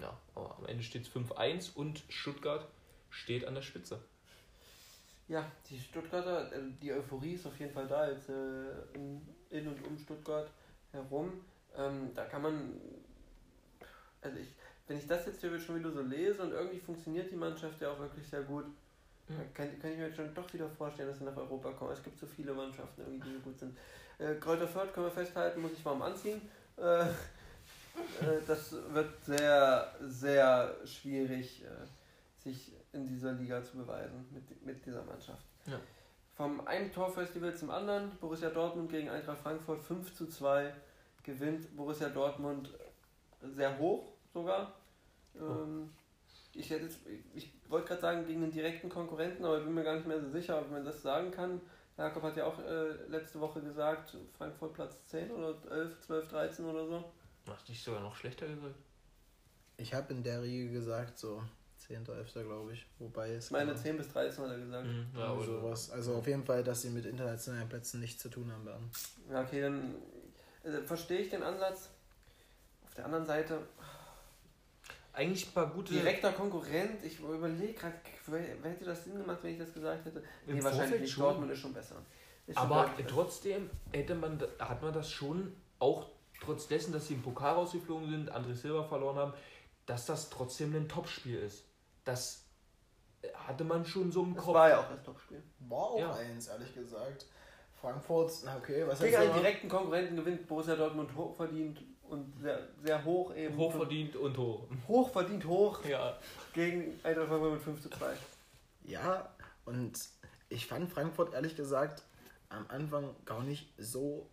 ja, 0.00 0.18
aber 0.34 0.56
am 0.56 0.66
Ende 0.66 0.82
steht 0.82 1.02
es 1.02 1.10
5-1 1.10 1.74
und 1.74 2.02
Stuttgart 2.08 2.66
steht 3.10 3.46
an 3.46 3.54
der 3.54 3.62
Spitze. 3.62 4.00
Ja, 5.28 5.44
die 5.68 5.78
Stuttgarter, 5.78 6.50
äh, 6.52 6.60
die 6.80 6.92
Euphorie 6.92 7.34
ist 7.34 7.46
auf 7.46 7.58
jeden 7.60 7.72
Fall 7.72 7.86
da, 7.86 8.10
jetzt 8.10 8.30
äh, 8.30 8.70
in, 8.94 9.68
und 9.68 9.86
um 9.86 9.98
Stuttgart 9.98 10.50
herum. 10.90 11.44
Ähm, 11.76 12.10
da 12.14 12.24
kann 12.24 12.40
man, 12.40 12.80
also 14.22 14.38
ich, 14.38 14.48
wenn 14.86 14.96
ich 14.96 15.06
das 15.06 15.26
jetzt 15.26 15.42
hier 15.42 15.60
schon 15.60 15.80
wieder 15.80 15.90
so 15.90 16.00
lese 16.00 16.42
und 16.42 16.52
irgendwie 16.52 16.80
funktioniert 16.80 17.30
die 17.30 17.36
Mannschaft 17.36 17.78
ja 17.82 17.92
auch 17.92 17.98
wirklich 17.98 18.26
sehr 18.26 18.42
gut. 18.42 18.64
Kann, 19.54 19.78
kann 19.80 19.92
ich 19.92 19.98
mir 19.98 20.12
schon 20.12 20.34
doch 20.34 20.52
wieder 20.52 20.68
vorstellen, 20.68 21.08
dass 21.10 21.18
sie 21.18 21.24
nach 21.24 21.36
Europa 21.36 21.70
kommen. 21.72 21.92
Es 21.92 22.02
gibt 22.02 22.18
so 22.18 22.26
viele 22.26 22.52
Mannschaften, 22.54 23.02
irgendwie, 23.02 23.30
die 23.30 23.42
gut 23.42 23.58
sind. 23.58 23.76
Äh, 24.18 24.34
Kräuter 24.36 24.66
Fürth 24.66 24.92
können 24.92 25.06
wir 25.06 25.10
festhalten, 25.10 25.60
muss 25.60 25.72
ich 25.72 25.84
warm 25.84 26.00
anziehen. 26.02 26.40
Äh, 26.76 27.02
äh, 27.02 27.06
das 28.46 28.74
wird 28.92 29.22
sehr, 29.24 29.94
sehr 30.00 30.74
schwierig, 30.84 31.64
äh, 31.64 32.42
sich 32.42 32.72
in 32.92 33.06
dieser 33.06 33.32
Liga 33.32 33.62
zu 33.62 33.76
beweisen 33.76 34.26
mit, 34.30 34.64
mit 34.64 34.86
dieser 34.86 35.04
Mannschaft. 35.04 35.44
Ja. 35.66 35.78
Vom 36.34 36.66
einen 36.66 36.92
Torfestival 36.92 37.54
zum 37.54 37.70
anderen, 37.70 38.16
Borussia 38.20 38.48
Dortmund 38.48 38.90
gegen 38.90 39.10
Eintracht 39.10 39.38
Frankfurt 39.38 39.82
5 39.82 40.14
zu 40.14 40.28
2 40.28 40.72
gewinnt 41.22 41.76
Borussia 41.76 42.08
Dortmund 42.08 42.70
sehr 43.42 43.76
hoch 43.78 44.12
sogar. 44.32 44.72
Oh. 45.34 45.86
Ich 46.58 46.70
hätte 46.70 46.84
jetzt, 46.84 46.98
ich 47.34 47.52
wollte 47.68 47.88
gerade 47.88 48.00
sagen, 48.00 48.26
gegen 48.26 48.42
einen 48.42 48.52
direkten 48.52 48.88
Konkurrenten, 48.88 49.44
aber 49.44 49.58
ich 49.58 49.64
bin 49.64 49.74
mir 49.74 49.84
gar 49.84 49.94
nicht 49.94 50.06
mehr 50.06 50.20
so 50.20 50.28
sicher, 50.28 50.60
ob 50.60 50.70
man 50.70 50.84
das 50.84 51.02
sagen 51.02 51.30
kann. 51.30 51.60
Jakob 51.96 52.22
hat 52.22 52.36
ja 52.36 52.46
auch 52.46 52.58
äh, 52.58 52.92
letzte 53.08 53.40
Woche 53.40 53.60
gesagt, 53.60 54.16
Frankfurt 54.36 54.74
Platz 54.74 55.04
10 55.06 55.30
oder 55.30 55.54
11, 55.70 56.00
12, 56.00 56.28
13 56.28 56.64
oder 56.64 56.86
so. 56.86 57.04
Hast 57.48 57.68
du 57.68 57.72
dich 57.72 57.82
sogar 57.82 58.00
noch 58.00 58.14
schlechter 58.14 58.46
gesagt? 58.46 58.74
Ich 59.76 59.94
habe 59.94 60.12
in 60.12 60.22
der 60.22 60.42
Riege 60.42 60.72
gesagt, 60.72 61.18
so 61.18 61.42
10. 61.78 62.06
11. 62.06 62.32
glaube 62.32 62.72
ich. 62.72 62.86
Wobei 62.98 63.32
es. 63.32 63.46
Ich 63.46 63.50
meine, 63.50 63.74
10 63.74 63.96
bis 63.96 64.08
13 64.08 64.44
hat 64.44 64.50
er 64.50 64.58
gesagt. 64.58 64.86
Mhm, 64.86 65.06
ja, 65.16 65.32
oder 65.32 65.44
sowas. 65.44 65.90
Also 65.90 66.16
auf 66.16 66.26
jeden 66.26 66.44
Fall, 66.44 66.62
dass 66.62 66.82
sie 66.82 66.90
mit 66.90 67.06
internationalen 67.06 67.68
Plätzen 67.68 68.00
nichts 68.00 68.22
zu 68.22 68.28
tun 68.28 68.52
haben 68.52 68.66
werden. 68.66 68.90
Ja, 69.30 69.42
okay, 69.42 69.62
dann 69.62 69.94
also, 70.64 70.82
verstehe 70.82 71.20
ich 71.20 71.30
den 71.30 71.42
Ansatz. 71.42 71.90
Auf 72.86 72.94
der 72.94 73.04
anderen 73.06 73.26
Seite, 73.26 73.60
eigentlich 75.18 75.48
ein 75.48 75.52
paar 75.52 75.66
gute. 75.66 75.92
Direkter 75.92 76.32
Konkurrent, 76.32 77.04
ich 77.04 77.18
überlege 77.18 77.74
gerade, 77.74 77.96
hätte 78.62 78.84
das 78.84 79.04
Sinn 79.04 79.18
gemacht, 79.18 79.38
wenn 79.42 79.52
ich 79.52 79.58
das 79.58 79.72
gesagt 79.72 80.04
hätte? 80.04 80.22
Nee, 80.46 80.62
wahrscheinlich 80.62 81.00
nicht. 81.00 81.18
Dortmund 81.18 81.50
ist 81.50 81.58
schon 81.58 81.72
besser. 81.72 81.96
Ist 82.46 82.56
Aber 82.56 82.90
schon 82.96 83.06
trotzdem 83.06 83.70
hätte 83.92 84.14
man, 84.14 84.40
hat 84.58 84.80
man 84.80 84.92
das 84.92 85.10
schon, 85.10 85.54
auch 85.80 86.06
trotz 86.40 86.68
dessen, 86.68 86.92
dass 86.92 87.08
sie 87.08 87.14
im 87.14 87.22
Pokal 87.22 87.54
rausgeflogen 87.54 88.08
sind, 88.08 88.32
André 88.32 88.54
Silva 88.54 88.84
verloren 88.84 89.16
haben, 89.16 89.32
dass 89.86 90.06
das 90.06 90.30
trotzdem 90.30 90.74
ein 90.74 90.88
Topspiel 90.88 91.40
ist. 91.40 91.64
Das 92.04 92.44
hatte 93.34 93.64
man 93.64 93.84
schon 93.84 94.12
so 94.12 94.22
im 94.22 94.34
das 94.34 94.44
Kopf. 94.44 94.54
war 94.54 94.68
ja 94.68 94.80
auch 94.80 94.88
das 94.88 95.02
Topspiel. 95.02 95.42
War 95.60 95.78
auch 95.78 95.98
ja. 95.98 96.14
eins, 96.14 96.46
ehrlich 96.46 96.72
gesagt. 96.74 97.26
Frankfurt, 97.80 98.32
okay, 98.56 98.84
was 98.86 99.00
Gegen 99.00 99.16
einen 99.16 99.34
direkten 99.34 99.68
Konkurrenten 99.68 100.16
gewinnt 100.16 100.46
Borussia 100.48 100.74
Dortmund 100.74 101.14
hochverdient 101.14 101.80
und 102.10 102.40
sehr, 102.40 102.68
sehr 102.82 103.04
hoch 103.04 103.34
eben. 103.34 103.56
Hochverdient 103.56 104.16
und 104.16 104.36
hoch. 104.38 104.66
Hochverdient 104.86 105.44
hoch 105.46 105.84
ja. 105.88 106.18
gegen 106.52 106.98
Eintracht 107.02 107.28
Frankfurt 107.28 107.52
mit 107.52 107.62
5 107.62 107.82
zu 107.82 107.90
2. 107.90 108.16
Ja, 108.84 109.34
und 109.64 109.98
ich 110.48 110.66
fand 110.66 110.90
Frankfurt 110.90 111.34
ehrlich 111.34 111.56
gesagt 111.56 112.02
am 112.48 112.64
Anfang 112.68 113.14
gar 113.24 113.42
nicht 113.42 113.68
so 113.78 114.28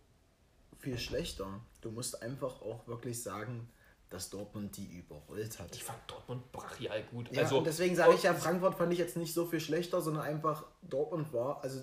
viel 0.78 0.98
schlechter. 0.98 1.60
Du 1.80 1.90
musst 1.90 2.22
einfach 2.22 2.62
auch 2.62 2.86
wirklich 2.86 3.22
sagen, 3.22 3.68
dass 4.08 4.30
Dortmund 4.30 4.76
die 4.76 4.86
überrollt 4.86 5.58
hat. 5.58 5.74
Ich 5.74 5.82
fand 5.82 5.98
Dortmund 6.06 6.52
brachial 6.52 7.02
gut. 7.10 7.28
Ja, 7.32 7.42
also, 7.42 7.58
und 7.58 7.66
deswegen 7.66 7.96
sage 7.96 8.14
ich 8.14 8.22
ja, 8.22 8.34
Frankfurt 8.34 8.76
fand 8.76 8.92
ich 8.92 9.00
jetzt 9.00 9.16
nicht 9.16 9.34
so 9.34 9.46
viel 9.46 9.58
schlechter, 9.58 10.00
sondern 10.00 10.22
einfach 10.22 10.64
Dortmund 10.82 11.32
war. 11.32 11.62
Also 11.64 11.80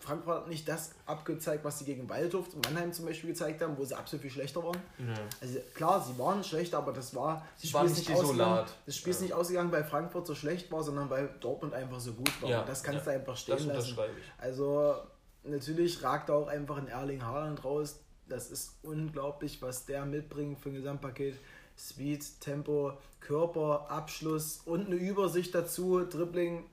Frankfurt 0.00 0.36
hat 0.36 0.48
nicht 0.48 0.66
das 0.66 0.92
abgezeigt, 1.04 1.64
was 1.64 1.78
sie 1.78 1.84
gegen 1.84 2.08
Waldhof 2.08 2.54
und 2.54 2.64
Mannheim 2.64 2.94
zum 2.94 3.04
Beispiel 3.04 3.30
gezeigt 3.30 3.60
haben, 3.60 3.76
wo 3.76 3.84
sie 3.84 3.94
absolut 3.94 4.22
viel 4.22 4.30
schlechter 4.30 4.64
waren. 4.64 4.80
Ja. 4.98 5.14
Also 5.42 5.58
klar, 5.74 6.02
sie 6.02 6.18
waren 6.18 6.42
schlechter, 6.42 6.78
aber 6.78 6.92
das 6.92 7.14
war. 7.14 7.46
Sie 7.56 7.72
waren 7.74 7.86
nicht 7.86 8.08
isolat. 8.08 8.74
Das 8.86 8.96
Spiel 8.96 9.10
ist 9.10 9.20
nicht 9.20 9.34
ausgegangen, 9.34 9.70
weil 9.70 9.84
Frankfurt 9.84 10.26
so 10.26 10.34
schlecht 10.34 10.72
war, 10.72 10.82
sondern 10.82 11.10
weil 11.10 11.28
Dortmund 11.40 11.74
einfach 11.74 12.00
so 12.00 12.14
gut 12.14 12.42
war. 12.42 12.48
Ja, 12.48 12.64
das 12.64 12.82
kannst 12.82 13.06
du 13.06 13.10
einfach 13.10 13.36
stehen 13.36 13.56
das 13.56 13.66
lassen. 13.66 13.98
Also 14.38 14.96
natürlich 15.44 16.02
ragt 16.02 16.30
auch 16.30 16.48
einfach 16.48 16.78
ein 16.78 16.88
Erling 16.88 17.22
Haaland 17.22 17.62
raus. 17.64 18.00
Das 18.28 18.50
ist 18.50 18.78
unglaublich, 18.82 19.62
was 19.62 19.84
der 19.84 20.04
mitbringt 20.04 20.58
für 20.58 20.70
ein 20.70 20.74
Gesamtpaket. 20.74 21.38
Speed, 21.78 22.40
Tempo, 22.40 22.92
Körper, 23.20 23.86
Abschluss 23.90 24.60
und 24.64 24.86
eine 24.86 24.96
Übersicht 24.96 25.54
dazu, 25.54 26.04
Dribbling, 26.04 26.64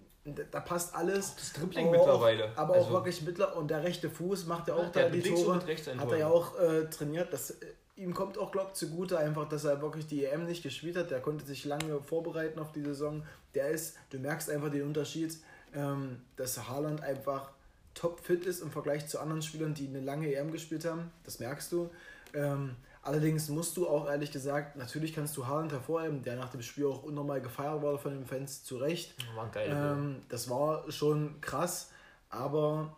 da 0.52 0.60
passt 0.60 0.96
alles. 0.96 1.32
Auch 1.32 1.36
das 1.36 1.54
Dribbling 1.54 1.88
auch, 1.88 1.92
mittlerweile. 1.92 2.58
Aber 2.58 2.76
also 2.76 2.88
auch 2.88 2.94
wirklich 2.94 3.22
mittler 3.24 3.58
und 3.58 3.70
der 3.70 3.84
rechte 3.84 4.10
Fuß 4.10 4.46
macht 4.46 4.68
ja 4.68 4.76
auch 4.76 4.92
da 4.92 5.10
die 5.10 5.22
Tore. 5.22 5.56
Hat 5.56 6.12
er 6.12 6.18
ja 6.18 6.28
auch 6.28 6.58
äh, 6.60 6.86
trainiert. 6.90 7.34
Das, 7.34 7.52
äh, 7.52 7.66
ihm 7.96 8.14
kommt 8.14 8.38
auch, 8.38 8.52
glaube 8.52 8.70
ich, 8.72 8.76
zugute 8.76 9.18
einfach, 9.18 9.50
dass 9.50 9.66
er 9.66 9.82
wirklich 9.82 10.08
die 10.08 10.24
EM 10.24 10.46
nicht 10.46 10.64
gespielt 10.64 10.96
hat. 10.96 11.12
Der 11.12 11.20
konnte 11.20 11.46
sich 11.46 11.66
lange 11.66 12.02
vorbereiten 12.02 12.60
auf 12.60 12.72
die 12.72 12.82
Saison. 12.82 13.24
Der 13.54 13.70
ist, 13.70 13.98
du 14.12 14.20
merkst 14.20 14.50
einfach 14.50 14.72
den 14.72 14.84
Unterschied, 14.84 15.38
ähm, 15.76 16.22
dass 16.38 16.70
Haaland 16.70 17.02
einfach 17.04 17.52
topfit 17.94 18.46
ist 18.46 18.62
im 18.62 18.72
Vergleich 18.72 19.08
zu 19.08 19.20
anderen 19.20 19.42
Spielern, 19.42 19.74
die 19.74 19.88
eine 19.88 20.00
lange 20.00 20.34
EM 20.34 20.52
gespielt 20.52 20.86
haben. 20.86 21.12
Das 21.26 21.40
merkst 21.40 21.72
du. 21.72 21.90
Ähm, 22.34 22.76
Allerdings 23.04 23.50
musst 23.50 23.76
du 23.76 23.88
auch 23.88 24.08
ehrlich 24.08 24.32
gesagt, 24.32 24.78
natürlich 24.78 25.14
kannst 25.14 25.36
du 25.36 25.46
Haaland 25.46 25.74
hervorheben, 25.74 26.24
der 26.24 26.38
nach 26.38 26.50
dem 26.50 26.62
Spiel 26.62 26.86
auch 26.86 27.04
unnormal 27.04 27.42
gefeiert 27.42 27.82
wurde 27.82 27.98
von 27.98 28.14
den 28.14 28.26
Fans, 28.26 28.64
zu 28.64 28.78
Recht. 28.78 29.14
War 29.36 29.52
geil. 29.52 29.70
Ähm, 29.70 30.22
das 30.30 30.50
war 30.50 30.90
schon 30.90 31.42
krass, 31.42 31.92
aber 32.30 32.96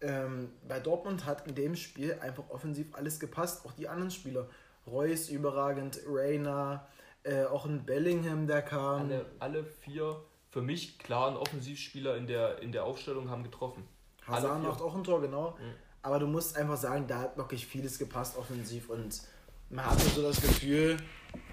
ähm, 0.00 0.50
bei 0.66 0.80
Dortmund 0.80 1.24
hat 1.24 1.46
in 1.46 1.54
dem 1.54 1.76
Spiel 1.76 2.18
einfach 2.20 2.50
offensiv 2.50 2.94
alles 2.96 3.20
gepasst, 3.20 3.64
auch 3.64 3.72
die 3.72 3.88
anderen 3.88 4.10
Spieler. 4.10 4.48
Reus 4.88 5.28
überragend, 5.28 6.00
Reina, 6.06 6.88
äh, 7.22 7.44
auch 7.44 7.64
ein 7.64 7.86
Bellingham, 7.86 8.48
der 8.48 8.60
kam. 8.60 9.02
Alle, 9.02 9.26
alle 9.38 9.64
vier 9.64 10.20
für 10.50 10.62
mich 10.62 10.98
klaren 10.98 11.36
Offensivspieler 11.36 12.16
in 12.16 12.26
der, 12.26 12.58
in 12.58 12.72
der 12.72 12.84
Aufstellung 12.84 13.30
haben 13.30 13.44
getroffen. 13.44 13.86
Hazard 14.26 14.62
macht 14.62 14.82
auch 14.82 14.94
ein 14.94 15.04
Tor, 15.04 15.20
genau. 15.20 15.50
Mhm. 15.50 15.74
Aber 16.02 16.18
du 16.18 16.26
musst 16.26 16.56
einfach 16.56 16.76
sagen, 16.76 17.06
da 17.06 17.20
hat 17.20 17.36
wirklich 17.36 17.66
vieles 17.66 17.98
gepasst 17.98 18.36
offensiv 18.36 18.90
und 18.90 19.22
man 19.70 19.86
hatte 19.86 20.04
so 20.04 20.22
das 20.22 20.40
Gefühl, 20.40 20.96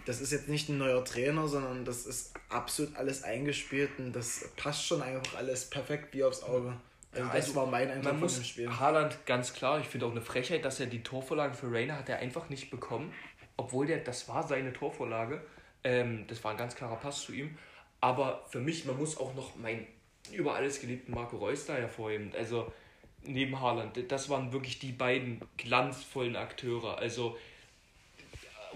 das 0.05 0.21
ist 0.21 0.31
jetzt 0.31 0.47
nicht 0.47 0.69
ein 0.69 0.77
neuer 0.77 1.03
Trainer, 1.05 1.47
sondern 1.47 1.85
das 1.85 2.05
ist 2.05 2.33
absolut 2.49 2.95
alles 2.95 3.23
eingespielt 3.23 3.91
und 3.97 4.13
das 4.13 4.49
passt 4.55 4.85
schon 4.85 5.01
einfach 5.01 5.35
alles 5.35 5.69
perfekt 5.69 6.13
wie 6.13 6.23
aufs 6.23 6.43
Auge. 6.43 6.75
Also 7.13 7.27
ja, 7.27 7.33
das 7.33 7.47
also 7.47 7.55
war 7.55 7.65
mein 7.67 7.89
Eindruck 7.89 8.19
von 8.19 8.27
dem 8.27 8.43
Spiel. 8.43 8.79
Haaland 8.79 9.25
ganz 9.25 9.53
klar, 9.53 9.79
ich 9.79 9.87
finde 9.87 10.05
auch 10.05 10.11
eine 10.11 10.21
Frechheit, 10.21 10.63
dass 10.63 10.79
er 10.79 10.85
die 10.85 11.03
Torvorlage 11.03 11.53
für 11.53 11.71
Rainer 11.71 11.97
hat 11.97 12.09
er 12.09 12.19
einfach 12.19 12.49
nicht 12.49 12.71
bekommen, 12.71 13.13
obwohl 13.57 13.85
der, 13.85 13.99
das 13.99 14.27
war 14.29 14.47
seine 14.47 14.73
Torvorlage. 14.73 15.41
Ähm, 15.83 16.25
das 16.27 16.43
war 16.43 16.51
ein 16.51 16.57
ganz 16.57 16.75
klarer 16.75 16.95
Pass 16.95 17.23
zu 17.23 17.33
ihm. 17.33 17.57
Aber 17.99 18.45
für 18.49 18.59
mich, 18.59 18.85
man 18.85 18.97
muss 18.97 19.17
auch 19.17 19.35
noch 19.35 19.55
meinen 19.55 19.85
über 20.31 20.55
alles 20.55 20.79
geliebten 20.79 21.13
Marco 21.13 21.37
Reus 21.37 21.65
da 21.65 21.73
hervorheben. 21.73 22.31
Also 22.37 22.71
neben 23.23 23.59
Haaland, 23.59 24.11
das 24.11 24.29
waren 24.29 24.53
wirklich 24.53 24.79
die 24.79 24.91
beiden 24.91 25.41
glanzvollen 25.57 26.35
Akteure. 26.35 26.97
Also 26.97 27.37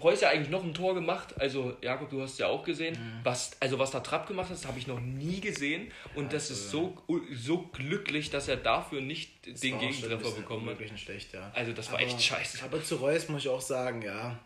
Reus 0.01 0.21
ja 0.21 0.29
eigentlich 0.29 0.49
noch 0.49 0.63
ein 0.63 0.73
Tor 0.73 0.93
gemacht. 0.93 1.39
Also, 1.39 1.75
Jakob, 1.81 2.09
du 2.09 2.21
hast 2.21 2.37
ja 2.37 2.47
auch 2.47 2.63
gesehen. 2.63 2.93
Mhm. 2.93 3.19
Was, 3.23 3.51
also, 3.59 3.79
was 3.79 3.91
da 3.91 3.99
Trapp 3.99 4.27
gemacht 4.27 4.49
hat, 4.49 4.57
das 4.57 4.65
habe 4.65 4.79
ich 4.79 4.87
noch 4.87 4.99
nie 4.99 5.39
gesehen. 5.39 5.91
Und 6.15 6.25
also, 6.25 6.37
das 6.37 6.51
ist 6.51 6.69
so, 6.71 6.97
so 7.33 7.63
glücklich, 7.73 8.29
dass 8.29 8.47
er 8.47 8.57
dafür 8.57 9.01
nicht 9.01 9.45
den 9.45 9.79
Gegentreffer 9.79 10.31
bekommen 10.31 10.69
hat. 10.69 10.79
Wirklich 10.79 11.01
schlecht, 11.01 11.33
ja. 11.33 11.51
Also, 11.53 11.73
das 11.73 11.87
war 11.91 11.99
aber, 11.99 12.07
echt 12.07 12.21
scheiße. 12.21 12.63
Aber 12.63 12.83
zu 12.83 12.95
Reus 12.95 13.29
muss 13.29 13.41
ich 13.41 13.49
auch 13.49 13.61
sagen, 13.61 14.01
ja. 14.01 14.39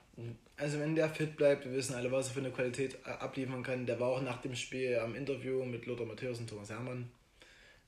Also, 0.57 0.79
wenn 0.79 0.95
der 0.95 1.09
fit 1.09 1.35
bleibt, 1.35 1.65
wir 1.65 1.73
wissen 1.73 1.95
alle, 1.95 2.11
was 2.11 2.27
er 2.27 2.33
für 2.33 2.39
eine 2.41 2.51
Qualität 2.51 3.05
abliefern 3.05 3.63
kann. 3.63 3.85
Der 3.85 3.99
war 3.99 4.09
auch 4.09 4.21
nach 4.21 4.41
dem 4.41 4.55
Spiel 4.55 4.99
am 4.99 5.15
Interview 5.15 5.63
mit 5.65 5.85
Lothar 5.85 6.05
Matthäus 6.05 6.39
und 6.39 6.49
Thomas 6.49 6.69
Hermann. 6.69 7.09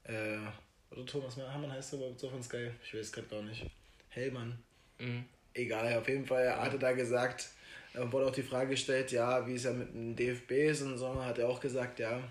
Äh, 0.04 0.38
oder 0.90 1.06
Thomas 1.06 1.38
Hermann 1.38 1.72
heißt 1.72 1.94
er 1.94 2.00
aber 2.00 2.18
so 2.18 2.30
von 2.30 2.42
Sky. 2.42 2.72
Ich 2.84 2.94
weiß 2.94 3.02
es 3.02 3.12
gerade 3.12 3.28
gar 3.28 3.42
nicht. 3.42 3.66
Hellmann. 4.10 4.58
Mhm 5.00 5.26
egal, 5.54 5.98
auf 5.98 6.08
jeden 6.08 6.26
Fall 6.26 6.44
er 6.44 6.62
hatte 6.62 6.80
da 6.80 6.92
gesagt, 6.92 7.50
wurde 7.94 8.28
auch 8.28 8.32
die 8.32 8.44
Frage 8.44 8.72
gestellt, 8.72 9.12
ja, 9.12 9.46
wie 9.48 9.56
es 9.56 9.64
ja 9.64 9.74
mit 9.74 9.94
dem 9.94 10.16
DFB 10.16 10.52
ist 10.52 10.82
und 10.82 10.98
so, 10.98 11.24
hat 11.24 11.38
er 11.38 11.50
auch 11.50 11.60
gesagt, 11.60 12.00
ja, 12.00 12.22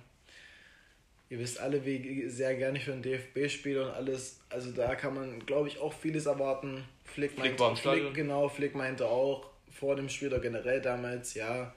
ihr 1.28 1.38
wisst 1.38 1.60
alle, 1.60 1.84
wie 1.84 2.28
sehr 2.28 2.54
gerne 2.56 2.78
ich 2.78 2.84
für 2.84 2.92
den 2.92 3.02
DFB 3.02 3.48
spiele 3.48 3.86
und 3.86 3.92
alles, 3.92 4.40
also 4.48 4.72
da 4.72 4.94
kann 4.94 5.14
man, 5.14 5.44
glaube 5.46 5.68
ich, 5.68 5.78
auch 5.78 5.92
vieles 5.92 6.26
erwarten. 6.26 6.84
Flick, 7.04 7.32
Flick 7.32 7.58
meinte, 7.58 7.82
Flick, 7.82 8.14
genau, 8.14 8.48
Flick 8.48 8.74
meinte 8.74 9.06
auch 9.06 9.50
vor 9.70 9.96
dem 9.96 10.08
Spiel 10.08 10.28
oder 10.28 10.40
generell 10.40 10.80
damals, 10.80 11.34
ja, 11.34 11.74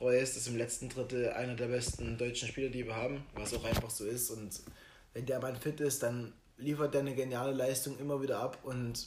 Reus 0.00 0.36
ist 0.36 0.48
im 0.48 0.56
letzten 0.56 0.88
Drittel 0.88 1.30
einer 1.30 1.54
der 1.54 1.68
besten 1.68 2.18
deutschen 2.18 2.48
Spieler, 2.48 2.68
die 2.68 2.84
wir 2.84 2.96
haben, 2.96 3.24
was 3.34 3.54
auch 3.54 3.64
einfach 3.64 3.88
so 3.88 4.04
ist. 4.04 4.30
Und 4.30 4.60
wenn 5.14 5.24
der 5.24 5.40
Mann 5.40 5.56
fit 5.56 5.80
ist, 5.80 6.02
dann 6.02 6.34
liefert 6.58 6.94
er 6.94 7.00
eine 7.00 7.14
geniale 7.14 7.52
Leistung 7.52 7.98
immer 7.98 8.20
wieder 8.20 8.38
ab 8.38 8.58
und 8.62 9.06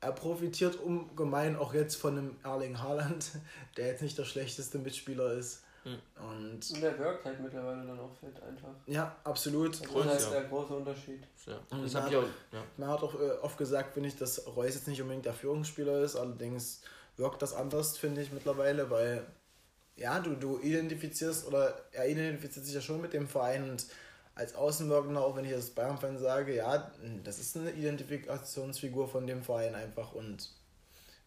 er 0.00 0.12
profitiert 0.12 0.76
ungemein 0.76 1.56
auch 1.56 1.74
jetzt 1.74 1.96
von 1.96 2.16
einem 2.16 2.36
Erling 2.42 2.80
Haaland, 2.80 3.32
der 3.76 3.88
jetzt 3.88 4.02
nicht 4.02 4.16
der 4.16 4.24
schlechteste 4.24 4.78
Mitspieler 4.78 5.32
ist. 5.32 5.62
Mhm. 5.84 5.98
Und, 6.16 6.70
und 6.70 6.82
der 6.82 6.98
wirkt 6.98 7.24
halt 7.24 7.40
mittlerweile 7.40 7.86
dann 7.86 7.98
auch 7.98 8.14
fit 8.18 8.42
einfach. 8.42 8.68
Ja, 8.86 9.16
absolut. 9.24 9.80
Das 9.80 9.80
ist 9.80 10.26
halt 10.26 10.32
der 10.32 10.44
große 10.44 10.74
Unterschied. 10.74 11.22
Ja. 11.46 11.58
Das 11.70 11.92
man, 11.92 12.02
hat, 12.02 12.14
auch, 12.14 12.22
ja. 12.52 12.62
man 12.76 12.88
hat 12.88 13.02
auch 13.02 13.14
äh, 13.14 13.30
oft 13.42 13.56
gesagt, 13.56 13.94
finde 13.94 14.10
ich, 14.10 14.16
dass 14.16 14.46
Reus 14.46 14.74
jetzt 14.74 14.88
nicht 14.88 15.00
unbedingt 15.00 15.24
der 15.24 15.32
Führungsspieler 15.32 16.00
ist, 16.00 16.16
allerdings 16.16 16.82
wirkt 17.16 17.40
das 17.40 17.54
anders, 17.54 17.96
finde 17.96 18.20
ich 18.20 18.32
mittlerweile, 18.32 18.90
weil 18.90 19.26
ja, 19.96 20.20
du, 20.20 20.34
du 20.34 20.58
identifizierst 20.58 21.46
oder 21.46 21.78
er 21.92 22.08
identifiziert 22.08 22.64
sich 22.64 22.74
ja 22.74 22.80
schon 22.80 23.00
mit 23.00 23.12
dem 23.12 23.28
Verein 23.28 23.68
und 23.68 23.86
als 24.34 24.54
Außenwirkender, 24.54 25.24
auch 25.24 25.36
wenn 25.36 25.44
ich 25.44 25.52
als 25.52 25.70
Bayern-Fan 25.70 26.18
sage, 26.18 26.54
ja, 26.54 26.90
das 27.24 27.38
ist 27.38 27.56
eine 27.56 27.72
Identifikationsfigur 27.72 29.08
von 29.08 29.26
dem 29.26 29.42
Verein 29.42 29.74
einfach 29.74 30.12
und 30.12 30.50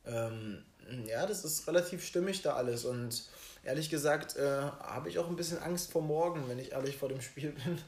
ähm, 0.05 0.63
ja, 1.07 1.25
das 1.25 1.45
ist 1.45 1.67
relativ 1.67 2.05
stimmig 2.05 2.41
da 2.41 2.55
alles 2.55 2.85
und 2.85 3.23
ehrlich 3.63 3.89
gesagt 3.89 4.35
äh, 4.35 4.61
habe 4.81 5.09
ich 5.09 5.19
auch 5.19 5.27
ein 5.27 5.35
bisschen 5.35 5.59
Angst 5.59 5.91
vor 5.91 6.01
morgen, 6.01 6.49
wenn 6.49 6.59
ich 6.59 6.73
ehrlich 6.73 6.97
vor 6.97 7.09
dem 7.09 7.21
Spiel 7.21 7.51
bin, 7.65 7.79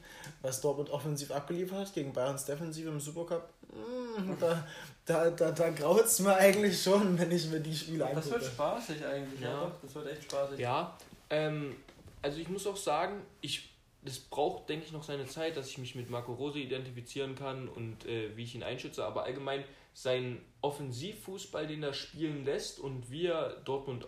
was 0.42 0.60
Dortmund 0.60 0.90
offensiv 0.90 1.30
abgeliefert 1.30 1.78
hat 1.78 1.94
gegen 1.94 2.12
Bayerns 2.12 2.44
Defensive 2.44 2.88
im 2.88 3.00
Supercup. 3.00 3.48
Mmh, 3.68 4.36
da 4.40 4.66
da, 5.06 5.30
da, 5.30 5.52
da 5.52 5.70
graut 5.70 6.04
es 6.04 6.18
mir 6.18 6.34
eigentlich 6.34 6.82
schon, 6.82 7.18
wenn 7.18 7.30
ich 7.30 7.48
mir 7.48 7.60
die 7.60 7.74
Spiele 7.74 8.06
angucke. 8.06 8.22
Das 8.22 8.32
wird 8.32 8.44
spaßig 8.44 9.06
eigentlich, 9.06 9.40
ja. 9.40 9.50
ja. 9.50 9.72
Das 9.80 9.94
wird 9.94 10.08
echt 10.08 10.24
spaßig. 10.24 10.58
Ja, 10.58 10.96
ähm, 11.30 11.76
also 12.22 12.38
ich 12.38 12.48
muss 12.48 12.66
auch 12.66 12.76
sagen, 12.76 13.22
ich 13.40 13.75
das 14.06 14.18
braucht, 14.18 14.68
denke 14.68 14.86
ich, 14.86 14.92
noch 14.92 15.02
seine 15.02 15.26
Zeit, 15.26 15.56
dass 15.56 15.68
ich 15.68 15.78
mich 15.78 15.94
mit 15.94 16.10
Marco 16.10 16.32
Rose 16.32 16.58
identifizieren 16.58 17.34
kann 17.34 17.68
und 17.68 18.06
äh, 18.06 18.36
wie 18.36 18.44
ich 18.44 18.54
ihn 18.54 18.62
einschätze. 18.62 19.04
Aber 19.04 19.24
allgemein 19.24 19.64
sein 19.94 20.40
Offensivfußball, 20.60 21.66
den 21.66 21.82
er 21.82 21.92
spielen 21.92 22.44
lässt 22.44 22.80
und 22.80 23.10
wie 23.10 23.26
er 23.26 23.56
Dortmund 23.64 24.06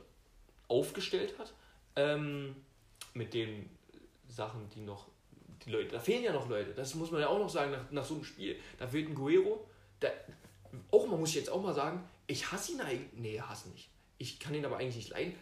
aufgestellt 0.69 1.39
hat, 1.39 1.53
ähm, 1.97 2.57
mit 3.15 3.35
den 3.35 3.69
Sachen, 4.29 4.69
die 4.75 4.81
noch, 4.81 5.09
die 5.65 5.71
Leute, 5.71 5.93
da 5.93 6.01
fehlen 6.01 6.23
ja 6.23 6.33
noch 6.33 6.49
Leute, 6.49 6.73
das 6.75 6.95
muss 6.95 7.11
man 7.11 7.21
ja 7.21 7.29
auch 7.29 7.39
noch 7.39 7.49
sagen 7.49 7.73
nach, 7.73 7.91
nach 7.91 8.05
so 8.05 8.15
einem 8.15 8.25
Spiel. 8.25 8.57
Da 8.79 8.87
fehlt 8.87 9.09
ein 9.09 9.15
Guerrero, 9.15 9.67
da, 10.01 10.09
auch 10.91 11.07
mal 11.07 11.17
muss 11.17 11.31
ich 11.31 11.37
jetzt 11.37 11.51
auch 11.51 11.63
mal 11.63 11.75
sagen, 11.75 12.07
ich 12.27 12.53
hasse 12.53 12.73
ihn 12.73 12.81
eigentlich, 12.81 13.13
nee, 13.15 13.41
hasse 13.41 13.71
nicht. 13.71 13.89
Ich 14.19 14.39
kann 14.39 14.55
ihn 14.55 14.65
aber 14.65 14.77
eigentlich 14.77 14.97
nicht 14.97 15.11
leiden. 15.11 15.35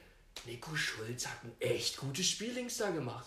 Nico 0.44 0.76
Schulz 0.76 1.26
hat 1.26 1.44
ein 1.44 1.52
echt 1.60 1.96
gutes 1.96 2.28
Spiel 2.28 2.52
links 2.52 2.76
da 2.76 2.90
gemacht. 2.90 3.26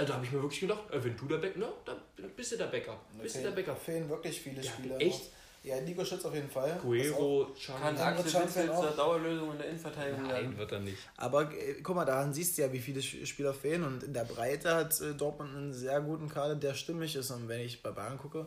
Also 0.00 0.12
da 0.12 0.16
habe 0.16 0.24
ich 0.24 0.32
mir 0.32 0.40
wirklich 0.40 0.60
gedacht, 0.60 0.90
äh, 0.90 1.04
wenn 1.04 1.14
du 1.14 1.26
der 1.26 1.36
Bäcker, 1.36 1.58
ne, 1.58 1.68
dann 1.84 1.96
bist 2.34 2.52
du 2.52 2.56
der 2.56 2.68
Bäcker. 2.68 2.98
Bist 3.20 3.36
du 3.36 3.42
der 3.42 3.50
Bäcker. 3.50 3.76
fehlen 3.76 4.08
wirklich 4.08 4.40
viele 4.40 4.62
ja, 4.62 4.72
Spieler. 4.72 4.98
Echt? 4.98 5.30
Ja, 5.62 5.78
Nico 5.78 6.02
Schütz 6.02 6.24
auf 6.24 6.34
jeden 6.34 6.48
Fall. 6.48 6.78
Guero, 6.82 7.54
Kann 7.66 7.94
Axel 7.98 8.42
Witzel 8.44 8.66
zur 8.68 8.92
Dauerlösung 8.92 9.52
in 9.52 9.58
der 9.58 9.66
Innenverteidigung 9.68 10.22
Nein, 10.22 10.30
werden. 10.30 10.56
wird 10.56 10.72
er 10.72 10.80
nicht. 10.80 10.96
Aber 11.18 11.52
äh, 11.52 11.82
guck 11.82 11.96
mal, 11.96 12.06
daran 12.06 12.32
siehst 12.32 12.56
du 12.56 12.62
ja, 12.62 12.72
wie 12.72 12.78
viele 12.78 13.02
Spieler 13.02 13.52
fehlen. 13.52 13.84
Und 13.84 14.02
in 14.02 14.14
der 14.14 14.24
Breite 14.24 14.74
hat 14.74 14.98
äh, 15.02 15.12
Dortmund 15.12 15.54
einen 15.54 15.74
sehr 15.74 16.00
guten 16.00 16.30
Kader, 16.30 16.54
der 16.54 16.72
stimmig 16.72 17.14
ist. 17.14 17.30
Und 17.30 17.46
wenn 17.48 17.60
ich 17.60 17.82
bei 17.82 17.90
Bayern 17.90 18.16
gucke, 18.16 18.46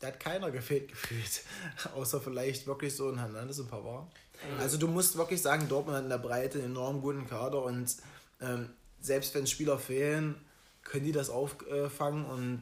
da 0.00 0.08
hat 0.08 0.20
keiner 0.20 0.50
gefehlt 0.50 0.88
gefühlt. 0.90 1.44
Außer 1.94 2.20
vielleicht 2.20 2.66
wirklich 2.66 2.94
so 2.94 3.08
ein 3.08 3.18
Hernandez 3.18 3.58
und 3.58 3.70
Pavard. 3.70 4.06
Also 4.58 4.76
du 4.76 4.86
musst 4.86 5.16
wirklich 5.16 5.40
sagen, 5.40 5.66
Dortmund 5.66 5.96
hat 5.96 6.04
in 6.04 6.10
der 6.10 6.18
Breite 6.18 6.58
einen 6.58 6.72
enorm 6.72 7.00
guten 7.00 7.26
Kader. 7.26 7.62
Und 7.62 7.96
ähm, 8.42 8.68
selbst 9.00 9.34
wenn 9.34 9.46
Spieler 9.46 9.78
fehlen, 9.78 10.34
können 10.90 11.04
die 11.04 11.12
das 11.12 11.30
auffangen 11.30 12.24
und 12.26 12.60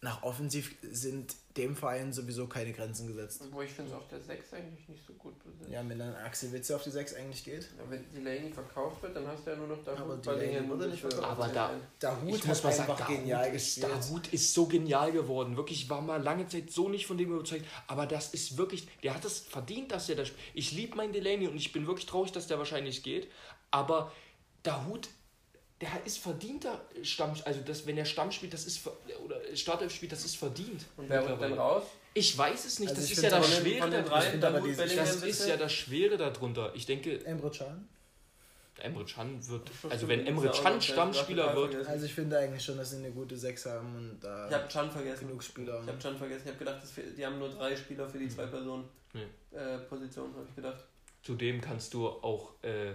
nach 0.00 0.22
offensiv 0.22 0.76
sind 0.82 1.34
dem 1.56 1.74
Verein 1.74 2.12
sowieso 2.12 2.46
keine 2.46 2.72
Grenzen 2.72 3.08
gesetzt. 3.08 3.42
Wo 3.50 3.60
ich 3.60 3.70
finde, 3.70 3.90
es 3.90 3.96
auf 3.96 4.06
der 4.08 4.20
6 4.20 4.52
eigentlich 4.54 4.88
nicht 4.88 5.04
so 5.04 5.12
gut 5.14 5.34
besetzt. 5.42 5.70
Ja, 5.70 5.86
wenn 5.86 5.98
dann 5.98 6.14
Axel 6.14 6.52
Witze 6.52 6.76
auf 6.76 6.84
die 6.84 6.90
6 6.90 7.14
eigentlich 7.14 7.44
geht. 7.44 7.62
Ja, 7.76 7.90
wenn 7.90 8.08
Delaney 8.12 8.52
verkauft 8.52 9.02
wird, 9.02 9.16
dann 9.16 9.26
hast 9.26 9.44
du 9.44 9.50
ja 9.50 9.56
nur 9.56 9.66
noch 9.66 9.84
da 9.84 9.96
Aber 9.96 10.16
Delaney 10.16 10.68
wurde 10.68 10.88
nicht 10.88 11.00
verkauft. 11.00 11.24
Aber 11.24 11.48
da, 11.48 11.72
da 11.98 12.16
Hut 12.22 12.46
muss 12.46 12.64
einfach 12.64 12.98
sagen, 12.98 13.14
genial 13.16 13.50
gespielt. 13.50 13.88
Der 13.88 14.08
Hut 14.08 14.32
ist 14.32 14.54
so 14.54 14.66
genial 14.66 15.10
geworden. 15.10 15.56
Wirklich, 15.56 15.82
ich 15.82 15.90
war 15.90 16.00
mal 16.00 16.22
lange 16.22 16.46
Zeit 16.46 16.70
so 16.70 16.88
nicht 16.88 17.06
von 17.06 17.18
dem 17.18 17.32
überzeugt. 17.32 17.66
Aber 17.88 18.06
das 18.06 18.32
ist 18.32 18.56
wirklich, 18.56 18.88
der 19.02 19.14
hat 19.14 19.24
es 19.24 19.40
verdient, 19.40 19.90
dass 19.90 20.08
er 20.08 20.14
das 20.14 20.28
spielt. 20.28 20.40
Ich 20.54 20.72
liebe 20.72 20.96
meinen 20.96 21.12
Delaney 21.12 21.48
und 21.48 21.56
ich 21.56 21.72
bin 21.72 21.88
wirklich 21.88 22.06
traurig, 22.06 22.30
dass 22.30 22.46
der 22.46 22.58
wahrscheinlich 22.58 23.02
geht. 23.02 23.28
Aber 23.72 24.12
der 24.64 24.86
Hut 24.86 25.08
der 25.80 25.90
ist 26.04 26.18
verdienter 26.18 26.80
Stamm, 27.02 27.34
also 27.44 27.60
das, 27.64 27.86
wenn 27.86 27.96
er 27.96 28.04
Stamm 28.04 28.32
spielt, 28.32 28.52
das 28.52 28.66
ist 28.66 28.86
oder 29.24 29.36
Startelf 29.54 29.94
spielt, 29.94 30.12
das 30.12 30.24
ist 30.24 30.36
verdient. 30.36 30.84
Und 30.96 31.08
wer 31.08 31.26
wird 31.28 31.40
dann 31.40 31.52
raus? 31.52 31.84
Ich 32.14 32.36
weiß 32.36 32.64
es 32.64 32.80
nicht. 32.80 32.90
Also 32.90 33.00
das 33.00 33.10
ist 33.10 33.22
ja 33.22 33.30
das 33.30 33.56
Schwere. 33.56 34.02
das 34.02 35.22
ist 35.22 35.48
ja 35.48 35.56
das 35.56 35.72
Schwere 35.72 36.16
darunter. 36.16 36.72
Ich 36.74 36.86
denke. 36.86 37.24
Emre 37.24 37.50
Can. 37.50 37.88
Emre 38.80 39.04
Can 39.04 39.46
wird, 39.48 39.70
also 39.88 40.06
wenn 40.06 40.26
Emre 40.26 40.50
Can 40.50 40.80
Stammspieler 40.80 41.54
wird. 41.54 41.86
Also 41.86 42.06
ich 42.06 42.14
finde 42.14 42.38
eigentlich 42.38 42.64
schon, 42.64 42.76
dass 42.76 42.90
sie 42.90 42.98
eine 42.98 43.10
gute 43.10 43.36
Sechs 43.36 43.66
haben 43.66 43.94
und 43.96 44.20
da. 44.20 44.48
ich 44.48 44.54
habe 44.54 44.68
Can 44.68 44.90
vergessen. 44.90 45.28
Genug 45.28 45.42
Spieler. 45.42 45.80
Ich 45.82 45.88
habe 45.88 45.98
Can 45.98 46.16
vergessen. 46.16 46.42
Ich 46.44 46.50
habe 46.50 46.58
gedacht, 46.58 46.82
die 47.16 47.26
haben 47.26 47.38
nur 47.38 47.50
drei 47.50 47.76
Spieler 47.76 48.08
für 48.08 48.18
die 48.18 48.28
zwei 48.28 48.46
Personen. 48.46 48.84
Nee. 49.12 49.56
Äh, 49.56 49.78
Positionen, 49.78 50.34
habe 50.34 50.46
ich 50.48 50.56
gedacht. 50.56 50.84
Zudem 51.22 51.60
kannst 51.60 51.94
du 51.94 52.08
auch 52.08 52.54
äh, 52.62 52.92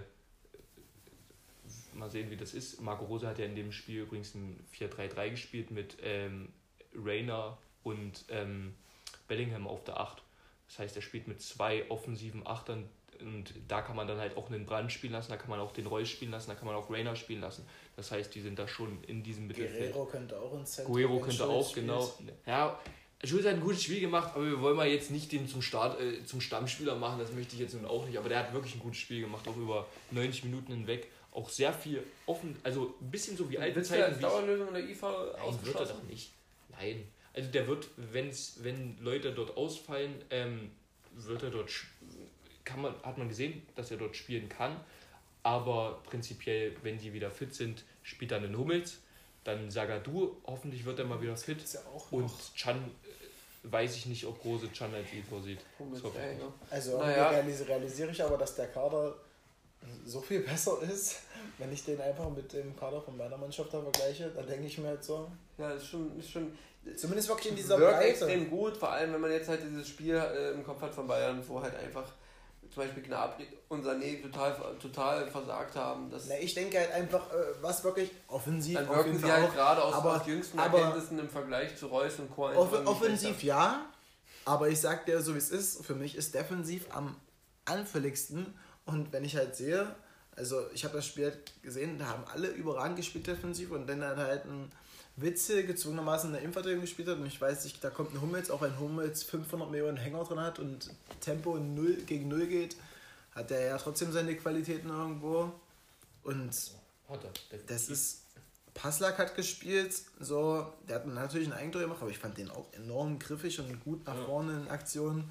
mal 1.96 2.10
sehen, 2.10 2.30
wie 2.30 2.36
das 2.36 2.54
ist. 2.54 2.80
Marco 2.80 3.04
Rose 3.04 3.26
hat 3.26 3.38
ja 3.38 3.44
in 3.44 3.56
dem 3.56 3.72
Spiel 3.72 4.02
übrigens 4.02 4.34
ein 4.34 4.58
4-3-3 4.78 5.30
gespielt 5.30 5.70
mit 5.70 5.96
ähm, 6.02 6.48
Rainer 6.94 7.58
und 7.82 8.24
ähm, 8.28 8.74
Bellingham 9.28 9.66
auf 9.66 9.84
der 9.84 10.00
8. 10.00 10.22
Das 10.68 10.78
heißt, 10.78 10.96
er 10.96 11.02
spielt 11.02 11.28
mit 11.28 11.40
zwei 11.40 11.88
offensiven 11.90 12.46
Achtern 12.46 12.88
und 13.20 13.54
da 13.68 13.80
kann 13.82 13.96
man 13.96 14.08
dann 14.08 14.18
halt 14.18 14.36
auch 14.36 14.50
einen 14.50 14.66
Brand 14.66 14.92
spielen 14.92 15.12
lassen, 15.12 15.30
da 15.30 15.36
kann 15.36 15.50
man 15.50 15.60
auch 15.60 15.72
den 15.72 15.86
Reus 15.86 16.08
spielen 16.08 16.30
lassen, 16.30 16.50
da 16.50 16.56
kann 16.56 16.66
man 16.66 16.74
auch 16.74 16.90
Rainer 16.90 17.14
spielen 17.16 17.40
lassen. 17.40 17.66
Das 17.96 18.10
heißt, 18.10 18.34
die 18.34 18.40
sind 18.40 18.58
da 18.58 18.66
schon 18.66 19.02
in 19.04 19.22
diesem 19.22 19.46
Mittelfeld. 19.46 19.92
Guerrero 19.92 20.06
könnte 20.06 20.38
auch 20.38 20.54
ins 20.54 20.72
Zentrum 20.72 20.94
Guerrero 20.94 21.20
könnte 21.20 21.46
auch, 21.46 21.70
spielt. 21.70 21.86
genau. 21.86 22.12
Ja, 22.46 22.80
Schulz 23.22 23.46
hat 23.46 23.54
ein 23.54 23.60
gutes 23.60 23.82
Spiel 23.82 24.00
gemacht, 24.00 24.32
aber 24.34 24.44
wir 24.44 24.60
wollen 24.60 24.76
mal 24.76 24.88
jetzt 24.88 25.10
nicht 25.10 25.32
den 25.32 25.48
zum, 25.48 25.62
Start, 25.62 26.00
äh, 26.00 26.24
zum 26.26 26.40
Stammspieler 26.40 26.96
machen, 26.96 27.18
das 27.18 27.32
möchte 27.32 27.54
ich 27.54 27.60
jetzt 27.60 27.74
nun 27.74 27.86
auch 27.86 28.06
nicht. 28.06 28.18
Aber 28.18 28.28
der 28.28 28.40
hat 28.40 28.52
wirklich 28.52 28.74
ein 28.74 28.80
gutes 28.80 28.98
Spiel 28.98 29.20
gemacht, 29.20 29.46
auch 29.48 29.56
über 29.56 29.86
90 30.10 30.44
Minuten 30.44 30.72
hinweg 30.72 31.08
auch 31.34 31.48
sehr 31.48 31.72
viel 31.72 32.02
offen, 32.26 32.56
also 32.62 32.94
ein 33.00 33.10
bisschen 33.10 33.36
so 33.36 33.50
wie 33.50 33.58
alte 33.58 33.82
Zeiten. 33.82 34.04
Als 34.04 34.20
Dauerlösung 34.20 34.68
in 34.68 34.74
der 34.74 34.84
IV 34.84 35.02
Nein, 35.02 35.64
wird 35.64 35.76
er 35.76 35.86
doch 35.86 36.02
nicht. 36.04 36.32
Nein. 36.70 37.08
Also 37.34 37.50
der 37.50 37.66
wird, 37.66 37.88
wenn's, 37.96 38.58
wenn 38.62 38.96
Leute 39.00 39.32
dort 39.32 39.56
ausfallen, 39.56 40.24
ähm, 40.30 40.70
wird 41.12 41.42
er 41.42 41.50
dort, 41.50 41.72
kann 42.64 42.80
man, 42.80 42.94
hat 43.02 43.18
man 43.18 43.28
gesehen, 43.28 43.66
dass 43.74 43.90
er 43.90 43.96
dort 43.96 44.16
spielen 44.16 44.48
kann. 44.48 44.76
Aber 45.42 46.00
prinzipiell, 46.04 46.76
wenn 46.82 46.98
die 46.98 47.12
wieder 47.12 47.30
fit 47.30 47.52
sind, 47.52 47.84
spielt 48.02 48.30
dann 48.30 48.42
den 48.42 48.56
Hummels. 48.56 49.00
Dann 49.42 49.70
Sagadu, 49.70 50.36
hoffentlich 50.46 50.84
wird 50.84 51.00
er 51.00 51.04
mal 51.04 51.20
wieder 51.20 51.36
fit. 51.36 51.58
Ja 51.72 51.80
und 52.12 52.30
Chan 52.54 52.76
äh, 52.76 53.70
weiß 53.70 53.96
ich 53.96 54.06
nicht, 54.06 54.24
ob 54.24 54.42
Rose 54.44 54.70
Chan 54.72 54.94
als 54.94 55.12
Etor 55.12 55.42
sieht. 55.42 55.58
Also 56.70 56.98
naja. 56.98 57.30
realisiere 57.30 58.12
ich 58.12 58.22
aber, 58.22 58.38
dass 58.38 58.54
der 58.54 58.68
Kader 58.68 59.14
so 60.04 60.20
viel 60.20 60.40
besser 60.40 60.78
ist, 60.82 61.20
wenn 61.58 61.72
ich 61.72 61.84
den 61.84 62.00
einfach 62.00 62.28
mit 62.30 62.52
dem 62.52 62.76
Kader 62.76 63.00
von 63.00 63.16
meiner 63.16 63.36
Mannschaft 63.36 63.72
da 63.72 63.80
vergleiche, 63.80 64.30
dann 64.34 64.46
denke 64.46 64.66
ich 64.66 64.78
mir 64.78 64.88
halt 64.88 65.04
so. 65.04 65.30
Ja, 65.58 65.70
ist 65.70 65.86
schon, 65.86 66.18
ist 66.18 66.30
schon. 66.30 66.56
Zumindest 66.96 67.28
wirklich 67.28 67.50
in 67.50 67.56
dieser 67.56 67.78
wirkt 67.78 67.96
Breite. 67.96 68.08
extrem 68.08 68.50
gut, 68.50 68.76
vor 68.76 68.90
allem 68.92 69.14
wenn 69.14 69.20
man 69.20 69.30
jetzt 69.30 69.48
halt 69.48 69.62
dieses 69.62 69.88
Spiel 69.88 70.16
äh, 70.16 70.50
im 70.50 70.64
Kopf 70.64 70.82
hat 70.82 70.94
von 70.94 71.06
Bayern, 71.06 71.42
wo 71.46 71.62
halt 71.62 71.74
einfach 71.76 72.04
zum 72.70 72.82
Beispiel 72.82 73.04
Gnabry 73.04 73.46
und 73.68 73.86
Sané 73.86 74.20
total, 74.20 74.56
total 74.80 75.30
versagt 75.30 75.76
haben. 75.76 76.10
Das 76.10 76.26
Na, 76.28 76.34
ich 76.38 76.54
denke 76.54 76.78
halt 76.78 76.92
einfach, 76.92 77.32
äh, 77.32 77.36
was 77.62 77.84
wirklich 77.84 78.10
offensiv. 78.28 78.74
Dann 78.74 78.88
wirken 78.88 79.18
sie 79.18 79.30
halt 79.30 79.54
gerade 79.54 79.82
aus, 79.82 79.94
aber, 79.94 80.16
aus 80.16 80.26
jüngsten 80.26 80.58
aber 80.58 80.78
Erkenntnissen 80.78 81.18
im 81.20 81.28
Vergleich 81.28 81.76
zu 81.76 81.86
Reus 81.86 82.18
und 82.18 82.34
Co. 82.34 82.48
Off 82.48 82.72
offensiv 82.84 83.42
ja, 83.42 83.86
aber 84.44 84.68
ich 84.68 84.80
sag 84.80 85.06
dir 85.06 85.22
so 85.22 85.34
wie 85.34 85.38
es 85.38 85.50
ist, 85.50 85.84
für 85.86 85.94
mich 85.94 86.16
ist 86.16 86.34
defensiv 86.34 86.86
am 86.90 87.16
anfälligsten 87.64 88.54
und 88.86 89.12
wenn 89.12 89.24
ich 89.24 89.36
halt 89.36 89.56
sehe, 89.56 89.94
also 90.36 90.66
ich 90.72 90.84
habe 90.84 90.96
das 90.96 91.06
Spiel 91.06 91.24
halt 91.26 91.62
gesehen, 91.62 91.98
da 91.98 92.06
haben 92.06 92.24
alle 92.32 92.48
überragend 92.48 92.96
gespielt 92.96 93.26
defensiv 93.26 93.70
und 93.70 93.86
wenn 93.86 94.00
dann 94.00 94.18
halt 94.18 94.44
ein 94.44 94.70
Witze 95.16 95.64
gezwungenermaßen 95.64 96.28
in 96.28 96.32
der 96.32 96.42
Innenverteidigung 96.42 96.82
gespielt 96.82 97.08
hat 97.08 97.18
und 97.18 97.26
ich 97.26 97.40
weiß 97.40 97.64
nicht, 97.64 97.82
da 97.84 97.90
kommt 97.90 98.12
ein 98.14 98.20
Hummels, 98.20 98.50
auch 98.50 98.62
wenn 98.62 98.78
Hummels 98.78 99.22
500 99.22 99.70
Millionen 99.70 99.96
Hänger 99.96 100.24
drin 100.24 100.40
hat 100.40 100.58
und 100.58 100.90
Tempo 101.20 101.56
0 101.56 101.96
gegen 102.06 102.28
0 102.28 102.46
geht, 102.46 102.76
hat 103.32 103.50
er 103.50 103.66
ja 103.66 103.78
trotzdem 103.78 104.12
seine 104.12 104.36
Qualitäten 104.36 104.88
irgendwo. 104.88 105.52
Und 106.24 106.50
das 107.66 107.88
ist 107.88 108.24
Passlack 108.74 109.18
hat 109.18 109.36
gespielt, 109.36 109.94
so, 110.18 110.66
der 110.88 110.96
hat 110.96 111.06
natürlich 111.06 111.46
ein 111.46 111.52
Eigentor 111.52 111.82
gemacht, 111.82 112.02
aber 112.02 112.10
ich 112.10 112.18
fand 112.18 112.36
den 112.36 112.50
auch 112.50 112.66
enorm 112.72 113.20
griffig 113.20 113.60
und 113.60 113.84
gut 113.84 114.04
nach 114.04 114.26
vorne 114.26 114.52
in 114.54 114.68
Aktionen. 114.68 115.30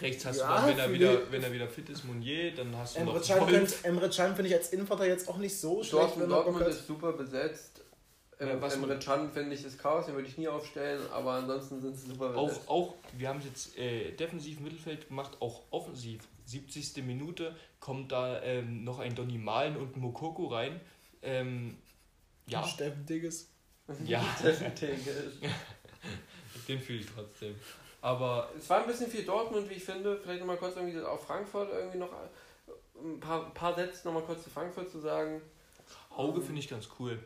Rechts 0.00 0.24
hast 0.24 0.38
ja, 0.38 0.46
du 0.46 0.52
dann, 0.54 0.68
wenn 0.68 0.78
er, 0.78 0.92
wieder, 0.92 1.32
wenn 1.32 1.42
er 1.42 1.52
wieder 1.52 1.68
fit 1.68 1.88
ist, 1.90 2.04
Monier, 2.04 2.54
dann 2.54 2.76
hast 2.76 2.96
du 2.96 3.00
Emre 3.00 3.18
noch 3.18 3.26
Can 3.26 3.40
Wolf. 3.40 3.84
Emre 3.84 4.10
Can 4.10 4.34
finde 4.34 4.48
ich 4.48 4.54
als 4.54 4.72
Innenverteidiger 4.72 5.14
jetzt 5.14 5.28
auch 5.28 5.36
nicht 5.36 5.56
so 5.56 5.82
schlecht. 5.82 5.92
Dortmund, 5.92 6.30
Dortmund 6.30 6.66
ist 6.66 6.86
super 6.86 7.12
besetzt. 7.12 7.82
Ähm, 8.40 8.60
was 8.60 8.74
Emre 8.74 8.98
Can 8.98 9.30
finde 9.30 9.54
ich 9.54 9.64
ist 9.64 9.78
Chaos, 9.78 10.06
den 10.06 10.14
würde 10.14 10.28
ich 10.28 10.38
nie 10.38 10.48
aufstellen, 10.48 11.00
aber 11.12 11.32
ansonsten 11.32 11.80
sind 11.80 11.96
sie 11.96 12.08
super 12.08 12.30
besetzt. 12.30 12.68
Auch, 12.68 12.88
auch 12.88 12.94
wir 13.16 13.28
haben 13.28 13.40
jetzt 13.42 13.78
äh, 13.78 14.12
defensiv 14.12 14.60
Mittelfeld 14.60 15.08
gemacht, 15.08 15.36
auch 15.40 15.62
offensiv. 15.70 16.22
70. 16.44 17.04
Minute 17.04 17.54
kommt 17.78 18.10
da 18.12 18.42
ähm, 18.42 18.84
noch 18.84 18.98
ein 18.98 19.14
Donny 19.14 19.38
Malen 19.38 19.76
und 19.76 19.96
ein 19.96 20.00
Mokoko 20.00 20.46
rein. 20.46 20.80
Ähm, 21.22 21.76
ja. 22.46 22.66
Steffen 22.66 23.06
Digges. 23.06 23.48
Ja. 24.04 24.24
Steffen 24.38 24.74
Digges. 24.74 25.34
Den 26.68 26.80
fühle 26.80 27.00
ich 27.00 27.06
trotzdem. 27.06 27.54
Aber 28.02 28.50
es 28.58 28.68
war 28.68 28.80
ein 28.80 28.86
bisschen 28.86 29.08
viel 29.08 29.24
Dortmund, 29.24 29.70
wie 29.70 29.74
ich 29.74 29.84
finde. 29.84 30.18
Vielleicht 30.22 30.40
nochmal 30.40 30.56
kurz 30.56 30.76
irgendwie 30.76 31.00
auf 31.00 31.24
Frankfurt 31.24 31.70
irgendwie 31.72 31.98
noch 31.98 32.10
ein 33.02 33.20
paar, 33.20 33.54
paar 33.54 33.74
Sätze 33.74 34.06
nochmal 34.06 34.24
kurz 34.24 34.42
zu 34.42 34.50
Frankfurt 34.50 34.90
zu 34.90 34.98
sagen. 34.98 35.40
Auge 36.10 36.42
finde 36.42 36.60
ich 36.60 36.68
ganz 36.68 36.88
cool. 36.98 37.18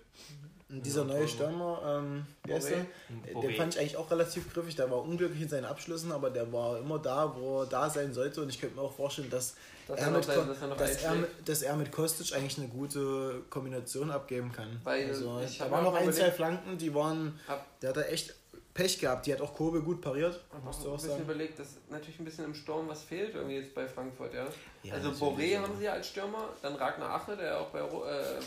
Dieser 0.69 1.03
ja, 1.03 1.07
neue 1.07 1.29
Stürmer, 1.29 1.81
ähm, 1.87 2.27
der? 2.47 2.59
Den 2.59 3.55
fand 3.55 3.75
ich 3.75 3.81
eigentlich 3.81 3.97
auch 3.97 4.11
relativ 4.11 4.53
griffig. 4.53 4.75
Der 4.75 4.91
war 4.91 5.01
unglücklich 5.01 5.41
in 5.41 5.49
seinen 5.49 5.65
Abschlüssen, 5.65 6.11
aber 6.11 6.29
der 6.29 6.53
war 6.53 6.79
immer 6.79 6.99
da, 6.99 7.35
wo 7.37 7.63
er 7.63 7.67
da 7.67 7.89
sein 7.89 8.13
sollte. 8.13 8.43
Und 8.43 8.49
ich 8.49 8.61
könnte 8.61 8.75
mir 8.75 8.83
auch 8.83 8.93
vorstellen, 8.93 9.31
dass, 9.31 9.55
dass 9.87 10.01
er, 10.01 10.11
mit, 10.11 10.25
sein, 10.25 10.49
dass, 10.49 10.61
er 10.61 10.69
dass, 10.75 11.03
er, 11.03 11.17
dass, 11.45 11.63
er 11.63 11.77
mit 11.77 11.93
Kostic 11.93 12.35
eigentlich 12.35 12.59
eine 12.59 12.67
gute 12.67 13.43
Kombination 13.49 14.11
abgeben 14.11 14.51
kann. 14.51 14.81
Weil 14.83 15.07
also, 15.07 15.41
da 15.57 15.71
waren 15.71 15.85
noch 15.85 15.95
ein, 15.95 16.13
zwei 16.13 16.33
Flanken, 16.33 16.77
die 16.77 16.93
waren. 16.93 17.39
Der 17.81 17.91
hat 17.91 17.97
da 17.97 18.03
echt 18.03 18.35
Pech 18.77 18.99
gehabt. 18.99 19.27
Die 19.27 19.33
hat 19.33 19.41
auch 19.41 19.55
Kurve 19.55 19.81
gut 19.81 20.03
pariert. 20.03 20.39
Hast 20.65 20.85
du 20.85 20.89
auch 20.89 20.93
ein 20.93 20.97
bisschen 20.97 21.11
sagen. 21.11 21.23
überlegt, 21.23 21.59
dass 21.59 21.69
natürlich 21.89 22.21
ein 22.21 22.25
bisschen 22.27 22.45
im 22.45 22.55
Sturm 22.55 22.87
was 22.89 23.03
fehlt 23.03 23.35
irgendwie 23.35 23.57
jetzt 23.57 23.75
bei 23.75 23.89
Frankfurt, 23.89 24.35
ja. 24.35 24.47
ja 24.83 24.95
also 24.95 25.11
Boré 25.11 25.59
haben 25.59 25.77
sie 25.79 25.89
als 25.89 26.09
Stürmer, 26.09 26.51
dann 26.61 26.75
Ragnar 26.75 27.15
Ache, 27.15 27.37
der 27.37 27.59
auch 27.59 27.69
bei, 27.69 27.81
äh, 27.81 27.83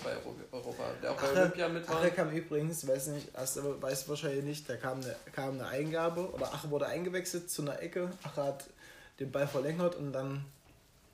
bei 0.03 0.15
Europa, 0.51 0.83
der 1.01 1.11
auch 1.11 1.17
Ache, 1.17 1.33
bei 1.33 1.41
Olympia 1.41 1.67
mit 1.67 1.89
war. 1.89 1.97
Ache 1.97 2.11
kam 2.11 2.31
übrigens, 2.31 2.87
weiß 2.87 3.07
nicht, 3.07 3.29
hast 3.33 3.57
du 3.57 3.81
weißt 3.81 4.07
wahrscheinlich 4.07 4.43
nicht, 4.43 4.69
da 4.69 4.75
kam 4.77 5.01
eine, 5.01 5.15
kam 5.33 5.55
eine 5.55 5.67
Eingabe 5.67 6.29
oder 6.31 6.53
Ache 6.53 6.69
wurde 6.69 6.85
eingewechselt 6.85 7.49
zu 7.49 7.63
einer 7.63 7.81
Ecke. 7.81 8.11
Ache 8.23 8.43
hat 8.43 8.65
den 9.19 9.31
Ball 9.31 9.47
verlängert 9.47 9.95
und 9.95 10.13
dann 10.13 10.45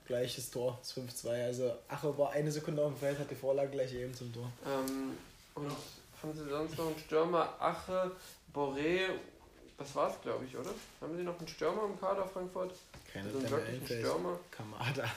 gleiches 0.06 0.50
Tor, 0.50 0.78
das 0.80 0.94
5-2. 0.94 1.44
Also 1.44 1.72
Ache 1.88 2.16
war 2.18 2.32
eine 2.32 2.52
Sekunde 2.52 2.82
auf 2.82 2.92
dem 2.92 2.98
Feld, 2.98 3.18
hat 3.18 3.30
die 3.30 3.34
Vorlage 3.34 3.70
gleich 3.70 3.94
eben 3.94 4.14
zum 4.14 4.32
Tor. 4.32 4.52
Ähm, 4.66 5.16
und 5.54 5.72
haben 6.22 6.32
sie 6.34 6.48
sonst 6.48 6.76
noch 6.78 6.86
einen 6.86 6.98
Stürmer? 6.98 7.54
Ache, 7.58 8.10
Boré, 8.52 9.10
das 9.78 9.94
war's, 9.94 10.20
glaube 10.22 10.44
ich, 10.44 10.56
oder? 10.56 10.70
Haben 11.00 11.16
Sie 11.16 11.22
noch 11.22 11.38
einen 11.38 11.48
Stürmer 11.48 11.84
im 11.84 12.00
Kader 12.00 12.26
Frankfurt? 12.26 12.74
Keine 13.12 13.28
also 13.28 13.56
einen 13.56 13.86
Stürmer. 13.86 14.38
Kamada. 14.50 15.10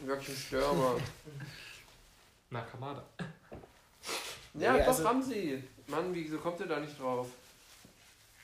Wirklich 0.00 0.38
Stürmer. 0.46 0.96
Na, 2.50 2.62
Kamada. 2.62 3.04
Ja, 4.54 4.72
nee, 4.72 4.78
doch, 4.80 4.86
also 4.88 5.08
haben 5.08 5.22
sie. 5.22 5.62
Mann, 5.86 6.14
wieso 6.14 6.38
kommt 6.38 6.60
ihr 6.60 6.66
da 6.66 6.80
nicht 6.80 6.98
drauf? 6.98 7.28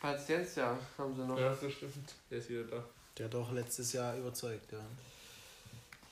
Paciencia 0.00 0.78
haben 0.98 1.16
sie 1.16 1.22
noch. 1.22 1.38
Ja, 1.38 1.54
das 1.54 1.72
stimmt. 1.72 2.14
Der 2.30 2.38
ist 2.38 2.48
wieder 2.48 2.64
da. 2.64 2.84
Der 3.18 3.26
hat 3.26 3.34
doch 3.34 3.50
letztes 3.52 3.92
Jahr 3.92 4.16
überzeugt, 4.16 4.70
ja. 4.72 4.84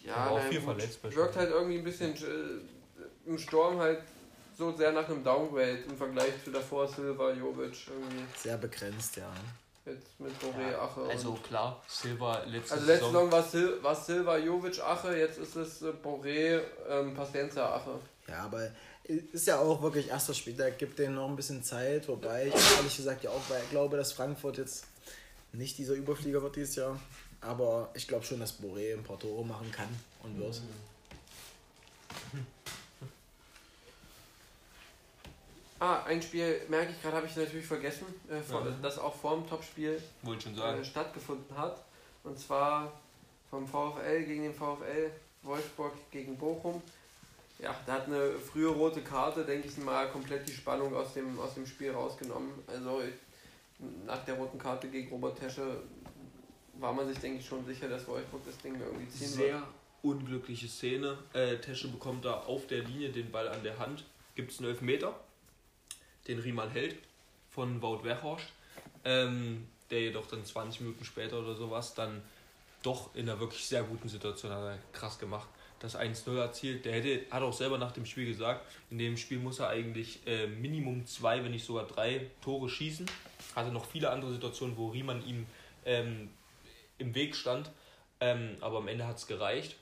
Ja, 0.00 0.28
auch 0.30 0.40
viel 0.42 0.60
verletzt 0.60 1.02
Wirkt 1.02 1.36
halt 1.36 1.50
irgendwie 1.50 1.78
ein 1.78 1.84
bisschen 1.84 2.14
äh, 2.14 3.28
im 3.28 3.38
Sturm 3.38 3.78
halt 3.78 4.02
so 4.56 4.76
sehr 4.76 4.92
nach 4.92 5.08
einem 5.08 5.22
Downgrade 5.22 5.84
im 5.88 5.96
Vergleich 5.96 6.32
zu 6.44 6.50
davor 6.50 6.86
Silva, 6.88 7.32
Jovic 7.32 7.88
irgendwie. 7.88 8.24
Sehr 8.36 8.56
begrenzt, 8.56 9.16
ja. 9.16 9.32
Jetzt 9.86 10.18
mit 10.18 10.32
Boré, 10.40 10.72
ja, 10.72 10.80
Ache. 10.80 11.02
Also 11.10 11.34
klar, 11.34 11.82
Silva 11.86 12.42
letzte 12.44 12.74
Also 12.74 12.86
letzte 12.86 13.06
Saison, 13.06 13.30
war, 13.30 13.42
Sil 13.44 13.82
war 13.82 13.94
Silva, 13.94 14.38
Jovic, 14.38 14.80
Ache, 14.80 15.16
jetzt 15.16 15.38
ist 15.38 15.56
es 15.56 15.82
äh, 15.82 15.92
Boré, 16.02 16.60
ähm, 16.88 17.14
Pastenza, 17.14 17.74
Ache. 17.74 17.98
Ja, 18.26 18.44
aber 18.44 18.70
ist 19.04 19.46
ja 19.46 19.58
auch 19.58 19.82
wirklich 19.82 20.08
erster 20.08 20.32
Spieltag, 20.32 20.78
gibt 20.78 20.98
denen 20.98 21.16
noch 21.16 21.28
ein 21.28 21.36
bisschen 21.36 21.62
Zeit, 21.62 22.08
wobei 22.08 22.46
ich 22.46 22.76
ehrlich 22.76 22.96
gesagt 22.96 23.22
ja 23.22 23.30
auch 23.30 23.42
weil 23.50 23.62
ich 23.62 23.70
glaube, 23.70 23.98
dass 23.98 24.12
Frankfurt 24.12 24.56
jetzt 24.56 24.86
nicht 25.52 25.76
dieser 25.76 25.94
Überflieger 25.94 26.42
wird 26.42 26.56
dieses 26.56 26.76
Jahr. 26.76 26.98
Aber 27.42 27.90
ich 27.92 28.08
glaube 28.08 28.24
schon, 28.24 28.40
dass 28.40 28.58
Boré 28.58 28.94
ein 28.94 29.04
paar 29.04 29.18
Tore 29.18 29.44
machen 29.44 29.70
kann 29.70 29.88
und 30.22 30.38
wird. 30.38 30.62
Mhm. 32.32 32.46
Ah, 35.80 36.02
ein 36.04 36.22
Spiel, 36.22 36.62
merke 36.68 36.92
ich 36.92 37.02
gerade, 37.02 37.16
habe 37.16 37.26
ich 37.26 37.36
natürlich 37.36 37.66
vergessen, 37.66 38.06
äh, 38.30 38.40
vor, 38.40 38.64
ja. 38.64 38.74
das 38.80 38.98
auch 38.98 39.14
vor 39.14 39.36
dem 39.36 39.48
Topspiel 39.48 40.00
äh, 40.24 40.84
stattgefunden 40.84 41.56
hat. 41.56 41.84
Und 42.22 42.38
zwar 42.38 42.92
vom 43.50 43.66
VfL 43.66 44.24
gegen 44.24 44.44
den 44.44 44.54
VfL 44.54 45.10
Wolfsburg 45.42 45.92
gegen 46.10 46.36
Bochum. 46.36 46.80
Ja, 47.58 47.74
da 47.86 47.94
hat 47.94 48.06
eine 48.06 48.32
frühe 48.32 48.68
rote 48.68 49.02
Karte, 49.02 49.44
denke 49.44 49.68
ich 49.68 49.76
mal, 49.78 50.08
komplett 50.08 50.48
die 50.48 50.52
Spannung 50.52 50.94
aus 50.94 51.14
dem, 51.14 51.38
aus 51.38 51.54
dem 51.54 51.66
Spiel 51.66 51.92
rausgenommen. 51.92 52.50
Also 52.66 53.02
nach 54.06 54.24
der 54.24 54.34
roten 54.34 54.58
Karte 54.58 54.88
gegen 54.88 55.08
Robert 55.10 55.38
Tesche 55.38 55.82
war 56.80 56.92
man 56.92 57.06
sich, 57.06 57.18
denke 57.18 57.38
ich, 57.38 57.46
schon 57.46 57.64
sicher, 57.64 57.88
dass 57.88 58.06
Wolfsburg 58.08 58.42
das 58.46 58.58
Ding 58.58 58.80
irgendwie 58.80 59.08
ziehen 59.08 59.28
Sehr 59.28 59.54
wird. 59.54 59.64
unglückliche 60.02 60.68
Szene. 60.68 61.18
Äh, 61.32 61.58
Tesche 61.58 61.88
bekommt 61.88 62.24
da 62.24 62.40
auf 62.40 62.66
der 62.66 62.82
Linie 62.82 63.10
den 63.10 63.30
Ball 63.30 63.48
an 63.48 63.62
der 63.62 63.78
Hand. 63.78 64.04
Gibt 64.34 64.50
es 64.50 64.58
einen 64.58 64.70
Elfmeter? 64.70 65.14
Den 66.26 66.38
Riemann 66.38 66.70
hält 66.70 66.96
von 67.50 67.80
Wout 67.82 68.04
Weghorst, 68.04 68.46
ähm, 69.04 69.66
der 69.90 70.00
jedoch 70.00 70.26
dann 70.26 70.44
20 70.44 70.80
Minuten 70.80 71.04
später 71.04 71.38
oder 71.38 71.54
sowas 71.54 71.94
dann 71.94 72.22
doch 72.82 73.14
in 73.14 73.28
einer 73.28 73.40
wirklich 73.40 73.64
sehr 73.66 73.82
guten 73.82 74.08
Situation 74.08 74.52
hat 74.52 74.62
er 74.62 74.78
krass 74.92 75.18
gemacht, 75.18 75.48
das 75.80 75.96
1-0 75.96 76.36
erzielt. 76.38 76.84
Der 76.84 76.92
hätte, 76.92 77.30
hat 77.30 77.42
auch 77.42 77.52
selber 77.52 77.78
nach 77.78 77.92
dem 77.92 78.06
Spiel 78.06 78.26
gesagt, 78.26 78.66
in 78.90 78.98
dem 78.98 79.16
Spiel 79.16 79.38
muss 79.38 79.58
er 79.58 79.68
eigentlich 79.68 80.26
äh, 80.26 80.46
Minimum 80.46 81.06
zwei, 81.06 81.42
wenn 81.42 81.52
nicht 81.52 81.64
sogar 81.64 81.86
drei 81.86 82.30
Tore 82.42 82.68
schießen. 82.68 83.06
Hatte 83.56 83.70
noch 83.70 83.86
viele 83.86 84.10
andere 84.10 84.32
Situationen, 84.32 84.76
wo 84.76 84.88
Riemann 84.88 85.26
ihm 85.26 85.46
ähm, 85.84 86.30
im 86.98 87.14
Weg 87.14 87.34
stand, 87.34 87.70
ähm, 88.20 88.56
aber 88.60 88.78
am 88.78 88.88
Ende 88.88 89.06
hat 89.06 89.16
es 89.16 89.26
gereicht. 89.26 89.76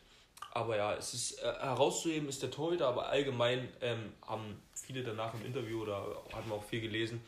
Aber 0.53 0.77
ja, 0.77 0.95
es 0.95 1.15
ist 1.15 1.43
äh, 1.43 1.45
herauszuheben 1.45 2.29
ist 2.29 2.43
der 2.43 2.51
Torhüter, 2.51 2.87
aber 2.87 3.09
allgemein 3.09 3.69
ähm, 3.81 4.13
haben 4.27 4.61
viele 4.93 5.05
danach 5.05 5.35
im 5.35 5.45
Interview 5.45 5.83
oder 5.83 6.23
hat 6.33 6.47
man 6.47 6.59
auch 6.59 6.65
viel 6.65 6.81
gelesen, 6.81 7.21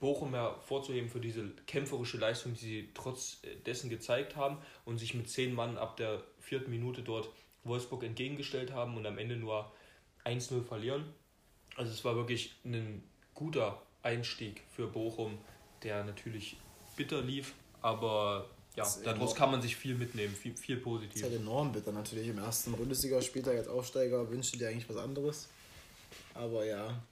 Bochum 0.00 0.32
hervorzuheben 0.34 1.10
für 1.10 1.20
diese 1.20 1.48
kämpferische 1.66 2.18
Leistung, 2.18 2.54
die 2.54 2.60
sie 2.60 2.88
trotz 2.94 3.38
dessen 3.66 3.90
gezeigt 3.90 4.36
haben 4.36 4.58
und 4.84 4.98
sich 4.98 5.14
mit 5.14 5.28
zehn 5.28 5.52
Mann 5.52 5.76
ab 5.76 5.96
der 5.96 6.22
vierten 6.38 6.70
Minute 6.70 7.02
dort 7.02 7.28
Wolfsburg 7.64 8.04
entgegengestellt 8.04 8.72
haben 8.72 8.96
und 8.96 9.06
am 9.06 9.18
Ende 9.18 9.36
nur 9.36 9.70
1-0 10.24 10.62
verlieren. 10.62 11.04
Also 11.76 11.92
es 11.92 12.04
war 12.04 12.14
wirklich 12.14 12.54
ein 12.64 13.02
guter 13.34 13.82
Einstieg 14.02 14.62
für 14.70 14.86
Bochum, 14.86 15.38
der 15.82 16.04
natürlich 16.04 16.56
bitter 16.96 17.20
lief, 17.20 17.54
aber 17.82 18.48
ja, 18.76 18.86
daraus 19.04 19.34
kann 19.34 19.50
man 19.50 19.60
sich 19.60 19.74
viel 19.74 19.96
mitnehmen, 19.96 20.34
viel, 20.34 20.56
viel 20.56 20.76
positiv. 20.76 21.14
Das 21.14 21.22
ist 21.22 21.30
halt 21.30 21.40
enorm 21.40 21.72
bitter 21.72 21.90
natürlich. 21.90 22.28
Im 22.28 22.38
ersten 22.38 22.72
Bundesligaspieltag 22.72 23.56
als 23.56 23.68
Aufsteiger 23.68 24.30
wünschte 24.30 24.58
dir 24.58 24.68
eigentlich 24.68 24.88
was 24.88 24.96
anderes. 24.96 25.48
Aber 26.38 26.64
ja, 26.64 27.02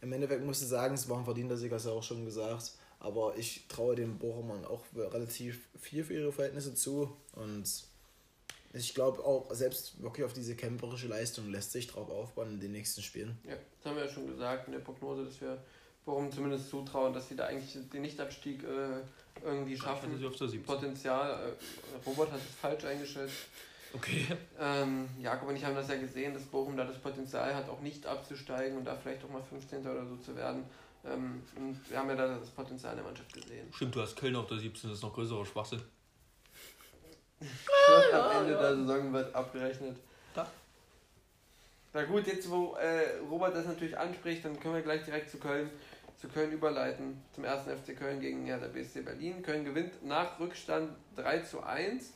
im 0.00 0.12
Endeffekt 0.12 0.44
musst 0.44 0.62
du 0.62 0.66
sagen, 0.66 0.94
es 0.94 1.08
war 1.08 1.18
ein 1.18 1.24
verdienter 1.24 1.56
Sieg, 1.56 1.70
hast 1.72 1.86
du 1.86 1.90
auch 1.90 2.02
schon 2.02 2.24
gesagt. 2.24 2.72
Aber 2.98 3.34
ich 3.36 3.66
traue 3.68 3.94
den 3.94 4.18
Bochumern 4.18 4.64
auch 4.64 4.82
relativ 4.94 5.68
viel 5.78 6.04
für 6.04 6.14
ihre 6.14 6.32
Verhältnisse 6.32 6.74
zu. 6.74 7.14
Und 7.32 7.64
Ich 8.72 8.94
glaube 8.94 9.24
auch, 9.24 9.52
selbst 9.52 10.00
wirklich 10.00 10.24
auf 10.24 10.32
diese 10.32 10.54
kämpferische 10.54 11.08
Leistung 11.08 11.50
lässt 11.50 11.72
sich 11.72 11.88
drauf 11.88 12.08
aufbauen 12.08 12.52
in 12.54 12.60
den 12.60 12.72
nächsten 12.72 13.02
Spielen. 13.02 13.36
Ja, 13.44 13.56
das 13.76 13.86
haben 13.86 13.96
wir 13.96 14.04
ja 14.04 14.10
schon 14.10 14.26
gesagt 14.28 14.66
in 14.68 14.72
der 14.72 14.80
Prognose, 14.80 15.24
dass 15.24 15.40
wir 15.40 15.62
Bochum 16.04 16.30
zumindest 16.30 16.70
zutrauen, 16.70 17.12
dass 17.12 17.28
sie 17.28 17.36
da 17.36 17.46
eigentlich 17.46 17.76
den 17.90 18.02
Nichtabstieg 18.02 18.62
äh, 18.62 19.00
irgendwie 19.44 19.76
schaffen. 19.76 20.10
Potenzial. 20.58 21.50
Äh, 21.50 22.08
Robert 22.08 22.32
hat 22.32 22.40
es 22.40 22.54
falsch 22.60 22.84
eingeschätzt. 22.84 23.48
Okay. 23.92 24.26
Ähm, 24.58 25.08
Jakob 25.20 25.48
und 25.48 25.56
ich 25.56 25.64
haben 25.64 25.74
das 25.74 25.88
ja 25.88 25.96
gesehen, 25.96 26.32
dass 26.32 26.44
Bochum 26.44 26.76
da 26.76 26.84
das 26.84 26.98
Potenzial 26.98 27.54
hat, 27.54 27.68
auch 27.68 27.80
nicht 27.80 28.06
abzusteigen 28.06 28.78
und 28.78 28.84
da 28.84 28.94
vielleicht 28.94 29.24
auch 29.24 29.30
mal 29.30 29.42
15. 29.42 29.80
oder 29.80 30.06
so 30.06 30.16
zu 30.16 30.36
werden. 30.36 30.64
Ähm, 31.04 31.42
und 31.56 31.90
wir 31.90 31.98
haben 31.98 32.08
ja 32.10 32.14
da 32.16 32.38
das 32.38 32.50
Potenzial 32.50 32.94
der 32.94 33.04
Mannschaft 33.04 33.32
gesehen. 33.32 33.72
Stimmt, 33.72 33.96
du 33.96 34.02
hast 34.02 34.16
Köln 34.16 34.36
auf 34.36 34.46
der 34.46 34.58
17, 34.58 34.90
das 34.90 34.98
ist 34.98 35.02
noch 35.02 35.14
größerer 35.14 35.46
Schwachsinn. 35.46 35.80
Am 38.12 38.42
Ende 38.42 38.56
der 38.56 38.76
Saison 38.76 39.12
wird 39.12 39.34
abgerechnet. 39.34 39.96
Da. 40.34 40.46
Na 41.92 42.04
gut, 42.04 42.26
jetzt 42.26 42.50
wo 42.50 42.74
äh, 42.74 43.18
Robert 43.30 43.56
das 43.56 43.66
natürlich 43.66 43.96
anspricht, 43.96 44.44
dann 44.44 44.60
können 44.60 44.74
wir 44.74 44.82
gleich 44.82 45.04
direkt 45.04 45.30
zu 45.30 45.38
Köln, 45.38 45.70
zu 46.18 46.28
Köln 46.28 46.52
überleiten. 46.52 47.22
Zum 47.32 47.44
ersten 47.44 47.70
FC 47.70 47.98
Köln 47.98 48.20
gegen 48.20 48.46
ja, 48.46 48.58
der 48.58 48.68
BSC 48.68 49.00
Berlin. 49.00 49.42
Köln 49.42 49.64
gewinnt 49.64 50.04
nach 50.04 50.38
Rückstand 50.38 50.92
3 51.16 51.40
zu 51.40 51.62
1. 51.62 52.12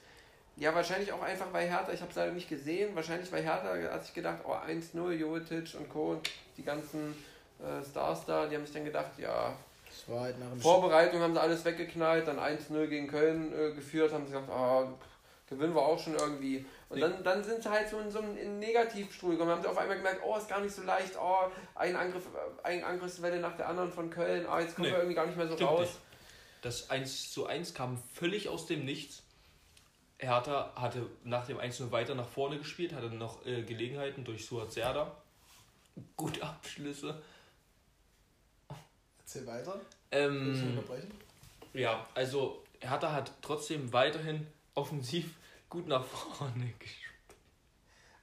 Ja, 0.56 0.74
wahrscheinlich 0.74 1.12
auch 1.12 1.22
einfach 1.22 1.46
bei 1.46 1.68
Hertha, 1.68 1.92
ich 1.92 2.00
habe 2.00 2.10
es 2.10 2.16
leider 2.16 2.32
nicht 2.32 2.48
gesehen, 2.48 2.94
wahrscheinlich 2.94 3.30
bei 3.30 3.42
Hertha 3.42 3.74
hat 3.92 4.04
sich 4.04 4.14
gedacht, 4.14 4.38
oh 4.44 4.52
1-0, 4.52 5.10
Jovetic 5.12 5.74
und 5.74 5.88
Co., 5.88 6.20
die 6.56 6.62
ganzen 6.62 7.14
äh, 7.58 7.84
Stars 7.84 8.24
da, 8.24 8.46
die 8.46 8.54
haben 8.54 8.64
sich 8.64 8.74
dann 8.74 8.84
gedacht, 8.84 9.10
ja, 9.18 9.56
halt 10.08 10.36
Vorbereitung 10.60 11.20
haben 11.20 11.34
sie 11.34 11.40
alles 11.40 11.64
weggeknallt, 11.64 12.28
dann 12.28 12.38
1-0 12.38 12.86
gegen 12.86 13.08
Köln 13.08 13.52
äh, 13.52 13.72
geführt, 13.72 14.12
haben 14.12 14.26
sie 14.26 14.32
gesagt, 14.32 14.48
oh, 14.50 14.88
gewinnen 15.48 15.74
wir 15.74 15.82
auch 15.82 15.98
schon 15.98 16.14
irgendwie. 16.14 16.64
Und 16.88 17.00
dann, 17.00 17.24
dann 17.24 17.42
sind 17.42 17.62
sie 17.62 17.70
halt 17.70 17.88
so 17.88 17.98
in 17.98 18.10
so 18.10 18.20
einem 18.20 18.58
Negativstuhl 18.58 19.32
gekommen. 19.32 19.50
Haben 19.50 19.62
sie 19.62 19.68
auf 19.68 19.78
einmal 19.78 19.96
gemerkt, 19.96 20.20
oh, 20.24 20.36
ist 20.36 20.48
gar 20.48 20.60
nicht 20.60 20.74
so 20.74 20.82
leicht, 20.82 21.14
oh, 21.20 21.50
ein 21.74 21.96
Angriff, 21.96 22.24
eine 22.62 22.84
Angriffswelle 22.84 23.40
nach 23.40 23.56
der 23.56 23.68
anderen 23.68 23.92
von 23.92 24.10
Köln, 24.10 24.46
oh, 24.50 24.58
jetzt 24.58 24.76
kommen 24.76 24.88
nee, 24.88 24.92
wir 24.92 24.98
irgendwie 24.98 25.16
gar 25.16 25.26
nicht 25.26 25.36
mehr 25.36 25.48
so 25.48 25.54
raus. 25.54 25.80
Nicht. 25.80 25.98
Das 26.62 26.90
1 26.90 27.32
zu 27.32 27.46
1 27.46 27.74
kam 27.74 27.98
völlig 28.14 28.48
aus 28.48 28.66
dem 28.66 28.84
Nichts. 28.84 29.23
Hertha 30.26 30.72
hatte 30.74 31.06
nach 31.24 31.46
dem 31.46 31.58
1 31.58 31.90
weiter 31.90 32.14
nach 32.14 32.28
vorne 32.28 32.58
gespielt, 32.58 32.92
hatte 32.92 33.08
noch 33.08 33.44
äh, 33.46 33.62
Gelegenheiten 33.62 34.24
durch 34.24 34.46
Suat 34.46 34.72
Serda. 34.72 35.16
Gute 36.16 36.42
Abschlüsse. 36.42 37.22
Erzähl 39.18 39.46
weiter. 39.46 39.80
Ähm, 40.10 40.78
ja, 41.72 42.06
also 42.14 42.62
Hertha 42.80 43.12
hat 43.12 43.32
trotzdem 43.42 43.92
weiterhin 43.92 44.46
offensiv 44.74 45.34
gut 45.68 45.86
nach 45.86 46.04
vorne 46.04 46.72
gespielt. 46.78 47.04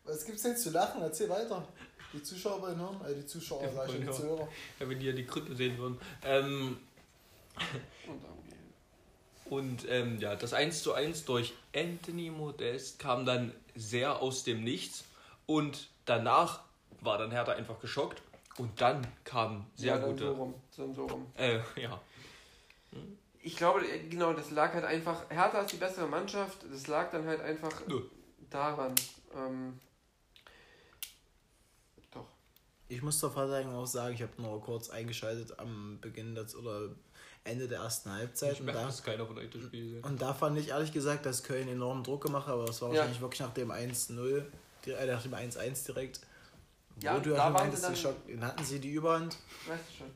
Was 0.04 0.26
gibt's 0.26 0.44
denn 0.44 0.58
zu 0.58 0.72
lachen? 0.72 1.02
Erzähl 1.02 1.30
weiter. 1.30 1.68
Die 2.14 2.22
Zuschauer 2.22 2.62
wollen 2.62 2.78
hören, 2.78 3.00
äh, 3.06 3.16
die 3.16 3.26
Zuschauer, 3.26 3.64
ja, 3.64 3.72
sag 3.72 3.90
ich, 3.90 4.00
die 4.02 4.12
Zuhörer. 4.12 4.48
Ja, 4.80 4.90
wenn 4.90 5.00
die 5.00 5.06
ja 5.06 5.14
die 5.14 5.26
Krüppel 5.26 5.56
sehen 5.56 5.78
würden. 5.78 6.00
Ähm, 6.24 6.78
und 9.52 9.86
ähm, 9.90 10.18
ja, 10.18 10.38
das 10.38 10.54
1 10.54 10.82
zu 10.82 10.94
1 10.94 11.26
durch 11.26 11.54
Anthony 11.76 12.30
Modest 12.30 13.00
kam 13.00 13.26
dann 13.26 13.52
sehr 13.76 14.22
aus 14.22 14.46
dem 14.46 14.64
Nichts. 14.64 15.04
Und 15.46 15.90
danach 16.06 16.62
war 17.02 17.18
dann 17.18 17.32
Hertha 17.32 17.52
einfach 17.52 17.78
geschockt. 17.82 18.22
Und 18.58 18.80
dann 18.80 19.06
kam 19.26 19.66
sehr 19.76 19.98
ja, 19.98 20.06
gute. 20.06 20.28
So 20.28 20.34
rum. 20.36 20.54
So 20.70 21.06
rum. 21.06 21.28
Äh, 21.36 21.60
ja. 21.76 22.00
Hm? 22.94 23.18
Ich 23.42 23.58
glaube, 23.58 23.82
genau, 24.10 24.32
das 24.32 24.52
lag 24.52 24.74
halt 24.74 24.86
einfach. 24.86 25.30
Hertha 25.30 25.60
ist 25.60 25.74
die 25.74 25.78
bessere 25.78 26.08
Mannschaft. 26.08 26.60
Das 26.72 26.88
lag 26.88 27.12
dann 27.12 27.28
halt 27.28 27.42
einfach 27.42 27.74
Nö. 27.88 28.04
daran. 28.50 28.96
Ähm, 29.36 29.78
doch. 32.12 32.28
Ich 32.88 33.02
muss 33.02 33.20
zur 33.20 33.32
Verteidigung 33.32 33.76
auch 33.76 33.86
sagen, 33.86 34.16
ich 34.16 34.22
habe 34.22 34.42
nur 34.42 34.62
kurz 34.62 34.90
eingeschaltet 34.90 35.60
am 35.60 36.00
Beginn 36.00 36.36
des, 36.36 36.56
oder 36.56 36.92
Ende 37.44 37.68
der 37.68 37.80
ersten 37.80 38.12
Halbzeit. 38.12 38.54
Ich 38.54 38.60
und 38.62 38.68
da, 38.68 38.86
das 38.86 39.04
keiner 39.04 39.26
von 39.26 39.38
euch 39.38 39.50
das 39.50 39.64
Spiel 39.64 39.90
sehen. 39.90 40.04
Und 40.04 40.22
da 40.22 40.34
fand 40.34 40.58
ich 40.58 40.70
ehrlich 40.70 40.92
gesagt, 40.92 41.26
dass 41.26 41.44
Köln 41.44 41.68
enormen 41.68 42.04
Druck 42.04 42.24
gemacht 42.24 42.48
hat, 42.48 42.54
aber 42.54 42.66
es 42.66 42.82
war 42.82 42.90
ja. 42.90 42.96
wahrscheinlich 42.96 43.22
wirklich 43.22 43.40
nach 43.40 43.54
dem 43.54 43.72
1-0, 43.72 44.44
äh, 44.88 45.06
nach 45.06 45.24
dem 45.24 45.34
1-1 45.34 45.86
direkt. 45.86 46.22
Ja, 47.02 47.16
wo 47.16 47.20
du 47.20 47.32
ja 47.32 47.44
schon 47.44 47.54
meintest, 47.54 47.84
dann, 47.84 47.96
Schock, 47.96 48.16
hatten 48.42 48.64
sie 48.64 48.80
die 48.80 48.92
Überhand. 48.92 49.38
Weißt 49.68 49.84
du 49.90 49.98
schon. 49.98 50.08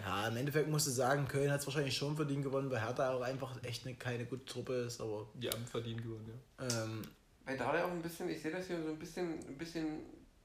Ja, 0.00 0.26
im 0.26 0.36
Endeffekt 0.36 0.68
musst 0.68 0.86
du 0.88 0.90
sagen, 0.90 1.28
Köln 1.28 1.50
hat 1.50 1.60
es 1.60 1.66
wahrscheinlich 1.66 1.96
schon 1.96 2.16
verdient 2.16 2.42
gewonnen, 2.42 2.70
weil 2.70 2.80
Hertha 2.80 3.12
auch 3.12 3.22
einfach 3.22 3.62
echt 3.62 3.86
eine, 3.86 3.94
keine 3.94 4.24
gute 4.24 4.44
Truppe 4.44 4.72
ist, 4.74 5.00
aber. 5.00 5.28
Die 5.34 5.48
haben 5.48 5.64
verdient 5.66 6.02
gewonnen, 6.02 6.28
ja. 6.58 6.82
Ähm, 6.82 7.02
weil 7.44 7.58
da 7.58 7.68
auch 7.84 7.90
ein 7.90 8.02
bisschen, 8.02 8.28
ich 8.28 8.40
sehe 8.42 8.50
das 8.50 8.66
hier 8.66 8.82
so 8.82 8.88
ein 8.88 8.98
bisschen, 8.98 9.38
ein 9.46 9.58
bisschen 9.58 10.00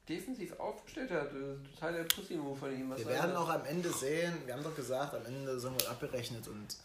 defensiv 0.10 0.60
aufgestellt 0.60 1.12
hat. 1.12 1.30
Total 1.76 1.94
der 1.94 2.04
Pussy-Move 2.04 2.58
von 2.58 2.72
ihm. 2.74 2.90
wir 2.96 3.06
werden 3.06 3.36
auch 3.36 3.50
am 3.50 3.66
Ende 3.66 3.90
sehen, 3.90 4.34
wir 4.46 4.54
haben 4.54 4.64
doch 4.64 4.76
gesagt, 4.76 5.14
am 5.14 5.26
Ende 5.26 5.60
sind 5.60 5.80
wir 5.80 5.90
abgerechnet 5.90 6.48
und 6.48 6.76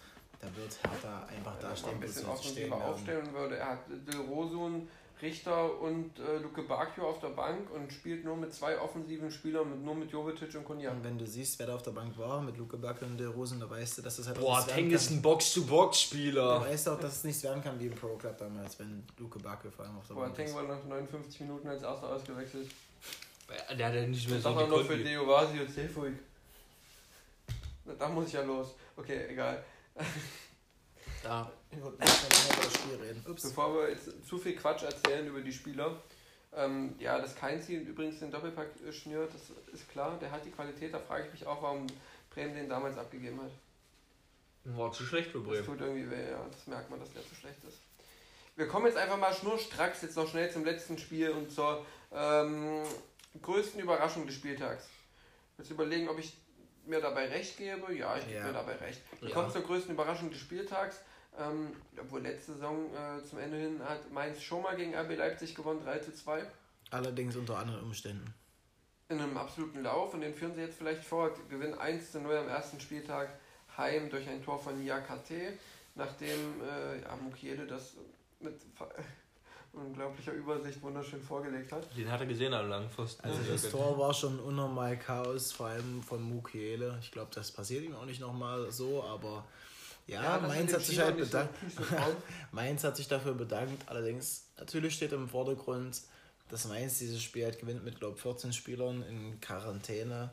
da 0.41 0.47
wird 0.57 0.77
Hertha 0.83 1.27
einfach 1.27 1.59
da 1.61 1.75
stehen, 1.75 1.95
ein 1.95 2.01
bisschen 2.01 2.27
offensiver 2.27 2.77
aufstellen 2.77 3.33
würde. 3.33 3.57
Er 3.57 3.71
hat 3.71 3.89
Del 3.89 4.21
Rosun 4.21 4.89
Richter 5.23 5.81
und 5.81 6.19
äh, 6.19 6.39
Luke 6.39 6.63
Bacchio 6.63 7.09
auf 7.09 7.21
der 7.21 7.29
Bank 7.29 7.71
und 7.71 7.91
spielt 7.93 8.25
nur 8.25 8.37
mit 8.37 8.53
zwei 8.53 8.79
offensiven 8.79 9.31
Spielern, 9.31 9.71
mit, 9.71 9.83
nur 9.83 9.95
mit 9.95 10.11
Jovetic 10.11 10.55
und 10.57 10.65
Kunja. 10.65 10.91
Und 10.91 11.05
wenn 11.05 11.17
du 11.17 11.27
siehst, 11.27 11.59
wer 11.59 11.69
da 11.69 11.77
auf 11.77 11.83
der 11.83 11.93
Bank 11.93 12.19
war, 12.19 12.43
mit 12.43 12.59
Luke 12.59 12.77
Bacchio 12.77 13.07
und 13.07 13.19
der 13.19 13.29
Rosen, 13.29 13.61
da 13.61 13.71
weißt 13.71 13.99
du, 13.99 14.03
dass 14.03 14.17
das 14.17 14.27
halt 14.27 14.39
Boah, 14.39 14.67
Teng 14.67 14.91
ist 14.91 15.11
ein 15.11 15.23
Box-to-Box-Spieler. 15.23 16.61
Da 16.61 16.61
weißt 16.63 16.87
du 16.89 16.91
auch, 16.91 17.01
dass 17.01 17.19
es 17.19 17.25
nicht 17.25 17.43
werden 17.43 17.63
kann 17.63 17.79
wie 17.81 17.87
im 17.87 17.95
Pro 17.95 18.17
Club 18.17 18.37
damals, 18.37 18.79
wenn 18.79 19.05
Luke 19.19 19.39
Bacchio 19.39 19.71
vor 19.71 19.87
allem 19.87 19.97
auf 19.97 20.07
der 20.07 20.15
Boah, 20.15 20.25
Bank 20.25 20.35
Teng 20.35 20.55
war 20.55 20.65
nach 20.65 20.85
59 20.85 21.41
Minuten 21.41 21.69
als 21.69 21.83
erster 21.83 22.09
ausgewechselt. 22.09 22.69
Der 23.49 23.87
hat 23.87 23.95
ja 23.95 24.07
nicht 24.07 24.29
mehr 24.29 24.41
so 24.41 24.51
die 24.51 24.67
noch 24.67 24.85
für 24.85 24.97
Deo 24.97 25.27
Vasi 25.27 25.61
und 25.61 25.71
Sefuig. 25.71 26.15
Da 27.99 28.09
muss 28.09 28.29
ich 28.29 28.33
ja 28.33 28.43
los. 28.43 28.75
Okay, 28.97 29.27
egal. 29.29 29.63
Da. 31.23 31.51
Ich 31.71 31.83
wollte 31.83 32.01
nicht 32.01 32.53
über 32.53 32.63
das 32.63 32.75
Spiel 32.75 32.97
reden. 32.97 33.25
Ups. 33.29 33.43
Bevor 33.43 33.75
wir 33.75 33.91
jetzt 33.91 34.11
zu 34.27 34.39
viel 34.39 34.57
Quatsch 34.57 34.83
erzählen 34.85 35.27
über 35.27 35.41
die 35.41 35.53
Spieler. 35.53 36.01
Ähm, 36.57 36.95
ja, 36.99 37.19
dass 37.19 37.35
Keinzi 37.35 37.77
übrigens 37.77 38.21
den 38.21 38.31
Doppelpack 38.31 38.69
schnürt, 38.93 39.33
das 39.35 39.43
ist 39.73 39.91
klar. 39.91 40.19
Der 40.21 40.31
hat 40.31 40.45
die 40.45 40.51
Qualität. 40.51 40.95
Da 40.95 40.99
frage 40.99 41.27
ich 41.27 41.33
mich 41.33 41.47
auch, 41.47 41.61
warum 41.63 41.87
Bremen 42.31 42.55
den 42.55 42.69
damals 42.69 42.97
abgegeben 42.97 43.41
hat. 43.43 43.51
War 44.77 44.93
zu 44.93 45.05
schlecht 45.05 45.31
für 45.31 45.41
Bremen. 45.41 45.59
Das 45.59 45.67
tut 45.67 45.81
irgendwie 45.81 46.11
weh, 46.11 46.31
ja. 46.31 46.47
Das 46.51 46.67
merkt 46.67 46.91
man, 46.91 47.01
dass 47.01 47.13
der 47.13 47.23
zu 47.23 47.35
schlecht 47.35 47.63
ist. 47.69 47.79
Wir 48.57 48.69
kommen 48.69 48.87
jetzt 48.87 48.97
einfach 48.97 49.19
mal 49.19 49.35
schnurstracks 49.35 50.03
jetzt 50.03 50.17
noch 50.17 50.29
schnell 50.29 50.51
zum 50.51 50.65
letzten 50.65 50.97
Spiel 50.97 51.31
und 51.31 51.51
zur 51.51 51.85
ähm, 52.13 52.83
größten 53.43 53.81
Überraschung 53.81 54.27
des 54.27 54.35
Spieltags. 54.37 54.89
Jetzt 55.59 55.71
überlegen, 55.71 56.09
ob 56.09 56.19
ich 56.19 56.37
mir 56.87 57.01
dabei 57.01 57.29
recht 57.29 57.57
gebe. 57.57 57.95
Ja, 57.95 58.17
ich 58.17 58.27
gebe 58.27 58.39
ja. 58.39 58.47
mir 58.47 58.53
dabei 58.53 58.77
recht. 58.77 59.03
Ja. 59.21 59.31
kommen 59.31 59.51
zur 59.51 59.63
größten 59.63 59.95
Überraschung 59.95 60.31
des 60.31 60.41
Spieltags. 60.41 61.01
Ähm, 61.37 61.75
obwohl 62.01 62.21
letzte 62.21 62.53
Saison 62.53 62.87
äh, 62.95 63.25
zum 63.25 63.41
Ende 63.41 63.57
hin 63.57 63.81
hat 63.83 64.11
Mainz 64.13 64.41
schon 64.41 64.63
mal 64.63 64.77
gegen 64.77 64.95
RB 64.95 65.17
Leipzig 65.17 65.55
gewonnen, 65.55 65.83
3 65.85 65.99
zu 65.99 66.15
2. 66.15 66.47
Allerdings 66.91 67.35
unter 67.35 67.59
anderen 67.59 67.83
Umständen. 67.83 68.33
In 69.09 69.21
einem 69.21 69.37
absoluten 69.37 69.83
Lauf 69.83 70.15
und 70.15 70.21
den 70.21 70.35
führen 70.35 70.55
sie 70.55 70.61
jetzt 70.61 70.79
vielleicht 70.79 71.03
fort. 71.03 71.37
Gewinnen 71.51 71.77
1 71.77 72.13
zu 72.13 72.21
0 72.21 72.37
am 72.37 72.49
ersten 72.49 72.79
Spieltag 72.81 73.29
heim 73.77 74.11
durch 74.11 74.29
ein 74.29 74.45
Tor 74.45 74.61
von 74.61 74.79
Niakate, 74.79 75.59
nachdem 75.97 76.63
äh, 76.63 77.03
ja, 77.03 77.17
Mukiele 77.17 77.67
das 77.67 77.97
mit 78.39 78.55
unglaublicher 79.75 80.33
Übersicht 80.33 80.81
wunderschön 80.83 81.23
vorgelegt 81.23 81.73
hat. 81.73 81.85
Den 81.97 82.11
hat 82.11 82.21
er 82.21 82.27
gesehen 82.27 82.55
am 82.55 82.69
Langpfosten. 82.69 83.25
Also 83.25 83.41
das 83.51 83.71
Tor 83.71 83.99
war 83.99 84.15
schon 84.15 84.39
unnormal 84.41 84.99
Chaos, 84.99 85.53
vor 85.53 85.67
allem 85.67 86.03
von 86.03 86.23
Mukiele. 86.23 86.99
Ich 87.01 87.11
glaube, 87.11 87.31
das 87.35 87.51
passiert 87.51 87.85
ihm 87.85 87.95
auch 87.95 88.07
nicht 88.07 88.21
nochmal 88.21 88.71
so, 88.71 89.03
aber 89.05 89.45
ja, 90.07 90.23
ja 90.23 90.39
Mainz 90.47 90.73
hat 90.73 90.83
sich 90.83 90.99
halt 90.99 91.17
bedankt. 91.17 91.55
Mainz 92.53 92.85
hat 92.85 92.97
sich 92.97 93.09
dafür 93.09 93.35
bedankt. 93.35 93.89
Allerdings, 93.89 94.47
natürlich 94.59 94.95
steht 94.95 95.13
im 95.13 95.29
Vordergrund, 95.29 96.03
dass 96.49 96.67
Mainz 96.67 96.99
dieses 96.99 97.23
Spiel 97.23 97.45
halt 97.45 97.59
gewinnt 97.59 97.85
mit, 97.85 97.99
glaube 97.99 98.19
14 98.19 98.53
Spielern 98.53 99.03
in 99.03 99.41
Quarantäne. 99.41 100.31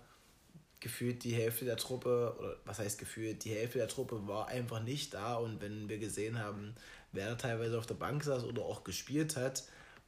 Gefühlt 0.82 1.24
die 1.24 1.36
Hälfte 1.36 1.64
der 1.66 1.78
Truppe, 1.78 2.36
oder 2.39 2.56
was 2.66 2.80
heißt 2.80 2.98
gefühlt, 2.98 3.44
die 3.46 3.52
Hälfte 3.52 3.78
der 3.78 3.88
Truppe 3.88 4.28
war 4.28 4.48
einfach 4.48 4.82
nicht 4.82 5.14
da. 5.14 5.36
Und 5.36 5.62
wenn 5.62 5.88
wir 5.88 6.00
gesehen 6.00 6.39
haben, 6.39 6.76
wer 7.12 7.38
teilweise 7.38 7.78
auf 7.78 7.86
der 7.86 7.95
Bank 7.95 8.24
saß 8.24 8.43
oder 8.43 8.64
auch 8.64 8.84
gespielt 8.84 9.36
hat, 9.36 9.64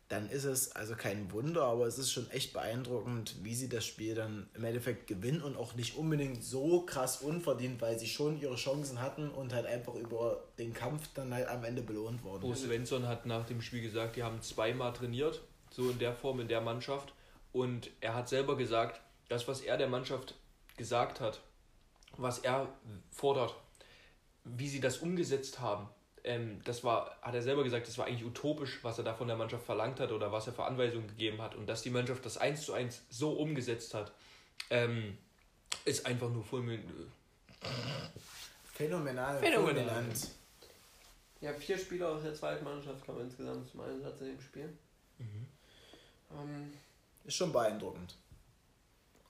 dann 0.10 0.30
ist 0.30 0.44
es 0.44 0.74
also 0.74 0.96
kein 0.96 1.32
Wunder, 1.32 1.64
aber 1.64 1.88
es 1.88 1.98
ist 1.98 2.12
schon 2.12 2.30
echt 2.30 2.54
beeindruckend, 2.54 3.36
wie 3.42 3.56
sie 3.56 3.70
das 3.70 3.86
Spiel 3.86 4.14
dann 4.14 4.48
im 4.54 4.64
Endeffekt 4.64 5.08
gewinnen 5.08 5.42
und 5.42 5.58
auch 5.58 5.74
nicht 5.76 5.98
unbedingt 5.98 6.44
so 6.44 6.82
krass 6.82 7.22
unverdient, 7.22 7.82
weil 7.82 7.98
sie 7.98 8.08
schon 8.08 8.40
ihre 8.40 8.56
Chancen 8.56 9.02
hatten 9.02 9.30
und 9.30 9.54
halt 9.54 9.66
einfach 9.66 9.96
über 9.96 10.44
den 10.60 10.74
Kampf 10.74 11.10
dann 11.16 11.34
halt 11.34 11.48
am 11.48 11.64
Ende 11.64 11.82
belohnt 11.82 12.24
wurden. 12.24 12.42
Bo 12.42 12.54
Svensson 12.54 13.08
hat 13.08 13.26
nach 13.26 13.46
dem 13.46 13.62
Spiel 13.62 13.82
gesagt, 13.82 14.16
die 14.16 14.24
haben 14.24 14.42
zweimal 14.42 14.94
trainiert, 14.94 15.42
so 15.72 15.90
in 15.90 15.98
der 16.00 16.14
Form, 16.14 16.40
in 16.40 16.48
der 16.48 16.62
Mannschaft. 16.62 17.14
Und 17.52 17.90
er 18.02 18.14
hat 18.14 18.30
selber 18.30 18.58
gesagt, 18.58 19.02
das, 19.30 19.48
was 19.48 19.62
er 19.62 19.78
der 19.78 19.88
Mannschaft 19.88 20.36
gesagt 20.78 21.22
hat, 21.22 21.42
was 22.18 22.40
er 22.40 22.68
fordert, 23.12 23.56
wie 24.44 24.68
sie 24.68 24.80
das 24.80 24.98
umgesetzt 24.98 25.60
haben, 25.60 25.88
ähm, 26.24 26.62
das 26.64 26.84
war, 26.84 27.18
hat 27.22 27.36
er 27.36 27.42
selber 27.42 27.64
gesagt, 27.64 27.88
das 27.88 27.98
war 27.98 28.06
eigentlich 28.06 28.26
utopisch, 28.26 28.80
was 28.84 28.98
er 28.98 29.04
da 29.04 29.14
von 29.14 29.28
der 29.28 29.36
Mannschaft 29.36 29.66
verlangt 29.66 30.00
hat 30.00 30.12
oder 30.12 30.32
was 30.32 30.48
er 30.48 30.54
für 30.54 30.64
Anweisungen 30.64 31.08
gegeben 31.08 31.42
hat. 31.42 31.56
Und 31.56 31.68
dass 31.68 31.82
die 31.82 31.90
Mannschaft 31.90 32.26
das 32.26 32.38
1 32.38 32.66
zu 32.66 32.74
1 32.74 33.04
so 33.10 33.32
umgesetzt 33.32 33.94
hat, 33.94 34.12
ähm, 34.70 35.18
ist 35.86 36.06
einfach 36.06 36.30
nur 36.30 36.44
fulminant. 36.44 36.86
Phänomenal. 38.74 39.40
Phänomenal. 39.40 40.06
Ja, 41.42 41.54
vier 41.54 41.78
Spieler 41.78 42.10
aus 42.10 42.24
der 42.24 42.34
zweiten 42.34 42.64
Mannschaft 42.64 43.06
kamen 43.06 43.22
insgesamt 43.22 43.70
zum 43.70 43.82
Einsatz 43.82 44.22
in 44.22 44.28
dem 44.28 44.42
Spiel. 44.42 44.70
Mhm. 45.18 45.48
Ähm, 46.32 46.74
ist 47.26 47.36
schon 47.36 47.52
beeindruckend. 47.52 48.16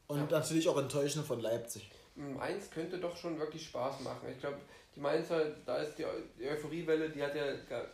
Und 0.08 0.20
ja. 0.20 0.39
natürlich 0.39 0.70
auch 0.70 0.78
enttäuschend 0.78 1.26
von 1.26 1.39
Leipzig. 1.39 1.89
Mainz 2.16 2.70
könnte 2.70 3.00
doch 3.00 3.18
schon 3.18 3.39
wirklich 3.39 3.66
Spaß 3.66 4.02
machen. 4.02 4.30
Ich 4.30 4.39
glaube, 4.39 4.60
die 4.96 5.00
Mainzer, 5.00 5.46
da 5.66 5.78
ist 5.78 5.98
die, 5.98 6.06
Euphoriewelle, 6.46 7.10
die 7.10 7.24
hat 7.24 7.36
ja, 7.36 7.44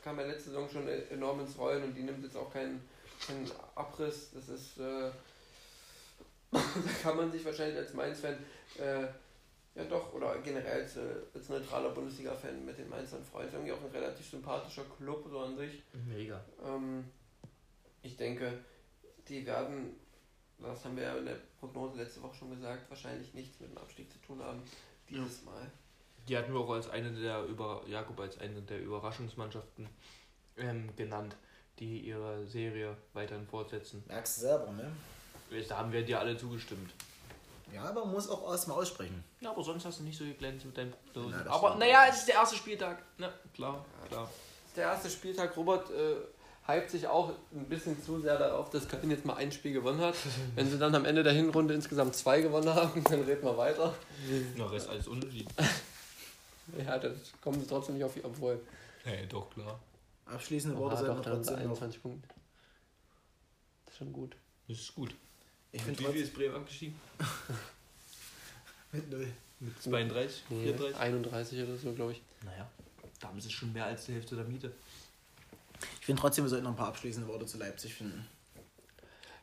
kam 0.04 0.20
ja 0.20 0.26
letzte 0.26 0.50
Saison 0.50 0.70
schon 0.70 0.88
enorm 0.88 1.40
ins 1.40 1.58
Rollen 1.58 1.84
und 1.84 1.94
die 1.94 2.04
nimmt 2.04 2.24
jetzt 2.24 2.36
auch 2.36 2.52
keinen, 2.52 2.82
keinen 3.26 3.50
Abriss. 3.76 4.32
Das 4.34 4.50
ist, 4.50 4.78
äh, 4.80 5.10
da 6.52 6.60
kann 7.02 7.18
man 7.18 7.32
sich 7.32 7.46
wahrscheinlich 7.46 7.78
als 7.78 7.94
Mainz-Fan 7.94 8.38
äh, 8.78 9.08
ja 9.76 9.86
doch, 9.86 10.14
oder 10.14 10.38
generell 10.40 10.82
als, 10.82 10.98
äh, 10.98 11.16
als 11.34 11.50
neutraler 11.50 11.92
Bundesliga-Fan 11.92 12.66
mit 12.66 12.78
den 12.78 12.90
Mainzern 12.90 13.24
freuen. 13.24 13.48
Ist 13.48 13.54
irgendwie 13.54 13.72
auch 13.72 13.82
ein 13.82 13.92
relativ 13.92 14.30
sympathischer 14.30 14.84
Club 14.98 15.26
so 15.30 15.40
an 15.40 15.56
sich. 15.56 15.84
Mega. 16.08 16.44
Ähm, 16.66 17.06
ich 18.02 18.18
denke, 18.18 18.60
die 19.28 19.46
werden, 19.46 19.96
das 20.58 20.84
haben 20.84 20.98
wir 20.98 21.04
ja 21.04 21.18
in 21.18 21.26
der 21.26 21.38
Prognose 21.60 21.98
letzte 21.98 22.22
Woche 22.22 22.36
schon 22.36 22.50
gesagt, 22.50 22.90
wahrscheinlich 22.90 23.34
nichts 23.34 23.60
mit 23.60 23.70
dem 23.70 23.78
Abstieg 23.78 24.12
zu 24.12 24.20
tun 24.20 24.42
haben 24.44 24.62
dieses 25.08 25.42
ja. 25.46 25.52
Mal. 25.52 25.72
Die 26.30 26.38
hatten 26.38 26.54
wir 26.54 26.60
auch 26.60 26.70
als 26.70 26.88
eine 26.92 27.12
der 27.12 27.44
Über 27.46 27.82
Jakob 27.88 28.20
als 28.20 28.40
eine 28.40 28.62
der 28.62 28.80
Überraschungsmannschaften 28.80 29.90
ähm, 30.58 30.96
genannt, 30.96 31.36
die 31.80 32.02
ihre 32.02 32.46
Serie 32.46 32.96
weiterhin 33.14 33.48
fortsetzen. 33.48 34.04
Merkst 34.08 34.38
du 34.38 34.42
selber, 34.42 34.72
ne? 34.72 34.92
Da 35.68 35.78
haben 35.78 35.92
wir 35.92 36.06
dir 36.06 36.20
alle 36.20 36.38
zugestimmt. 36.38 36.92
Ja, 37.74 37.86
aber 37.86 38.06
man 38.06 38.14
muss 38.14 38.30
auch 38.30 38.52
erstmal 38.52 38.78
aussprechen. 38.78 39.24
Ja, 39.42 39.50
aber 39.50 39.64
sonst 39.64 39.86
hast 39.86 40.00
du 40.00 40.04
nicht 40.04 40.20
so 40.20 40.24
geglänzt 40.24 40.66
mit 40.66 40.78
deinen 40.78 40.92
Prognosen. 40.92 41.42
Na, 41.46 41.52
aber 41.52 41.76
naja, 41.76 42.06
es 42.08 42.20
ist 42.20 42.28
der 42.28 42.36
erste 42.36 42.56
Spieltag. 42.56 43.02
Ne, 43.18 43.32
klar, 43.56 43.84
klar. 44.08 44.30
Es 44.64 44.68
ist 44.68 44.78
der 44.78 44.84
erste 44.86 45.10
Spieltag. 45.10 45.58
Robert 45.58 45.90
äh, 45.90 46.16
hypt 46.68 46.92
sich 46.92 47.08
auch 47.08 47.32
ein 47.52 47.66
bisschen 47.66 48.02
zu 48.04 48.20
sehr 48.20 48.38
darauf, 48.38 48.70
dass 48.70 48.88
Köln 48.88 49.10
jetzt 49.10 49.26
mal 49.26 49.36
ein 49.36 49.52
Spiel 49.52 49.74
gewonnen 49.74 50.02
hat. 50.02 50.16
Wenn 50.56 50.70
sie 50.70 50.78
dann 50.78 50.94
am 50.94 51.06
Ende 51.06 51.24
der 51.24 51.34
Hinrunde 51.34 51.74
insgesamt 51.74 52.16
zwei 52.16 52.42
gewonnen 52.42 52.74
haben, 52.74 53.04
dann 53.04 53.22
reden 53.22 53.44
wir 53.44 53.58
weiter. 53.58 53.96
Na, 54.56 54.72
ist 54.74 54.88
alles 54.90 55.08
unentschieden. 55.08 55.52
ja, 56.86 56.98
das 56.98 57.18
kommen 57.42 57.60
sie 57.60 57.68
trotzdem 57.68 57.96
nicht 57.96 58.04
auf 58.04 58.14
die, 58.14 58.24
obwohl. 58.24 58.62
Hey, 59.04 59.28
doch, 59.28 59.50
klar. 59.50 59.80
Abschließende 60.26 60.78
Worte 60.78 60.98
sind 60.98 61.08
noch 61.08 61.22
trotzdem 61.22 61.56
21 61.56 62.02
Punkte. 62.02 62.28
Das 63.86 63.94
ist 63.94 63.98
schon 63.98 64.14
gut. 64.14 64.36
Das 64.68 64.80
ist 64.80 64.96
gut. 64.96 65.16
Ich 65.72 65.82
finde 65.82 66.00
Wie 66.00 66.06
viel 66.06 66.22
ist 66.22 66.34
Bremen 66.34 66.56
abgestiegen? 66.56 66.96
Mit 68.92 69.10
0. 69.10 69.28
Mit 69.60 69.82
32? 69.82 70.44
Nee, 70.50 70.64
34? 70.64 70.98
31 70.98 71.64
oder 71.64 71.78
so, 71.78 71.94
glaube 71.94 72.14
ich. 72.14 72.22
Naja, 72.44 72.70
da 73.20 73.28
haben 73.28 73.42
sie 73.42 73.50
schon 73.50 73.74
mehr 73.74 73.86
als 73.86 74.06
die 74.06 74.14
Hälfte 74.14 74.36
der 74.36 74.46
Miete. 74.46 74.72
Ich 76.00 76.06
finde 76.06 76.22
trotzdem, 76.22 76.46
wir 76.46 76.50
sollten 76.50 76.64
noch 76.64 76.72
ein 76.72 76.78
paar 76.78 76.88
abschließende 76.88 77.28
Worte 77.28 77.46
zu 77.46 77.58
Leipzig 77.58 77.94
finden. 77.94 78.28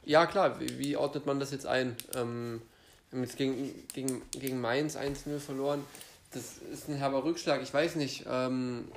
Ja, 0.05 0.27
klar, 0.27 0.59
wie, 0.61 0.79
wie 0.79 0.97
ordnet 0.97 1.27
man 1.27 1.41
das 1.41 1.51
jetzt 1.51 1.67
ein? 1.67 1.97
Ähm, 2.15 2.63
wir 3.11 3.19
haben 3.19 3.25
jetzt 3.25 3.37
gegen, 3.37 3.89
gegen, 3.89 4.23
gegen 4.31 4.61
Mainz 4.61 4.97
1-0 4.97 5.39
verloren. 5.39 5.85
Das 6.33 6.59
ist 6.73 6.89
ein 6.89 6.97
herber 6.97 7.25
Rückschlag. 7.25 7.63
Ich 7.63 7.73
weiß 7.73 7.97
nicht. 7.97 8.25
Ähm, 8.29 8.89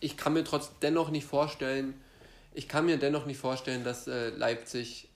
ich 0.00 0.16
kann 0.16 0.32
mir 0.32 0.44
trotzdem 0.44 0.76
dennoch 0.82 1.10
nicht 1.10 1.26
vorstellen, 1.26 1.94
ich 2.54 2.68
kann 2.68 2.86
mir 2.86 2.98
dennoch 2.98 3.26
nicht 3.26 3.38
vorstellen, 3.38 3.84
dass 3.84 4.06
äh, 4.06 4.30
Leipzig 4.30 5.08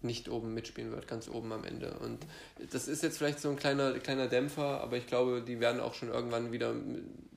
nicht 0.00 0.28
oben 0.28 0.54
mitspielen 0.54 0.90
wird, 0.90 1.06
ganz 1.06 1.28
oben 1.28 1.52
am 1.52 1.64
Ende. 1.64 1.94
Und 1.98 2.26
das 2.72 2.88
ist 2.88 3.02
jetzt 3.02 3.18
vielleicht 3.18 3.38
so 3.38 3.50
ein 3.50 3.56
kleiner, 3.56 3.98
kleiner 3.98 4.26
Dämpfer, 4.26 4.80
aber 4.80 4.96
ich 4.96 5.06
glaube, 5.06 5.42
die 5.42 5.60
werden 5.60 5.80
auch 5.80 5.94
schon 5.94 6.08
irgendwann 6.08 6.50
wieder 6.50 6.74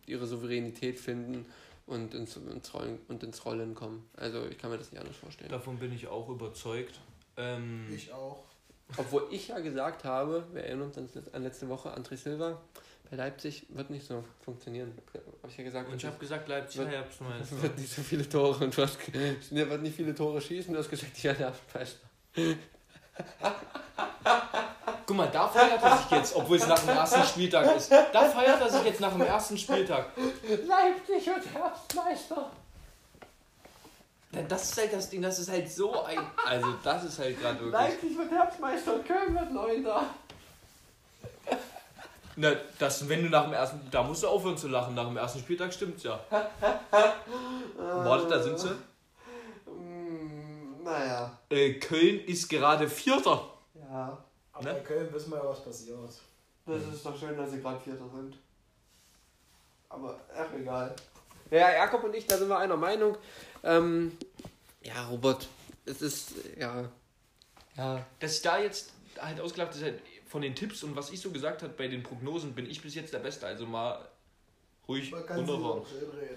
ihre 0.08 0.26
Souveränität 0.26 1.00
finden 1.00 1.46
und 1.86 2.16
ins, 2.16 2.38
ins, 2.38 2.74
Rollen, 2.74 3.00
und 3.08 3.22
ins 3.24 3.46
Rollen 3.46 3.76
kommen. 3.76 4.08
Also 4.16 4.46
ich 4.46 4.58
kann 4.58 4.72
mir 4.72 4.78
das 4.78 4.92
nicht 4.92 5.00
anders 5.00 5.18
vorstellen. 5.18 5.52
Davon 5.52 5.78
bin 5.78 5.94
ich 5.94 6.08
auch 6.08 6.30
überzeugt. 6.30 7.00
Ähm, 7.38 7.86
ich 7.94 8.12
auch. 8.14 8.46
Obwohl 8.98 9.28
ich 9.32 9.50
ja 9.50 9.60
gesagt 9.60 10.04
habe, 10.04 10.46
wir 10.54 10.64
erinnern 10.64 10.92
uns 10.96 10.98
an 11.34 11.44
letzte 11.44 11.70
Woche, 11.70 11.96
André 11.96 12.16
Silva, 12.16 12.62
bei 13.10 13.18
Leipzig 13.18 13.66
wird 13.70 13.90
nicht 13.90 14.06
so 14.06 14.24
funktionieren. 14.44 14.98
Habe 15.42 15.52
ich 15.52 15.58
ja 15.58 15.64
gesagt. 15.64 15.90
Und 15.90 15.96
ich 15.96 16.06
habe 16.06 16.18
gesagt, 16.18 16.48
Leipzig 16.48 16.80
wird, 16.80 16.90
Herbstmeister. 16.90 17.62
wird 17.62 17.78
nicht 17.78 17.94
so 17.94 18.02
viele 18.02 18.28
Tore 18.28 18.64
und 18.64 18.76
du 18.76 18.82
hast, 18.82 18.98
wird 19.52 19.82
nicht 19.82 19.96
viele 19.96 20.16
Tore 20.16 20.42
schießen, 20.42 20.74
du 20.74 20.80
hast 20.80 20.90
gesagt, 20.90 21.12
ich 21.16 21.24
werde 21.24 21.40
Herbstmeister. 21.40 22.00
Guck 25.06 25.18
mal, 25.18 25.30
da 25.32 25.48
feiert 25.48 25.82
er 25.82 25.98
sich 25.98 26.12
jetzt, 26.12 26.36
obwohl 26.36 26.58
es 26.58 26.68
nach 26.68 26.80
dem 26.80 26.90
ersten 26.90 27.24
Spieltag 27.24 27.76
ist. 27.76 27.92
Da 27.92 28.26
feiert 28.26 28.60
er 28.60 28.70
sich 28.70 28.84
jetzt 28.84 29.00
nach 29.00 29.12
dem 29.12 29.22
ersten 29.22 29.58
Spieltag. 29.58 30.08
Leipzig 30.48 31.28
wird 31.28 31.54
Herbstmeister. 31.54 32.52
Das 34.50 34.64
ist 34.70 34.78
halt 34.78 34.94
das 34.94 35.10
Ding, 35.10 35.22
das 35.22 35.40
ist 35.40 35.50
halt 35.50 35.72
so 35.72 36.04
ein. 36.04 36.20
Also, 36.46 36.74
das 36.84 37.04
ist 37.06 37.20
halt 37.20 37.40
gerade 37.40 37.60
wirklich. 37.60 37.72
Leipzig 37.72 38.18
wird 38.18 38.32
Herbstmeister 38.32 38.96
und 38.96 39.06
Köln 39.06 39.34
wird 39.34 39.52
Neunter. 39.52 40.08
Na, 42.38 42.52
das, 42.80 43.08
wenn 43.08 43.24
du 43.24 43.30
nach 43.30 43.46
dem 43.46 43.54
ersten. 43.54 43.80
Da 43.92 44.04
musst 44.04 44.24
du 44.24 44.28
aufhören 44.28 44.58
zu 44.58 44.68
lachen. 44.68 44.94
Nach 44.94 45.08
dem 45.08 45.18
ersten 45.18 45.40
Spieltag 45.40 45.74
stimmt's 45.74 46.04
ja. 46.04 46.20
Warte, 47.78 48.28
da 48.28 48.44
sind 48.44 48.60
sie. 48.60 48.76
Naja. 50.84 51.38
Äh, 51.50 51.74
Köln 51.76 52.20
ist 52.26 52.50
gerade 52.50 52.88
Vierter. 52.90 53.50
Ja. 53.74 54.18
Aber 54.54 54.64
ne? 54.64 54.74
bei 54.74 54.80
Köln 54.82 55.14
wissen 55.14 55.32
wir 55.32 55.38
ja, 55.38 55.50
was 55.50 55.64
passiert. 55.64 55.98
Das 56.66 56.84
ist 56.94 57.06
doch 57.06 57.18
schön, 57.18 57.38
dass 57.38 57.52
sie 57.52 57.62
gerade 57.62 57.80
Vierter 57.80 58.08
sind. 58.10 58.38
Aber 59.90 60.20
ach, 60.36 60.54
egal. 60.60 60.96
Ja, 61.52 61.72
Jakob 61.72 62.04
und 62.04 62.16
ich, 62.16 62.26
da 62.26 62.38
sind 62.38 62.50
wir 62.50 62.58
einer 62.58 62.78
Meinung. 62.78 63.18
Ähm, 63.64 64.18
ja, 64.84 65.06
Robert, 65.08 65.48
es 65.86 66.02
ist, 66.02 66.34
ja. 66.58 66.90
Ja. 67.78 68.06
Dass 68.20 68.36
ich 68.36 68.42
da 68.42 68.60
jetzt 68.60 68.94
halt 69.20 69.40
ausgelacht 69.40 69.76
ist, 69.76 69.84
halt 69.84 70.02
von 70.26 70.42
den 70.42 70.56
Tipps 70.56 70.84
und 70.84 70.96
was 70.96 71.12
ich 71.12 71.20
so 71.20 71.32
gesagt 71.32 71.62
habe 71.62 71.74
bei 71.78 71.88
den 71.88 72.04
Prognosen, 72.04 72.54
bin 72.54 72.70
ich 72.70 72.82
bis 72.82 72.96
jetzt 72.96 73.14
der 73.14 73.20
Beste. 73.20 73.46
Also 73.46 73.66
mal 73.66 74.00
ruhig 74.88 75.14
runterfahren. 75.14 75.82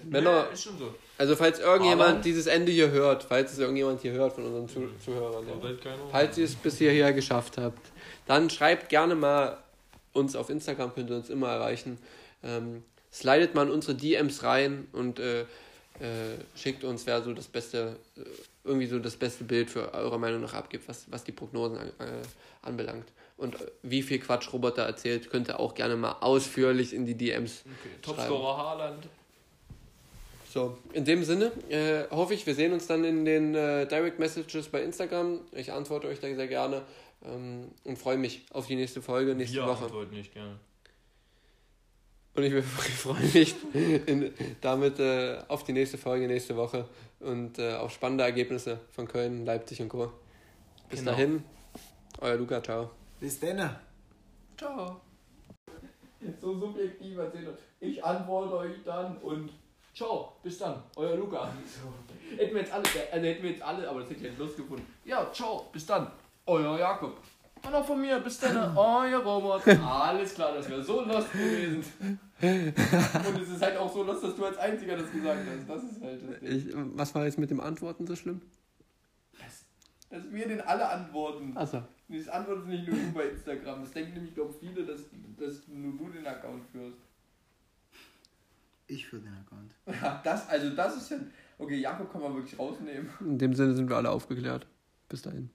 Wenn 0.03 0.25
er, 0.25 0.51
ist 0.51 0.63
schon 0.63 0.77
so. 0.77 0.93
Also 1.17 1.35
falls 1.35 1.59
irgendjemand 1.59 2.09
Aber 2.09 2.21
dieses 2.21 2.47
Ende 2.47 2.71
hier 2.71 2.91
hört, 2.91 3.23
falls 3.23 3.53
es 3.53 3.59
irgendjemand 3.59 4.01
hier 4.01 4.13
hört 4.13 4.33
von 4.33 4.45
unseren 4.45 4.69
Zuh 4.69 4.79
mhm. 4.79 5.01
Zuhörern, 5.03 5.45
ja. 5.47 5.91
falls 6.11 6.37
ihr 6.37 6.45
es 6.45 6.55
bis 6.55 6.77
hierher 6.77 7.13
geschafft 7.13 7.57
habt, 7.57 7.91
dann 8.25 8.49
schreibt 8.49 8.89
gerne 8.89 9.15
mal 9.15 9.57
uns 10.13 10.35
auf 10.35 10.49
Instagram, 10.49 10.93
könnt 10.93 11.09
ihr 11.09 11.15
uns 11.15 11.29
immer 11.29 11.49
erreichen. 11.49 11.97
Ähm, 12.43 12.83
slidet 13.11 13.55
mal 13.55 13.67
in 13.67 13.71
unsere 13.71 13.95
DMs 13.95 14.43
rein 14.43 14.87
und 14.93 15.19
äh, 15.19 15.41
äh, 15.41 15.45
schickt 16.55 16.83
uns, 16.83 17.05
wer 17.05 17.21
so 17.21 17.33
das 17.33 17.47
beste, 17.47 17.97
äh, 18.17 18.21
irgendwie 18.63 18.87
so 18.87 18.99
das 18.99 19.15
beste 19.15 19.43
Bild 19.43 19.69
für 19.69 19.93
eurer 19.93 20.17
Meinung 20.17 20.41
nach 20.41 20.53
abgibt, 20.53 20.87
was, 20.87 21.05
was 21.11 21.23
die 21.23 21.31
Prognosen 21.31 21.77
an, 21.77 21.87
äh, 21.99 22.21
anbelangt 22.61 23.05
und 23.39 23.55
wie 23.81 24.01
viel 24.01 24.19
Quatsch 24.19 24.51
Roboter 24.51 24.83
erzählt, 24.83 25.29
könnt 25.29 25.47
ihr 25.47 25.59
auch 25.59 25.73
gerne 25.73 25.95
mal 25.95 26.17
ausführlich 26.19 26.93
in 26.93 27.05
die 27.05 27.15
DMs. 27.15 27.63
Okay. 27.65 27.95
Topscorer 28.01 28.57
Haaland. 28.57 29.07
So, 30.49 30.77
in 30.93 31.05
dem 31.05 31.23
Sinne 31.23 31.51
äh, 31.69 32.09
hoffe 32.09 32.33
ich, 32.33 32.45
wir 32.45 32.55
sehen 32.55 32.73
uns 32.73 32.87
dann 32.87 33.03
in 33.03 33.23
den 33.23 33.55
äh, 33.55 33.87
Direct 33.87 34.19
Messages 34.19 34.67
bei 34.67 34.81
Instagram. 34.81 35.41
Ich 35.51 35.71
antworte 35.71 36.07
euch 36.07 36.19
da 36.19 36.27
sehr 36.33 36.47
gerne 36.47 36.81
ähm, 37.23 37.69
und 37.83 37.97
freue 37.97 38.17
mich 38.17 38.45
auf 38.51 38.67
die 38.67 38.75
nächste 38.75 39.01
Folge 39.01 39.35
nächste 39.35 39.57
wir 39.57 39.67
Woche. 39.67 39.85
antworten 39.85 40.15
nicht 40.15 40.33
gerne. 40.33 40.59
Und 42.33 42.43
ich, 42.43 42.53
ich 42.53 42.65
freue 42.65 43.21
mich 43.21 43.55
in, 43.73 44.33
damit 44.59 44.99
äh, 44.99 45.37
auf 45.47 45.63
die 45.63 45.73
nächste 45.73 45.97
Folge 45.97 46.27
nächste 46.27 46.55
Woche 46.55 46.89
und 47.19 47.59
äh, 47.59 47.75
auf 47.75 47.91
spannende 47.91 48.23
Ergebnisse 48.23 48.79
von 48.91 49.07
Köln, 49.07 49.45
Leipzig 49.45 49.81
und 49.81 49.89
Co. 49.89 50.11
Bis 50.89 50.99
genau. 50.99 51.11
dahin, 51.11 51.43
euer 52.19 52.35
Luca, 52.35 52.61
ciao. 52.63 52.89
Bis 53.19 53.39
dann. 53.39 53.75
Ciao. 54.57 55.01
So 56.41 56.57
subjektiv 56.57 57.17
erzählt 57.17 57.57
Ich 57.79 58.03
antworte 58.03 58.57
euch 58.57 58.83
dann 58.85 59.17
und 59.17 59.51
ciao, 59.93 60.33
bis 60.41 60.57
dann, 60.57 60.81
euer 60.95 61.17
Luca. 61.17 61.51
So. 61.65 62.37
Hätten 62.37 62.53
wir 62.55 62.61
jetzt 62.61 62.71
alle, 62.71 62.83
also 63.11 63.25
hätten 63.25 63.43
wir 63.43 63.51
jetzt 63.51 63.61
alle, 63.61 63.89
aber 63.89 64.01
das 64.01 64.09
hätte 64.09 64.21
ich 64.21 64.25
jetzt 64.27 64.39
losgefunden. 64.39 64.85
Ja, 65.03 65.29
ciao, 65.33 65.67
bis 65.71 65.85
dann, 65.85 66.11
euer 66.45 66.79
Jakob. 66.79 67.17
Hallo 67.65 67.83
von 67.83 67.99
mir, 67.99 68.19
bis 68.19 68.39
dann, 68.39 68.77
euer 68.77 69.19
Robert. 69.19 69.67
Alles 69.81 70.33
klar, 70.33 70.53
das 70.53 70.69
wäre 70.69 70.81
so 70.81 71.01
lost 71.01 71.31
gewesen. 71.33 71.83
Und 72.41 73.41
es 73.41 73.49
ist 73.49 73.61
halt 73.61 73.77
auch 73.77 73.91
so 73.91 74.03
lost, 74.03 74.23
dass 74.23 74.35
du 74.35 74.45
als 74.45 74.57
Einziger 74.57 74.95
das 74.95 75.11
gesagt 75.11 75.41
hast. 75.45 75.69
Das 75.69 75.83
ist 75.83 76.01
halt 76.01 76.21
das 76.21 76.39
Ding. 76.39 76.57
Ich, 76.57 76.73
was 76.95 77.13
war 77.15 77.25
jetzt 77.25 77.37
mit 77.37 77.49
dem 77.49 77.59
Antworten 77.59 78.07
so 78.07 78.15
schlimm? 78.15 78.41
Dass, 79.37 79.65
dass 80.09 80.31
wir 80.31 80.47
den 80.47 80.61
alle 80.61 80.87
antworten. 80.87 81.55
Achso. 81.57 81.83
Das 82.09 82.27
antwortet 82.27 82.67
nicht 82.67 82.87
nur 82.87 82.97
du 82.97 83.11
bei 83.13 83.29
Instagram. 83.29 83.81
Das 83.81 83.91
denken 83.91 84.13
nämlich, 84.13 84.33
glaube 84.33 84.53
viele, 84.59 84.83
dass, 84.83 85.01
dass 85.37 85.67
nur 85.67 85.95
du 85.95 86.09
den 86.09 86.25
Account 86.25 86.63
führst. 86.71 86.97
Ich 88.87 89.05
für 89.05 89.19
den 89.19 89.33
Account. 89.33 89.71
Ja, 90.01 90.19
das, 90.23 90.49
also 90.49 90.75
das 90.75 90.97
ist 90.97 91.11
ja. 91.11 91.17
Okay, 91.59 91.79
Jakob 91.79 92.11
kann 92.11 92.21
man 92.21 92.35
wirklich 92.35 92.57
rausnehmen. 92.57 93.09
In 93.19 93.37
dem 93.37 93.53
Sinne 93.53 93.75
sind 93.75 93.87
wir 93.87 93.97
alle 93.97 94.09
aufgeklärt. 94.09 94.65
Bis 95.07 95.21
dahin. 95.21 95.49